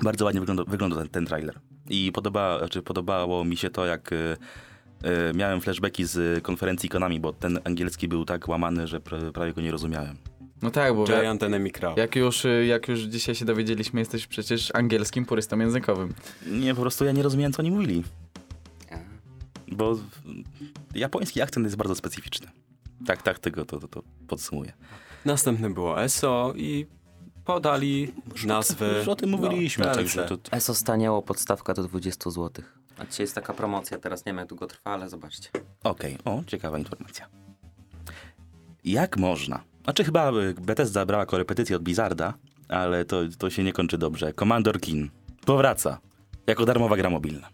Bardzo 0.04 0.26
ładnie 0.26 0.40
wygląda, 0.40 0.64
wygląda 0.68 0.96
ten, 0.96 1.10
ten 1.10 1.26
trailer. 1.26 1.60
I 1.90 2.12
podoba, 2.12 2.58
znaczy 2.60 2.82
podobało 2.82 3.44
mi 3.46 3.58
się 3.58 3.70
to, 3.70 3.86
jak 3.86 4.12
y, 4.12 4.16
y, 4.16 5.34
miałem 5.36 5.62
flashbacki 5.62 6.06
z 6.06 6.44
konferencji 6.44 6.90
Konami, 6.90 7.20
bo 7.20 7.34
ten 7.34 7.60
angielski 7.64 8.08
był 8.08 8.26
tak 8.26 8.48
łamany, 8.48 8.88
że 8.88 9.00
pra, 9.00 9.18
prawie 9.34 9.54
go 9.54 9.62
nie 9.62 9.72
rozumiałem. 9.72 10.18
No 10.62 10.72
tak, 10.72 10.95
bo 10.95 11.12
jak, 11.12 11.22
Giant 11.22 11.43
Enemy 11.43 11.72
Crowd. 11.72 11.98
jak, 11.98 12.15
już, 12.15 12.45
y, 12.45 12.65
jak 12.65 12.88
już 12.88 13.00
dzisiaj 13.00 13.36
się 13.36 13.45
dowiedzieliśmy, 13.45 14.00
jesteś 14.00 14.28
przecież 14.28 14.76
angielskim 14.76 15.26
purystą 15.26 15.60
językowym. 15.60 16.13
Nie, 16.48 16.76
po 16.76 16.82
prostu 16.82 17.06
ja 17.06 17.12
nie 17.12 17.24
rozumiałem, 17.24 17.54
co 17.54 17.60
oni 17.60 17.72
mówili. 17.72 18.04
Bo 19.72 19.95
japoński 20.95 21.41
akcent 21.41 21.65
jest 21.65 21.76
bardzo 21.76 21.95
specyficzny. 21.95 22.48
Tak, 23.06 23.22
tak, 23.22 23.39
tego 23.39 23.65
to, 23.65 23.80
to, 23.80 23.88
to 23.88 24.04
podsumuję. 24.28 24.74
Następne 25.26 25.69
było 25.69 26.04
ESO 26.04 26.54
i 26.56 26.86
podali 27.45 28.13
nazwy. 28.45 28.95
Już 28.98 29.08
o 29.08 29.15
tym 29.15 29.30
mówiliśmy, 29.30 29.86
no, 29.86 29.95
także 29.95 30.26
DLC. 30.26 30.41
to, 30.43 30.58
ESO 30.58 30.76
staniało 30.76 31.22
podstawka 31.22 31.74
do 31.74 31.84
20 31.84 32.30
zł. 32.30 32.65
A 32.98 33.06
dzisiaj 33.06 33.24
jest 33.24 33.36
taka 33.36 33.54
promocja, 33.54 33.98
teraz 34.00 34.26
nie 34.26 34.30
wiem 34.30 34.38
jak 34.38 34.48
długo 34.48 34.67
trwa, 34.67 34.91
ale 34.91 35.10
zobaczcie. 35.10 35.50
Okej, 35.84 36.17
o, 36.26 36.43
ciekawa 36.48 36.80
informacja. 36.80 37.28
Jak 38.84 39.17
można? 39.17 39.63
Znaczy 39.84 40.04
chyba 40.04 40.32
Bethesda 40.62 41.06
brała 41.06 41.26
korepetycję 41.26 41.76
od 41.76 41.84
Blizzarda, 41.84 42.34
ale 42.68 43.06
to, 43.06 43.22
to 43.38 43.50
się 43.50 43.63
nie 43.63 43.74
kończy 43.74 43.98
dobrze. 43.98 44.34
Commander 44.34 44.82
Kin 44.82 45.10
powraca 45.46 46.00
jako 46.48 46.65
darmowa 46.65 46.98
gra 46.98 47.10
mobilna. 47.10 47.50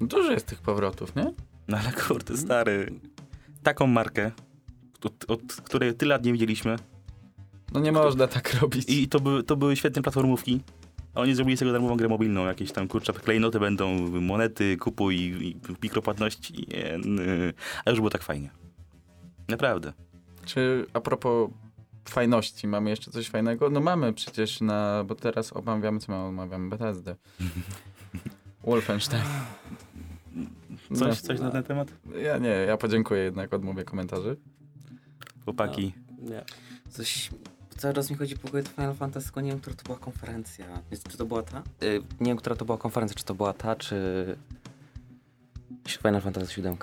Dużo 0.00 0.32
jest 0.32 0.46
tych 0.46 0.60
powrotów, 0.62 1.16
nie? 1.16 1.32
No 1.68 1.78
ale 1.78 1.92
kurde, 1.92 2.36
stary, 2.36 2.92
taką 3.62 3.86
markę, 3.86 4.30
od, 5.04 5.30
od 5.30 5.40
której 5.64 5.94
tyle 5.94 6.14
lat 6.14 6.24
nie 6.24 6.32
widzieliśmy 6.32 6.76
No 7.74 7.80
nie 7.80 7.92
można 7.92 8.26
tak 8.26 8.54
robić. 8.60 8.84
i 8.88 9.08
to, 9.08 9.20
były 9.20 9.42
to 9.42 9.56
były 9.56 9.76
świetne 9.76 10.02
platformówki, 10.02 10.60
a 11.14 11.20
oni 11.20 11.34
zrobili 11.34 11.56
z 11.56 11.60
tego 11.60 11.72
darmową 11.72 11.96
grę 11.96 12.08
mobilną, 12.08 12.46
jakieś 12.46 12.72
tam 12.72 12.88
kurczę 12.88 13.12
klejnoty 13.12 13.60
będą, 13.60 13.98
monety, 14.20 14.76
kupuj 14.76 15.16
i, 15.16 15.48
i 15.48 15.56
mikropłatności, 15.82 16.66
a 17.84 17.90
już 17.90 17.98
było 17.98 18.10
tak 18.10 18.22
fajnie. 18.22 18.50
Naprawdę. 19.48 19.92
Czy 20.44 20.86
a 20.92 21.00
propos 21.00 21.50
fajności, 22.08 22.66
mamy 22.66 22.90
jeszcze 22.90 23.10
coś 23.10 23.28
fajnego? 23.28 23.70
No 23.70 23.80
mamy 23.80 24.12
przecież 24.12 24.60
na, 24.60 25.04
bo 25.06 25.14
teraz 25.14 25.56
omawiamy, 25.56 26.00
co 26.00 26.12
mamy, 26.12 26.24
omawiamy 26.24 26.68
Bethesdę. 26.68 27.16
Wolfenstein. 28.64 29.22
Coś, 30.94 31.20
coś 31.20 31.40
na 31.40 31.50
ten 31.50 31.62
temat? 31.62 31.88
No, 32.04 32.16
ja 32.16 32.38
nie, 32.38 32.48
ja 32.48 32.76
podziękuję 32.76 33.22
jednak, 33.22 33.54
odmówię 33.54 33.84
komentarzy. 33.84 34.36
Chłopaki. 35.44 35.92
Nie. 36.18 36.44
Coś... 36.90 37.30
Cały 37.76 37.94
czas 37.94 38.10
mi 38.10 38.16
chodzi 38.16 38.36
po 38.36 38.48
głowie 38.48 38.68
Final 38.68 38.94
Fantasy, 38.94 39.26
tylko 39.26 39.40
nie 39.40 39.50
wiem, 39.50 39.60
która 39.60 39.76
to 39.76 39.82
była 39.82 39.98
konferencja. 39.98 40.66
Czy 41.10 41.18
to 41.18 41.26
była 41.26 41.42
ta? 41.42 41.62
Y, 41.82 42.02
nie 42.20 42.26
wiem, 42.26 42.36
która 42.36 42.56
to 42.56 42.64
była 42.64 42.78
konferencja, 42.78 43.16
czy 43.16 43.24
to 43.24 43.34
była 43.34 43.52
ta, 43.52 43.76
czy... 43.76 44.36
Final 45.88 46.20
Fantasy 46.20 46.52
7. 46.52 46.76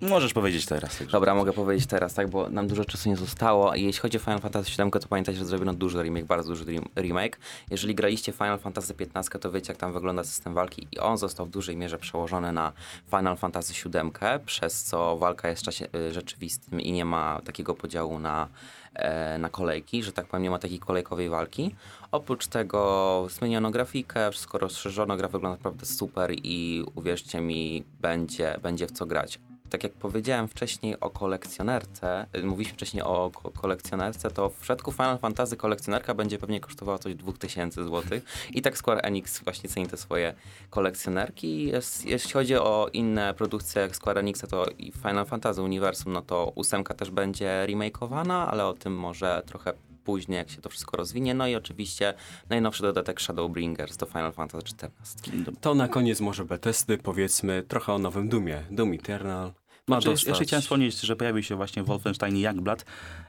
Możesz 0.00 0.32
powiedzieć 0.32 0.66
teraz. 0.66 0.98
Także. 0.98 1.12
Dobra, 1.12 1.34
mogę 1.34 1.52
powiedzieć 1.52 1.86
teraz, 1.86 2.14
tak, 2.14 2.28
bo 2.28 2.50
nam 2.50 2.66
dużo 2.66 2.84
czasu 2.84 3.08
nie 3.08 3.16
zostało. 3.16 3.74
Jeśli 3.74 4.00
chodzi 4.00 4.16
o 4.16 4.20
Final 4.20 4.40
Fantasy 4.40 4.70
7, 4.70 4.90
to 4.90 5.08
pamiętajcie, 5.08 5.38
że 5.38 5.44
zrobiono 5.44 5.74
duży 5.74 6.02
remake, 6.02 6.24
bardzo 6.24 6.48
duży 6.48 6.64
rem- 6.64 6.88
remake. 6.96 7.38
Jeżeli 7.70 7.94
graliście 7.94 8.32
Final 8.32 8.58
Fantasy 8.58 8.94
15, 8.94 9.38
to 9.38 9.52
wiecie, 9.52 9.72
jak 9.72 9.80
tam 9.80 9.92
wygląda 9.92 10.24
system 10.24 10.54
walki 10.54 10.88
i 10.92 10.98
on 10.98 11.18
został 11.18 11.46
w 11.46 11.50
dużej 11.50 11.76
mierze 11.76 11.98
przełożony 11.98 12.52
na 12.52 12.72
Final 13.10 13.36
Fantasy 13.36 13.74
7, 13.74 14.10
przez 14.46 14.82
co 14.84 15.16
walka 15.16 15.48
jest 15.48 15.62
w 15.62 15.64
czasie 15.64 15.86
y, 15.94 16.12
rzeczywistym 16.12 16.80
i 16.80 16.92
nie 16.92 17.04
ma 17.04 17.40
takiego 17.44 17.74
podziału 17.74 18.18
na, 18.18 18.48
e, 18.94 19.38
na 19.38 19.48
kolejki, 19.48 20.02
że 20.02 20.12
tak 20.12 20.26
powiem, 20.26 20.42
nie 20.42 20.50
ma 20.50 20.58
takiej 20.58 20.78
kolejkowej 20.78 21.28
walki. 21.28 21.74
Oprócz 22.12 22.46
tego 22.46 23.26
zmieniono 23.30 23.70
grafikę, 23.70 24.30
wszystko 24.30 24.58
rozszerzono, 24.58 25.16
gra 25.16 25.28
wygląda 25.28 25.56
naprawdę 25.56 25.86
super 25.86 26.30
i 26.34 26.84
uwierzcie 26.94 27.40
mi, 27.40 27.84
będzie, 28.00 28.58
będzie 28.62 28.86
w 28.86 28.92
co 28.92 29.06
grać. 29.06 29.38
Tak 29.70 29.82
jak 29.84 29.92
powiedziałem 29.92 30.48
wcześniej 30.48 31.00
o 31.00 31.10
kolekcjonerce, 31.10 32.26
y, 32.36 32.42
mówiliśmy 32.42 32.74
wcześniej 32.76 33.02
o 33.02 33.30
ko- 33.34 33.50
kolekcjonerce, 33.50 34.30
to 34.30 34.48
w 34.50 34.56
przypadku 34.56 34.92
Final 34.92 35.18
Fantasy 35.18 35.56
kolekcjonerka 35.56 36.14
będzie 36.14 36.38
pewnie 36.38 36.60
kosztowała 36.60 36.98
coś 36.98 37.14
2000 37.14 37.84
zł. 37.84 38.20
I 38.52 38.62
tak 38.62 38.78
Square 38.78 39.00
Enix 39.02 39.44
właśnie 39.44 39.70
ceni 39.70 39.86
te 39.86 39.96
swoje 39.96 40.34
kolekcjonerki. 40.70 41.72
Jeśli 42.04 42.32
chodzi 42.32 42.56
o 42.56 42.88
inne 42.92 43.34
produkcje 43.34 43.82
jak 43.82 43.96
Square 43.96 44.18
Enixa, 44.18 44.46
to 44.46 44.66
i 44.78 44.92
Final 44.92 45.26
Fantasy 45.26 45.62
Uniwersum, 45.62 46.12
no 46.12 46.22
to 46.22 46.52
ósemka 46.54 46.94
też 46.94 47.10
będzie 47.10 47.66
remakeowana, 47.66 48.50
ale 48.50 48.66
o 48.66 48.72
tym 48.74 48.94
może 48.96 49.42
trochę 49.46 49.72
później, 50.06 50.38
jak 50.38 50.50
się 50.50 50.60
to 50.60 50.68
wszystko 50.68 50.96
rozwinie. 50.96 51.34
No 51.34 51.46
i 51.46 51.54
oczywiście 51.54 52.14
najnowszy 52.48 52.82
dodatek 52.82 53.20
Shadowbringers 53.20 53.96
do 53.96 54.06
Final 54.06 54.32
Fantasy 54.32 54.64
XIV. 54.64 55.56
To 55.60 55.74
na 55.74 55.88
koniec 55.88 56.20
może 56.20 56.44
Bethesdy, 56.44 56.98
powiedzmy 56.98 57.62
trochę 57.68 57.92
o 57.92 57.98
nowym 57.98 58.28
Dumie. 58.28 58.62
Doom 58.70 58.92
Eternal 58.92 59.52
ma 59.88 59.96
Znaczy, 59.96 60.08
dostać... 60.08 60.28
Jeszcze 60.28 60.44
chciałem 60.44 60.62
wspomnieć, 60.62 61.00
że 61.00 61.16
pojawił 61.16 61.42
się 61.42 61.56
właśnie 61.56 61.82
Wolfenstein 61.82 62.36
Youngblood 62.36 62.84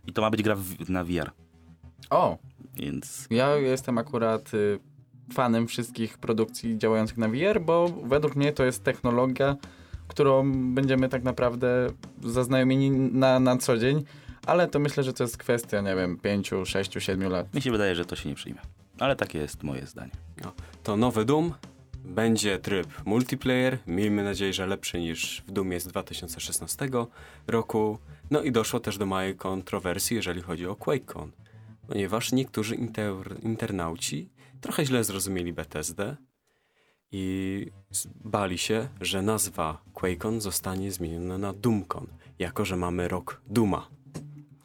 i 0.08 0.14
to 0.14 0.22
ma 0.22 0.30
być 0.30 0.44
gra 0.44 0.56
w, 0.56 0.90
na 0.90 1.04
VR, 1.04 1.32
O, 2.10 2.38
więc 2.74 3.28
ja 3.30 3.56
jestem 3.56 3.98
akurat 3.98 4.54
y, 4.54 4.80
fanem 5.34 5.68
wszystkich 5.68 6.18
produkcji 6.18 6.78
działających 6.78 7.18
na 7.18 7.28
VR, 7.28 7.62
bo 7.62 7.88
według 7.88 8.36
mnie 8.36 8.54
to 8.54 8.64
jest 8.66 8.84
technologia, 8.84 9.56
którą 10.08 10.52
będziemy 10.74 11.10
tak 11.10 11.24
naprawdę 11.24 11.88
zaznajomieni 12.24 12.92
na, 12.92 13.40
na 13.40 13.58
co 13.58 13.78
dzień, 13.78 14.04
ale 14.48 14.68
to 14.68 14.80
myślę, 14.80 15.04
że 15.04 15.14
to 15.14 15.24
jest 15.24 15.38
kwestia, 15.38 15.82
nie 15.82 15.96
wiem, 15.96 16.18
5, 16.18 16.52
6, 16.66 16.94
7 17.00 17.32
lat. 17.32 17.54
mi 17.54 17.62
się 17.62 17.72
wydaje, 17.72 17.96
że 17.96 18.06
to 18.06 18.16
się 18.16 18.30
nie 18.30 18.36
przyjmie. 18.36 18.60
Ale 19.00 19.16
takie 19.16 19.40
jest 19.40 19.64
moje 19.64 19.88
zdanie. 19.88 20.12
To 20.84 20.98
nowy 20.98 21.26
Doom, 21.26 21.54
będzie 22.08 22.60
tryb 22.60 22.88
multiplayer, 23.06 23.78
miejmy 23.88 24.24
nadzieję, 24.24 24.54
że 24.54 24.68
lepszy 24.68 25.00
niż 25.00 25.44
w 25.48 25.52
Doomie 25.52 25.80
z 25.80 25.88
2016 25.88 26.90
roku. 27.48 28.00
No 28.32 28.42
i 28.42 28.52
doszło 28.52 28.80
też 28.80 28.98
do 28.98 29.06
małej 29.06 29.36
kontrowersji, 29.36 30.16
jeżeli 30.16 30.42
chodzi 30.42 30.68
o 30.68 30.76
QuakeCon, 30.76 31.32
ponieważ 31.88 32.32
niektórzy 32.32 32.76
inter, 32.76 33.16
internauci 33.44 34.30
trochę 34.62 34.86
źle 34.86 35.04
zrozumieli 35.04 35.54
Bethesdę 35.54 36.16
i 37.12 37.72
bali 38.16 38.58
się, 38.58 38.88
że 39.02 39.22
nazwa 39.22 39.82
QuakeCon 39.94 40.42
zostanie 40.42 40.92
zmieniona 40.92 41.38
na 41.38 41.54
DoomCon, 41.54 42.08
jako 42.40 42.66
że 42.66 42.78
mamy 42.78 43.08
rok 43.08 43.42
Duma. 43.48 43.97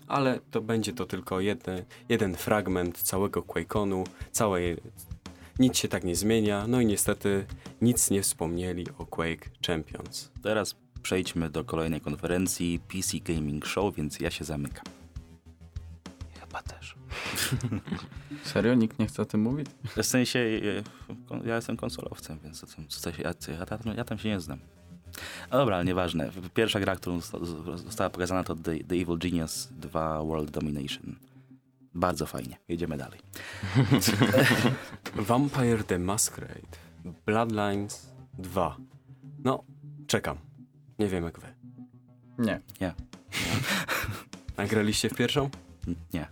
Ale 0.06 0.40
to 0.50 0.60
będzie 0.60 0.92
to 0.92 1.06
tylko 1.06 1.40
jeden, 1.40 1.84
jeden 2.08 2.34
fragment 2.36 2.98
całego 2.98 3.42
QuakeConu, 3.42 4.04
całej 4.32 4.76
nic 5.58 5.76
się 5.76 5.88
tak 5.88 6.04
nie 6.04 6.16
zmienia, 6.16 6.66
no 6.66 6.80
i 6.80 6.86
niestety 6.86 7.46
nic 7.80 8.10
nie 8.10 8.22
wspomnieli 8.22 8.86
o 8.98 9.06
Quake 9.06 9.50
Champions. 9.66 10.30
Teraz 10.42 10.76
przejdźmy 11.02 11.50
do 11.50 11.64
kolejnej 11.64 12.00
konferencji 12.00 12.80
PC 12.88 13.18
Gaming 13.18 13.66
Show, 13.66 13.94
więc 13.94 14.20
ja 14.20 14.30
się 14.30 14.44
zamykam. 14.44 14.84
Chyba 16.40 16.62
też. 16.62 16.96
Serio? 18.44 18.74
Nikt 18.74 18.98
nie 18.98 19.06
chce 19.06 19.22
o 19.22 19.24
tym 19.24 19.40
mówić? 19.42 19.66
W 19.96 20.02
sensie, 20.04 20.38
e, 20.38 20.82
kon- 21.28 21.46
ja 21.46 21.56
jestem 21.56 21.76
konsolowcem, 21.76 22.38
więc 22.44 22.60
co- 22.60 22.82
co 22.88 23.10
ja, 23.10 23.32
ja, 23.58 23.66
tam, 23.66 23.78
ja 23.96 24.04
tam 24.04 24.18
się 24.18 24.28
nie 24.28 24.40
znam. 24.40 24.58
A 25.50 25.56
dobra, 25.56 25.76
ale 25.76 25.84
nieważne. 25.84 26.30
Pierwsza 26.54 26.80
gra, 26.80 26.96
którą 26.96 27.20
zosta- 27.20 27.38
została 27.76 28.10
pokazana 28.10 28.44
to 28.44 28.54
The, 28.54 28.62
The 28.78 28.94
Evil 28.94 29.18
Genius 29.18 29.68
2 29.72 30.22
World 30.24 30.50
Domination. 30.50 31.16
Bardzo 31.94 32.26
fajnie. 32.26 32.56
Jedziemy 32.68 32.96
dalej. 32.96 33.20
Vampire 35.28 35.84
the 35.84 35.98
Masquerade 35.98 36.60
Bloodlines 37.26 38.12
2. 38.38 38.76
No, 39.44 39.64
czekam. 40.06 40.36
Nie 40.98 41.08
wiem 41.08 41.24
jak 41.24 41.38
wy. 41.38 41.46
Nie. 42.38 42.60
Nagraliście 44.56 45.08
w 45.08 45.14
pierwszą? 45.14 45.50
Nie. 46.14 46.26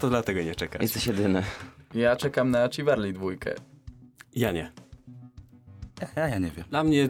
To 0.00 0.08
dlatego 0.08 0.42
nie 0.42 0.54
czekać. 0.54 0.82
Jesteś 0.82 1.06
jedyny. 1.06 1.42
Ja 1.94 2.16
czekam 2.16 2.50
na 2.50 2.68
Chivarly 2.68 3.12
dwójkę. 3.12 3.54
Ja 4.34 4.52
nie. 4.52 4.72
Ja, 6.16 6.28
ja 6.28 6.38
nie 6.38 6.50
wiem. 6.50 6.64
Dla 6.70 6.84
mnie 6.84 7.08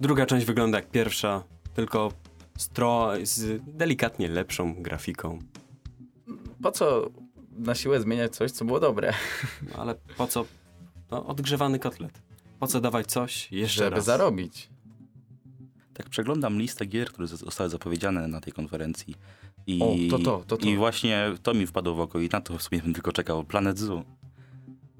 druga 0.00 0.26
część 0.26 0.46
wygląda 0.46 0.78
jak 0.78 0.90
pierwsza, 0.90 1.42
tylko 1.74 2.12
stro 2.58 3.10
z 3.22 3.62
delikatnie 3.66 4.28
lepszą 4.28 4.74
grafiką. 4.82 5.38
Po 6.62 6.72
co 6.72 7.10
na 7.56 7.74
siłę 7.74 8.00
zmieniać 8.00 8.36
coś, 8.36 8.50
co 8.50 8.64
było 8.64 8.80
dobre? 8.80 9.12
No, 9.72 9.76
ale 9.82 9.94
po 10.16 10.26
co? 10.26 10.44
No, 11.10 11.26
odgrzewany 11.26 11.78
kotlet. 11.78 12.22
Po 12.60 12.66
co 12.66 12.80
dawać 12.80 13.06
coś 13.06 13.52
jeszcze 13.52 13.84
Żeby 13.84 13.96
raz? 13.96 14.04
zarobić. 14.04 14.68
Tak 15.94 16.08
przeglądam 16.08 16.58
listę 16.58 16.86
gier, 16.86 17.08
które 17.08 17.26
zostały 17.26 17.70
zapowiedziane 17.70 18.28
na 18.28 18.40
tej 18.40 18.52
konferencji. 18.52 19.14
I, 19.66 19.80
O, 19.82 19.94
to 20.10 20.18
to, 20.24 20.44
to 20.46 20.56
to. 20.56 20.66
I 20.66 20.76
właśnie 20.76 21.32
to 21.42 21.54
mi 21.54 21.66
wpadło 21.66 21.94
w 21.94 22.00
oko 22.00 22.20
i 22.20 22.28
na 22.28 22.40
to 22.40 22.58
w 22.58 22.62
sumie 22.62 22.82
bym 22.82 22.94
tylko 22.94 23.12
czekał. 23.12 23.44
Planet 23.44 23.78
Zoo. 23.78 24.04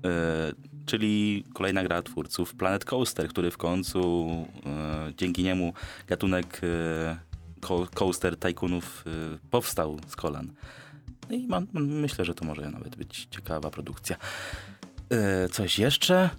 E, 0.05 0.53
czyli 0.87 1.45
kolejna 1.55 1.83
gra 1.83 2.03
twórców 2.03 2.55
Planet 2.55 2.85
Coaster, 2.85 3.29
który 3.29 3.51
w 3.51 3.57
końcu 3.57 4.29
e, 4.67 5.13
dzięki 5.17 5.43
niemu 5.43 5.73
gatunek 6.07 6.61
e, 6.63 7.19
co- 7.61 7.87
coaster 7.95 8.37
e, 9.07 9.09
powstał 9.51 9.99
z 10.07 10.17
kolan. 10.17 10.53
No 11.31 11.37
i 11.37 11.47
mam, 11.47 11.67
myślę, 11.75 12.25
że 12.25 12.35
to 12.35 12.45
może 12.45 12.71
nawet 12.71 12.97
być 12.97 13.29
ciekawa 13.31 13.71
produkcja. 13.71 14.17
Coś 15.53 15.79
jeszcze? 15.79 16.31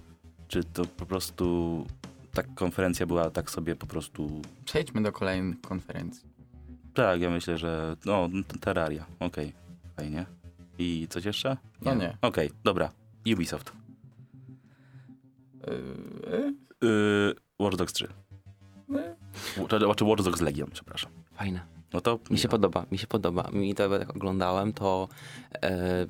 Czy 0.48 0.64
to 0.64 0.86
po 0.86 1.06
prostu 1.06 1.86
ta 2.34 2.44
konferencja 2.44 3.06
była 3.06 3.30
tak 3.30 3.52
sobie 3.52 3.76
po 3.76 3.86
prostu... 3.86 4.42
Przejdźmy 4.66 5.02
do 5.04 5.12
kolejnych 5.12 5.62
konferencji. 5.62 6.24
Tak, 6.94 7.22
ja 7.22 7.30
myślę, 7.30 7.58
że... 7.58 7.96
No, 8.06 8.30
Terraria. 8.62 9.06
Okej, 9.20 9.54
fajnie. 9.98 10.26
I 10.78 11.08
coś 11.10 11.26
jeszcze? 11.26 11.58
No 11.82 11.96
nie. 11.96 12.18
Okej, 12.22 12.52
dobra. 12.64 12.92
Ubisoft. 13.34 13.72
Yy, 15.68 16.54
Yy, 16.82 17.36
Watch 17.60 17.76
Dogs 17.78 17.94
3. 17.94 18.08
yy, 18.90 19.68
Czy, 19.70 19.80
czy 19.96 20.06
Watch 20.06 20.24
Dogs 20.24 20.42
Legion, 20.42 20.70
przepraszam. 20.72 21.12
Fajne. 21.34 21.66
No 21.94 22.02
to... 22.02 22.20
Mi 22.30 22.38
się 22.38 22.48
podoba, 22.48 22.86
mi 22.92 22.98
się 22.98 23.08
podoba. 23.08 23.50
Mi 23.54 23.76
to 23.76 23.98
jak 23.98 24.10
oglądałem, 24.10 24.74
to 24.74 25.08
e, 25.64 26.08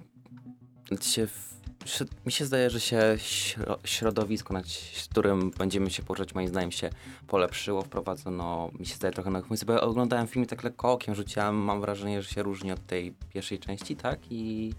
się, 1.02 1.28
w- 1.28 1.56
się, 1.86 2.06
mi 2.26 2.32
się 2.32 2.46
zdaje, 2.46 2.70
że 2.70 2.80
się 2.80 3.16
śro, 3.18 3.80
środowisko, 3.84 4.54
nad 4.54 4.66
którym 5.12 5.52
będziemy 5.52 5.90
się 5.90 6.04
poruszać, 6.04 6.36
moim 6.36 6.48
zdaniem 6.48 6.72
się 6.72 6.90
polepszyło, 7.28 7.82
wprowadzono, 7.82 8.72
mi 8.80 8.86
się 8.86 8.96
zdaje 8.96 9.14
trochę 9.14 9.30
nowych 9.30 9.48
pomysłów, 9.48 9.68
bo 9.68 9.74
ja 9.74 9.82
oglądałem 9.82 10.28
film 10.28 10.46
i 10.46 10.48
tak 10.48 10.64
lekko 10.64 10.92
okiem 10.92 11.16
rzuciłem, 11.16 11.56
mam 11.56 11.82
wrażenie, 11.82 12.22
że 12.22 12.30
się 12.30 12.44
różni 12.44 12.72
od 12.72 12.86
tej 12.86 13.14
pierwszej 13.34 13.60
części, 13.60 13.96
tak? 13.96 14.20
I 14.30 14.74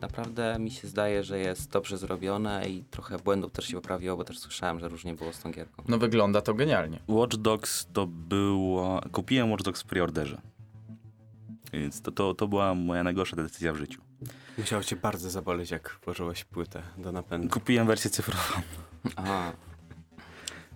naprawdę 0.00 0.56
mi 0.58 0.70
się 0.70 0.88
zdaje, 0.88 1.24
że 1.24 1.38
jest 1.38 1.70
dobrze 1.70 1.98
zrobione 1.98 2.68
i 2.68 2.84
trochę 2.90 3.18
błędów 3.18 3.52
też 3.52 3.64
się 3.64 3.74
poprawiło, 3.74 4.16
bo 4.16 4.24
też 4.24 4.38
słyszałem, 4.38 4.80
że 4.80 4.88
różnie 4.88 5.14
było 5.14 5.32
z 5.32 5.40
tą 5.40 5.52
gierką. 5.52 5.82
no 5.88 5.98
wygląda 5.98 6.40
to 6.40 6.54
genialnie. 6.54 6.98
Watch 7.08 7.36
Dogs 7.36 7.86
to 7.92 8.06
było... 8.06 9.00
Kupiłem 9.12 9.50
Watch 9.50 9.64
Dogs 9.64 9.82
w 9.82 9.86
preorderze. 9.86 10.40
Więc 11.72 12.02
to, 12.02 12.12
to, 12.12 12.34
to 12.34 12.48
była 12.48 12.74
moja 12.74 13.04
najgorsza 13.04 13.36
decyzja 13.36 13.72
w 13.72 13.76
życiu. 13.76 14.00
Musiało 14.58 14.82
cię 14.82 14.96
bardzo 14.96 15.30
zaboleć, 15.30 15.70
jak 15.70 15.98
włożyłeś 16.04 16.44
płytę 16.44 16.82
do 16.98 17.12
napędu. 17.12 17.48
Kupiłem 17.48 17.86
wersję 17.86 18.10
cyfrową, 18.10 18.62
Aha. 19.16 19.52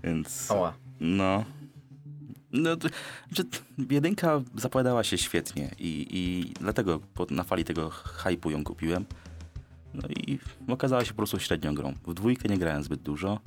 więc... 0.04 0.50
Oła. 0.50 0.74
No. 1.00 1.44
No, 2.52 2.76
to, 2.76 2.88
że 3.36 3.42
jedynka 3.90 4.40
zapowiadała 4.56 5.04
się 5.04 5.18
świetnie 5.18 5.70
i, 5.78 6.06
i 6.10 6.52
dlatego 6.60 7.00
po, 7.14 7.26
na 7.30 7.42
fali 7.42 7.64
tego 7.64 7.90
hypu 7.90 8.50
ją 8.50 8.64
kupiłem. 8.64 9.04
No 9.94 10.08
i 10.08 10.38
okazała 10.68 11.04
się 11.04 11.10
po 11.10 11.16
prostu 11.16 11.38
średnią 11.38 11.74
grą. 11.74 11.94
W 12.06 12.14
dwójkę 12.14 12.48
nie 12.48 12.58
grałem 12.58 12.82
zbyt 12.82 13.02
dużo, 13.02 13.40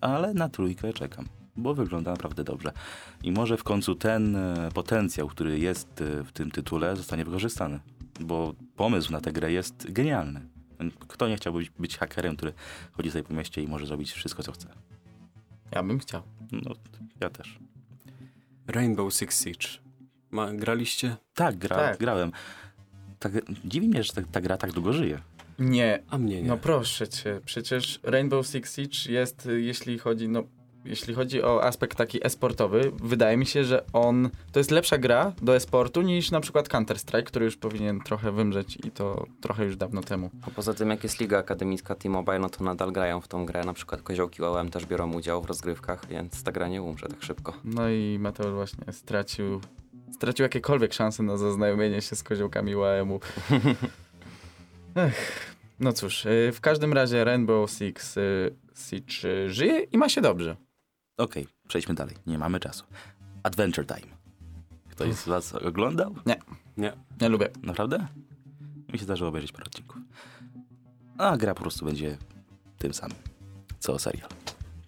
ale 0.00 0.34
na 0.34 0.48
trójkę 0.48 0.92
czekam, 0.92 1.28
bo 1.56 1.74
wygląda 1.74 2.10
naprawdę 2.10 2.44
dobrze. 2.44 2.72
I 3.22 3.32
może 3.32 3.56
w 3.56 3.64
końcu 3.64 3.94
ten 3.94 4.36
e, 4.36 4.68
potencjał, 4.74 5.28
który 5.28 5.58
jest 5.58 6.00
e, 6.00 6.24
w 6.24 6.32
tym 6.32 6.50
tytule, 6.50 6.96
zostanie 6.96 7.24
wykorzystany, 7.24 7.80
bo 8.20 8.54
pomysł 8.76 9.12
na 9.12 9.20
tę 9.20 9.32
grę 9.32 9.52
jest 9.52 9.92
genialny. 9.92 10.40
Kto 11.08 11.28
nie 11.28 11.36
chciałby 11.36 11.58
być, 11.58 11.70
być 11.70 11.98
hakerem, 11.98 12.36
który 12.36 12.52
chodzi 12.92 13.10
sobie 13.10 13.24
po 13.24 13.34
mieście 13.34 13.62
i 13.62 13.68
może 13.68 13.86
zrobić 13.86 14.12
wszystko, 14.12 14.42
co 14.42 14.52
chce? 14.52 14.68
Ja 15.70 15.82
bym 15.82 15.98
chciał. 15.98 16.22
No, 16.52 16.74
ja 17.20 17.30
też. 17.30 17.58
Rainbow 18.66 19.14
Six 19.14 19.44
Siege. 19.44 19.68
Ma, 20.30 20.52
graliście? 20.52 21.16
Tak, 21.34 21.56
gra, 21.56 21.76
Tak. 21.76 21.98
grałem. 21.98 22.32
Tak, 23.18 23.32
dziwi 23.64 23.88
mnie, 23.88 24.02
że 24.02 24.12
ta, 24.12 24.22
ta 24.32 24.40
gra 24.40 24.56
tak 24.56 24.72
długo 24.72 24.92
żyje. 24.92 25.18
Nie, 25.58 26.02
A 26.10 26.18
mnie 26.18 26.42
nie. 26.42 26.48
no 26.48 26.56
proszę 26.56 27.08
cię, 27.08 27.40
przecież 27.44 28.00
Rainbow 28.02 28.46
Six 28.46 28.76
Siege 28.76 29.12
jest, 29.12 29.48
jeśli 29.56 29.98
chodzi, 29.98 30.28
no 30.28 30.42
jeśli 30.84 31.14
chodzi 31.14 31.42
o 31.42 31.64
aspekt 31.64 31.98
taki 31.98 32.26
e-sportowy, 32.26 32.92
wydaje 33.02 33.36
mi 33.36 33.46
się, 33.46 33.64
że 33.64 33.84
on 33.92 34.30
to 34.52 34.60
jest 34.60 34.70
lepsza 34.70 34.98
gra 34.98 35.32
do 35.42 35.56
e-sportu 35.56 36.02
niż 36.02 36.30
na 36.30 36.40
przykład 36.40 36.68
Counter-Strike, 36.68 37.22
który 37.22 37.44
już 37.44 37.56
powinien 37.56 38.00
trochę 38.00 38.32
wymrzeć 38.32 38.78
i 38.84 38.90
to 38.90 39.26
trochę 39.40 39.64
już 39.64 39.76
dawno 39.76 40.00
temu. 40.00 40.30
A 40.46 40.50
poza 40.50 40.74
tym, 40.74 40.90
jak 40.90 41.02
jest 41.02 41.20
liga 41.20 41.38
akademicka 41.38 41.94
T-Mobile, 41.94 42.38
no 42.38 42.48
to 42.48 42.64
nadal 42.64 42.92
grają 42.92 43.20
w 43.20 43.28
tą 43.28 43.46
grę. 43.46 43.64
Na 43.64 43.74
przykład 43.74 44.02
koziołki 44.02 44.42
UM 44.42 44.70
też 44.70 44.86
biorą 44.86 45.12
udział 45.12 45.42
w 45.42 45.46
rozgrywkach, 45.46 46.06
więc 46.08 46.42
ta 46.42 46.52
gra 46.52 46.68
nie 46.68 46.82
umrze 46.82 47.08
tak 47.08 47.22
szybko. 47.22 47.54
No 47.64 47.88
i 47.88 48.18
Mateusz 48.20 48.52
właśnie 48.52 48.92
stracił, 48.92 49.60
stracił 50.14 50.42
jakiekolwiek 50.42 50.92
szanse 50.92 51.22
na 51.22 51.36
zaznajomienie 51.36 52.02
się 52.02 52.16
z 52.16 52.22
koziołkami. 52.22 52.72
Ech, 54.94 55.56
no 55.80 55.92
cóż, 55.92 56.26
y, 56.26 56.50
w 56.54 56.60
każdym 56.60 56.92
razie 56.92 57.24
Rainbow 57.24 57.70
Six 57.70 58.16
y, 58.16 58.54
Siege 58.88 59.28
y, 59.28 59.50
żyje 59.50 59.80
i 59.80 59.98
ma 59.98 60.08
się 60.08 60.20
dobrze. 60.20 60.56
Okej, 61.16 61.46
przejdźmy 61.68 61.94
dalej. 61.94 62.16
Nie 62.26 62.38
mamy 62.38 62.60
czasu. 62.60 62.84
Adventure 63.42 63.86
Time. 63.86 64.12
Ktoś 64.90 65.14
z 65.14 65.28
was 65.28 65.54
oglądał? 65.54 66.14
Nie. 66.76 66.92
Nie 67.20 67.28
lubię. 67.28 67.50
Naprawdę? 67.62 68.06
Mi 68.92 68.98
się 68.98 69.04
zdarzyło 69.04 69.28
obejrzeć 69.28 69.52
parę 69.52 69.64
odcinków. 69.64 69.96
A 71.18 71.36
gra 71.36 71.54
po 71.54 71.60
prostu 71.60 71.84
będzie 71.84 72.18
tym 72.78 72.94
samym, 72.94 73.16
co 73.78 73.98
serial. 73.98 74.28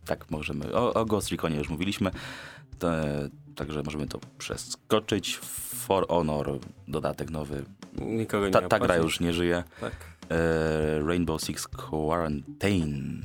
Tak 0.04 0.30
możemy. 0.30 0.74
O, 0.74 0.94
o 0.94 1.04
Ghost 1.04 1.30
Reconie 1.30 1.56
już 1.56 1.68
mówiliśmy, 1.68 2.10
to, 2.78 2.88
także 3.56 3.82
możemy 3.82 4.06
to 4.06 4.18
przeskoczyć. 4.38 5.36
For 5.86 6.08
Honor, 6.08 6.58
dodatek 6.88 7.30
nowy. 7.30 7.64
Nikogo 7.92 8.46
nie 8.46 8.52
Ta, 8.52 8.68
ta 8.68 8.78
gra 8.78 8.96
już 8.96 9.20
nie 9.20 9.32
żyje. 9.32 9.64
Tak. 9.80 9.92
E, 10.30 11.00
Rainbow 11.06 11.42
Six 11.42 11.68
Quarantine. 11.68 13.22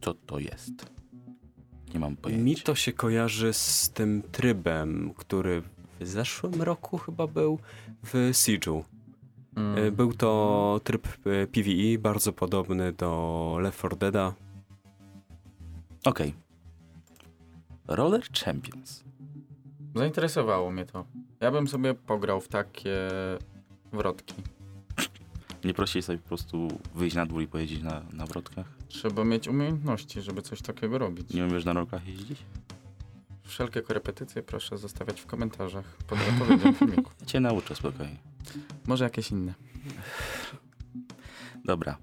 Co 0.00 0.14
to 0.14 0.38
jest? 0.38 0.72
Nie 1.94 2.00
mam 2.00 2.16
pojęcia. 2.16 2.44
Mi 2.44 2.56
to 2.56 2.74
się 2.74 2.92
kojarzy 2.92 3.52
z 3.52 3.90
tym 3.90 4.22
trybem, 4.32 5.14
który 5.16 5.62
w 6.00 6.06
zeszłym 6.06 6.62
roku 6.62 6.98
chyba 6.98 7.26
był 7.26 7.58
w 8.04 8.14
Siege'u. 8.32 8.82
Mm. 9.56 9.78
Y, 9.78 9.92
Był 9.92 10.12
to 10.12 10.80
tryb 10.84 11.08
y, 11.26 11.46
PvE, 11.46 11.98
bardzo 11.98 12.32
podobny 12.32 12.92
do 12.92 13.56
Left 13.60 13.78
4 13.78 13.96
Dead'a. 13.96 14.32
Okej. 16.04 16.34
Roller 17.88 18.22
Champions. 18.44 19.04
Zainteresowało 19.94 20.70
mnie 20.70 20.86
to. 20.86 21.04
Ja 21.40 21.50
bym 21.50 21.68
sobie 21.68 21.94
pograł 21.94 22.40
w 22.40 22.48
takie 22.48 23.08
wrotki. 23.92 24.34
Nie 25.64 25.74
prosicie 25.74 26.02
sobie 26.02 26.18
po 26.18 26.28
prostu 26.28 26.68
wyjść 26.94 27.16
na 27.16 27.26
dwór 27.26 27.42
i 27.42 27.46
pojeździć 27.46 27.82
na, 27.82 28.02
na 28.12 28.26
wrotkach? 28.26 28.66
Trzeba 28.88 29.24
mieć 29.24 29.48
umiejętności, 29.48 30.22
żeby 30.22 30.42
coś 30.42 30.62
takiego 30.62 30.98
robić. 30.98 31.30
Nie 31.34 31.44
umiesz 31.44 31.64
na 31.64 31.72
rolkach 31.72 32.08
jeździć? 32.08 32.38
Wszelkie 33.42 33.82
korepetycje 33.82 34.42
proszę 34.42 34.78
zostawiać 34.78 35.20
w 35.20 35.26
komentarzach 35.26 35.96
pod 36.06 36.18
odpowiedzią 36.28 36.72
filmiku. 36.72 37.10
Cię 37.26 37.40
nauczę 37.40 37.74
spokojnie. 37.74 38.16
Może 38.86 39.04
jakieś 39.04 39.30
inne. 39.30 39.54
Dobra. 41.64 41.96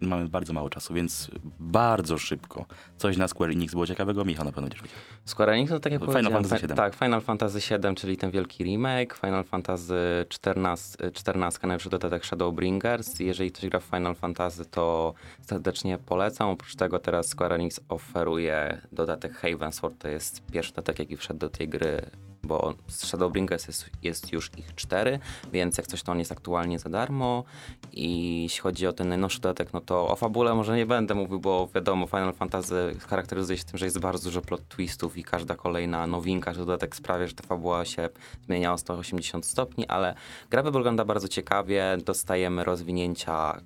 Mamy 0.00 0.28
bardzo 0.28 0.52
mało 0.52 0.70
czasu, 0.70 0.94
więc 0.94 1.30
bardzo 1.60 2.18
szybko. 2.18 2.66
Coś 2.96 3.16
na 3.16 3.28
Square 3.28 3.50
Enix 3.50 3.72
było 3.72 3.86
ciekawego. 3.86 4.24
Michał 4.24 4.44
na 4.44 4.52
pewno 4.52 4.62
będziesz 4.68 4.82
wiedział. 4.82 4.98
Square 5.24 5.50
Enix 5.50 5.70
to 5.70 5.80
tak 5.80 5.92
jak 5.92 6.00
Final 6.00 6.14
powiedziałem, 6.14 6.42
Fantasy 6.44 6.60
fa- 6.60 6.66
VII. 6.66 6.76
Tak, 6.76 6.94
Final 6.94 7.20
Fantasy 7.20 7.58
VII, 7.58 7.94
czyli 7.96 8.16
ten 8.16 8.30
wielki 8.30 8.64
remake, 8.64 9.14
Final 9.14 9.44
Fantasy 9.44 9.94
14, 10.28 11.10
14 11.10 11.66
najlepszy 11.66 11.90
dodatek 11.90 12.24
Shadowbringers. 12.24 13.20
Jeżeli 13.20 13.52
ktoś 13.52 13.70
gra 13.70 13.80
w 13.80 13.84
Final 13.84 14.14
Fantasy, 14.14 14.64
to 14.64 15.14
serdecznie 15.42 15.98
polecam. 15.98 16.48
Oprócz 16.48 16.76
tego 16.76 16.98
teraz 16.98 17.26
Square 17.28 17.52
Enix 17.52 17.80
oferuje 17.88 18.80
dodatek 18.92 19.32
Havensward, 19.34 19.98
to 19.98 20.08
jest 20.08 20.46
pierwszy 20.52 20.72
dodatek, 20.72 20.98
jaki 20.98 21.16
wszedł 21.16 21.40
do 21.40 21.48
tej 21.48 21.68
gry, 21.68 22.02
bo 22.42 22.74
z 22.88 23.06
Shadowbringers 23.06 23.66
jest, 23.66 23.90
jest 24.02 24.32
już 24.32 24.50
ich 24.56 24.74
cztery, 24.74 25.18
więc 25.52 25.78
jak 25.78 25.86
coś 25.86 26.02
to 26.02 26.12
on 26.12 26.18
jest 26.18 26.32
aktualnie 26.32 26.78
za 26.78 26.88
darmo. 26.88 27.44
I 27.92 28.42
jeśli 28.42 28.60
chodzi 28.60 28.86
o 28.86 28.92
ten 28.92 29.08
najnowszy 29.08 29.40
dodatek, 29.40 29.72
no 29.72 29.80
to 29.80 30.08
o 30.08 30.16
fabule 30.16 30.54
może 30.54 30.76
nie 30.76 30.86
będę 30.86 31.14
mówił, 31.14 31.40
bo 31.40 31.68
wiadomo, 31.74 32.06
Final 32.06 32.32
Fantasy 32.32 32.96
charakteryzuje 33.08 33.58
się 33.58 33.64
tym, 33.64 33.78
że 33.78 33.84
jest 33.84 33.98
bardzo 33.98 34.24
dużo 34.24 34.40
plot 34.40 34.68
twistów 34.68 35.16
i 35.16 35.24
każda 35.24 35.54
kolejna 35.54 36.06
nowinka, 36.06 36.54
że 36.54 36.60
dodatek 36.60 36.96
sprawia, 36.96 37.26
że 37.26 37.34
ta 37.34 37.46
fabuła 37.46 37.84
się 37.84 38.08
zmienia 38.46 38.72
o 38.72 38.78
180 38.78 39.46
stopni, 39.46 39.86
ale 39.86 40.14
gra 40.50 40.62
wygląda 40.62 41.04
bardzo 41.04 41.28
ciekawie, 41.28 41.98
dostajemy 42.04 42.64
rozwinięcia 42.64 43.60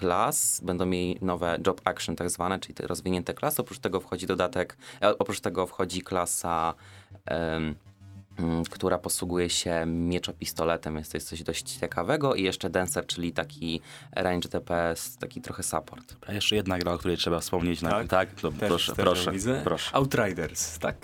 klas, 0.00 0.60
będą 0.64 0.86
mieli 0.86 1.18
nowe 1.22 1.58
job 1.66 1.80
action 1.84 2.16
tak 2.16 2.30
zwane, 2.30 2.58
czyli 2.58 2.74
te 2.74 2.86
rozwinięte 2.86 3.34
klasy, 3.34 3.62
oprócz 3.62 3.78
tego 3.78 4.00
wchodzi 4.00 4.26
dodatek, 4.26 4.76
e, 5.02 5.18
oprócz 5.18 5.40
tego 5.40 5.66
wchodzi 5.66 6.02
klasa 6.02 6.74
która 8.70 8.98
posługuje 8.98 9.50
się 9.50 9.86
mieczopistoletem, 9.86 10.94
więc 10.94 11.08
to 11.08 11.16
jest 11.16 11.28
coś 11.28 11.42
dość 11.42 11.72
ciekawego 11.72 12.34
i 12.34 12.42
jeszcze 12.42 12.70
Dancer, 12.70 13.06
czyli 13.06 13.32
taki 13.32 13.80
range 14.12 14.48
DPS, 14.48 15.16
taki 15.16 15.40
trochę 15.40 15.62
support. 15.62 16.16
A 16.26 16.32
jeszcze 16.32 16.56
jedna 16.56 16.78
gra, 16.78 16.92
o 16.92 16.98
której 16.98 17.16
trzeba 17.16 17.40
wspomnieć. 17.40 17.82
Na... 17.82 17.90
Tak? 17.90 18.08
tak? 18.08 18.42
No, 18.42 18.50
Też, 18.52 18.68
proszę, 18.68 18.94
też 18.94 19.04
proszę, 19.04 19.32
widzę. 19.32 19.60
proszę. 19.64 19.96
Outriders, 19.96 20.78
tak? 20.78 20.96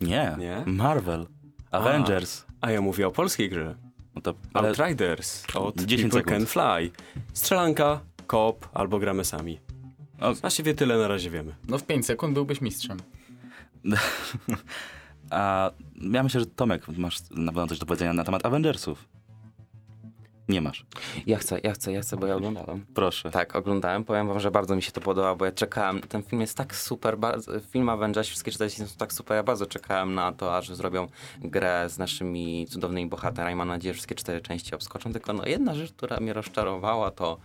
Nie. 0.00 0.36
Nie? 0.38 0.62
Marvel. 0.66 1.26
Avengers. 1.70 2.44
A 2.60 2.70
ja 2.70 2.80
mówię 2.80 3.06
o 3.06 3.10
polskiej 3.10 3.50
grze. 3.50 3.74
No 4.14 4.20
to, 4.22 4.34
ale 4.54 4.68
Outriders 4.68 5.44
od 5.54 5.80
10 5.80 6.12
People 6.12 6.32
Can. 6.32 6.46
Fly. 6.46 6.90
Strzelanka, 7.32 8.00
koop 8.26 8.68
albo 8.74 8.98
gramy 8.98 9.24
sami. 9.24 9.60
O, 10.20 10.34
Właściwie 10.34 10.74
tyle 10.74 10.98
na 10.98 11.08
razie 11.08 11.30
wiemy. 11.30 11.54
No 11.68 11.78
w 11.78 11.82
5 11.86 12.06
sekund 12.06 12.34
byłbyś 12.34 12.60
mistrzem. 12.60 12.98
a 15.30 15.70
ja 16.12 16.22
myślę, 16.22 16.40
że 16.40 16.46
Tomek, 16.46 16.88
masz 16.88 17.18
na 17.30 17.52
pewno 17.52 17.66
coś 17.66 17.78
do 17.78 17.86
powiedzenia 17.86 18.12
na 18.12 18.24
temat 18.24 18.46
Avengersów. 18.46 19.08
Nie 20.48 20.60
masz. 20.60 20.86
Ja 21.26 21.38
chcę, 21.38 21.60
ja 21.62 21.72
chcę, 21.72 21.92
ja 21.92 22.00
chcę, 22.00 22.16
bo 22.16 22.26
ja 22.26 22.36
oglądałem. 22.36 22.86
Proszę. 22.94 23.30
Tak, 23.30 23.56
oglądałem. 23.56 24.04
Powiem 24.04 24.28
wam, 24.28 24.40
że 24.40 24.50
bardzo 24.50 24.76
mi 24.76 24.82
się 24.82 24.92
to 24.92 25.00
podoba, 25.00 25.34
bo 25.34 25.44
ja 25.44 25.52
czekałem. 25.52 26.00
Ten 26.00 26.22
film 26.22 26.40
jest 26.40 26.56
tak 26.56 26.76
super, 26.76 27.18
bardzo, 27.18 27.60
film 27.60 27.88
Avengers, 27.88 28.28
wszystkie 28.28 28.50
cztery 28.50 28.70
są 28.70 28.84
tak 28.98 29.12
super. 29.12 29.36
Ja 29.36 29.42
bardzo 29.42 29.66
czekałem 29.66 30.14
na 30.14 30.32
to, 30.32 30.56
aż 30.56 30.68
zrobią 30.68 31.08
grę 31.40 31.86
z 31.88 31.98
naszymi 31.98 32.66
cudownymi 32.66 33.10
bohaterami. 33.10 33.56
Mam 33.56 33.68
nadzieję, 33.68 33.94
że 33.94 33.96
wszystkie 33.96 34.14
cztery 34.14 34.40
części 34.40 34.74
obskoczą. 34.74 35.12
Tylko 35.12 35.32
no, 35.32 35.46
jedna 35.46 35.74
rzecz, 35.74 35.92
która 35.92 36.20
mnie 36.20 36.32
rozczarowała, 36.32 37.10
to 37.10 37.38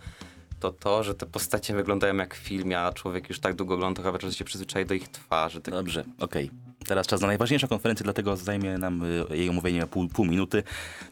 to 0.60 0.72
to, 0.72 1.04
że 1.04 1.16
te 1.16 1.26
postacie 1.26 1.76
wyglądają 1.76 2.16
jak 2.16 2.36
w 2.36 2.38
filmie, 2.38 2.80
a 2.80 2.94
człowiek 2.94 3.30
już 3.30 3.40
tak 3.40 3.54
długo 3.56 3.74
ogląda, 3.74 4.04
chyba 4.04 4.20
że 4.22 4.34
się 4.34 4.46
przyzwyczai 4.46 4.86
do 4.86 4.94
ich 4.94 5.08
twarzy. 5.08 5.62
Tak 5.62 5.74
Dobrze, 5.74 6.04
okej. 6.20 6.52
Teraz 6.88 7.08
czas 7.08 7.22
na 7.22 7.28
najważniejszą 7.28 7.68
konferencję, 7.68 8.04
dlatego 8.04 8.38
zajmie 8.38 8.78
nam 8.78 9.04
y, 9.04 9.26
jej 9.38 9.50
omówienie 9.50 9.88
pół, 9.88 10.08
pół 10.08 10.26
minuty, 10.26 10.64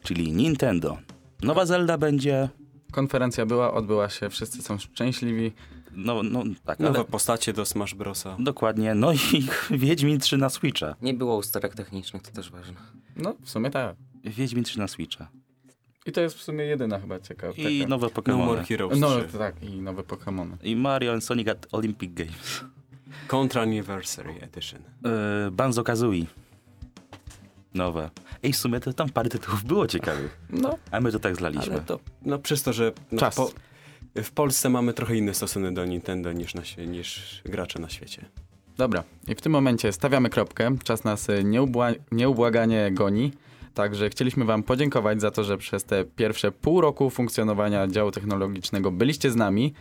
czyli 0.03 0.31
Nintendo. 0.33 0.97
Nowa 1.43 1.65
Zelda 1.65 1.97
będzie... 1.97 2.49
Konferencja 2.91 3.45
była, 3.45 3.73
odbyła 3.73 4.09
się, 4.09 4.29
wszyscy 4.29 4.61
są 4.61 4.77
szczęśliwi. 4.79 5.51
No, 5.91 6.23
no 6.23 6.43
tak, 6.65 6.79
Nowe 6.79 6.99
ale... 6.99 7.05
postacie 7.07 7.53
do 7.53 7.65
Smash 7.65 7.93
Brosa. 7.93 8.35
Dokładnie. 8.39 8.95
No 8.95 9.13
i 9.13 9.47
Wiedźmin 9.77 10.19
3 10.19 10.37
na 10.37 10.49
Switcha. 10.49 10.95
Nie 11.01 11.13
było 11.13 11.37
usterek 11.37 11.75
technicznych, 11.75 12.21
to 12.23 12.31
też 12.31 12.51
ważne. 12.51 12.75
No, 13.15 13.35
w 13.41 13.49
sumie 13.49 13.69
tak. 13.69 13.95
Wiedźmin 14.23 14.63
3 14.63 14.79
na 14.79 14.87
Switcha. 14.87 15.27
I 16.05 16.11
to 16.11 16.21
jest 16.21 16.37
w 16.37 16.41
sumie 16.43 16.63
jedyna 16.65 16.99
chyba 16.99 17.19
ciekawa. 17.19 17.53
I 17.53 17.79
taka. 17.79 17.89
nowe 17.89 18.07
No 18.07 18.21
Pokémony. 18.21 18.65
Heroes 18.65 18.99
No 18.99 19.21
3. 19.21 19.37
tak, 19.37 19.63
i 19.63 19.81
nowe 19.81 20.03
Pokémony. 20.03 20.51
I 20.63 20.75
Mario 20.75 21.13
and 21.13 21.23
Sonic 21.23 21.47
at 21.47 21.67
Olympic 21.71 22.13
Games. 22.13 22.63
Contra 23.27 23.61
Anniversary 23.61 24.33
Edition. 24.41 24.81
Yy, 25.45 25.51
Banzo 25.51 25.83
Kazooie. 25.83 26.25
Nowe. 27.73 28.09
Ej, 28.43 28.53
w 28.53 28.57
sumie 28.57 28.79
to 28.79 28.93
tam 28.93 29.09
parę 29.09 29.29
tytułów 29.29 29.63
było 29.63 29.87
ciekawych. 29.87 30.37
No, 30.49 30.77
A 30.91 31.01
my 31.01 31.11
to 31.11 31.19
tak 31.19 31.35
zlaliśmy. 31.35 31.73
Ale 31.73 31.81
to 31.81 31.99
no, 32.25 32.39
przez 32.39 32.63
to, 32.63 32.73
że 32.73 32.91
no, 33.11 33.19
Czas. 33.19 33.39
w 34.23 34.31
Polsce 34.31 34.69
mamy 34.69 34.93
trochę 34.93 35.15
inny 35.15 35.33
stosunek 35.33 35.73
do 35.73 35.85
Nintendo 35.85 36.31
niż, 36.33 36.53
na, 36.55 36.61
niż 36.87 37.41
gracze 37.45 37.79
na 37.79 37.89
świecie. 37.89 38.25
dobra. 38.77 39.03
I 39.27 39.35
w 39.35 39.41
tym 39.41 39.51
momencie 39.51 39.91
stawiamy 39.91 40.29
kropkę. 40.29 40.75
Czas 40.83 41.03
nas 41.03 41.29
y, 41.29 41.43
nieubła- 41.43 41.95
nieubłaganie 42.11 42.91
goni. 42.93 43.31
Także 43.73 44.09
chcieliśmy 44.09 44.45
wam 44.45 44.63
podziękować 44.63 45.21
za 45.21 45.31
to, 45.31 45.43
że 45.43 45.57
przez 45.57 45.83
te 45.83 46.05
pierwsze 46.05 46.51
pół 46.51 46.81
roku 46.81 47.09
funkcjonowania 47.09 47.87
działu 47.87 48.11
technologicznego 48.11 48.91
byliście 48.91 49.31
z 49.31 49.35
nami. 49.35 49.73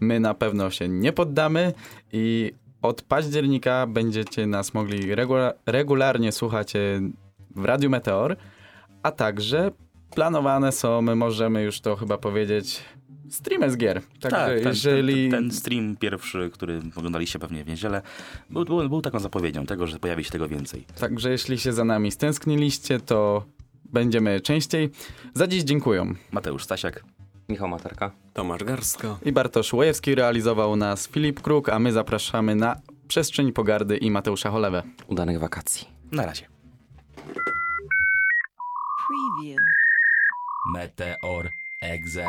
My 0.00 0.20
na 0.20 0.34
pewno 0.34 0.70
się 0.70 0.88
nie 0.88 1.12
poddamy 1.12 1.72
i 2.12 2.52
od 2.82 3.02
października 3.02 3.86
będziecie 3.86 4.46
nas 4.46 4.74
mogli 4.74 5.14
regula- 5.14 5.52
regularnie 5.66 6.32
słuchać 6.32 6.76
y, 6.76 7.00
w 7.56 7.64
Radiu 7.64 7.90
Meteor, 7.90 8.36
a 9.02 9.10
także 9.10 9.70
planowane 10.14 10.72
są, 10.72 11.02
my 11.02 11.16
możemy 11.16 11.62
już 11.62 11.80
to 11.80 11.96
chyba 11.96 12.18
powiedzieć, 12.18 12.84
streamy 13.30 13.70
z 13.70 13.76
gier. 13.76 14.00
Także 14.20 14.30
tak, 14.30 14.58
ten, 14.58 14.68
jeżeli... 14.68 15.30
ten, 15.30 15.42
ten 15.42 15.52
stream 15.52 15.96
pierwszy, 15.96 16.50
który 16.52 16.80
oglądaliście 16.96 17.38
pewnie 17.38 17.64
w 17.64 17.68
niedzielę, 17.68 18.02
był, 18.50 18.64
był, 18.64 18.88
był 18.88 19.02
taką 19.02 19.18
zapowiedzią 19.20 19.66
tego, 19.66 19.86
że 19.86 19.98
pojawi 19.98 20.24
się 20.24 20.30
tego 20.30 20.48
więcej. 20.48 20.84
Także 21.00 21.30
jeśli 21.30 21.58
się 21.58 21.72
za 21.72 21.84
nami 21.84 22.10
stęskniliście, 22.10 23.00
to 23.00 23.44
będziemy 23.92 24.40
częściej. 24.40 24.90
Za 25.34 25.46
dziś 25.46 25.62
dziękuję. 25.62 26.14
Mateusz 26.30 26.64
Stasiak. 26.64 27.04
Michał 27.48 27.68
Materka, 27.68 28.10
Tomasz 28.34 28.64
Garstko 28.64 29.18
i 29.22 29.32
Bartosz 29.32 29.72
Łojewski 29.72 30.14
realizował 30.14 30.76
nas 30.76 31.08
Filip 31.08 31.40
Kruk, 31.40 31.68
a 31.68 31.78
my 31.78 31.92
zapraszamy 31.92 32.54
na 32.54 32.76
Przestrzeń 33.08 33.52
Pogardy 33.52 33.96
i 33.96 34.10
Mateusza 34.10 34.50
Cholewę. 34.50 34.82
Udanych 35.06 35.40
wakacji. 35.40 35.88
Na 36.12 36.26
razie. 36.26 36.46
Preview. 39.06 39.60
Meteor 40.74 41.50
Exe. 41.82 42.26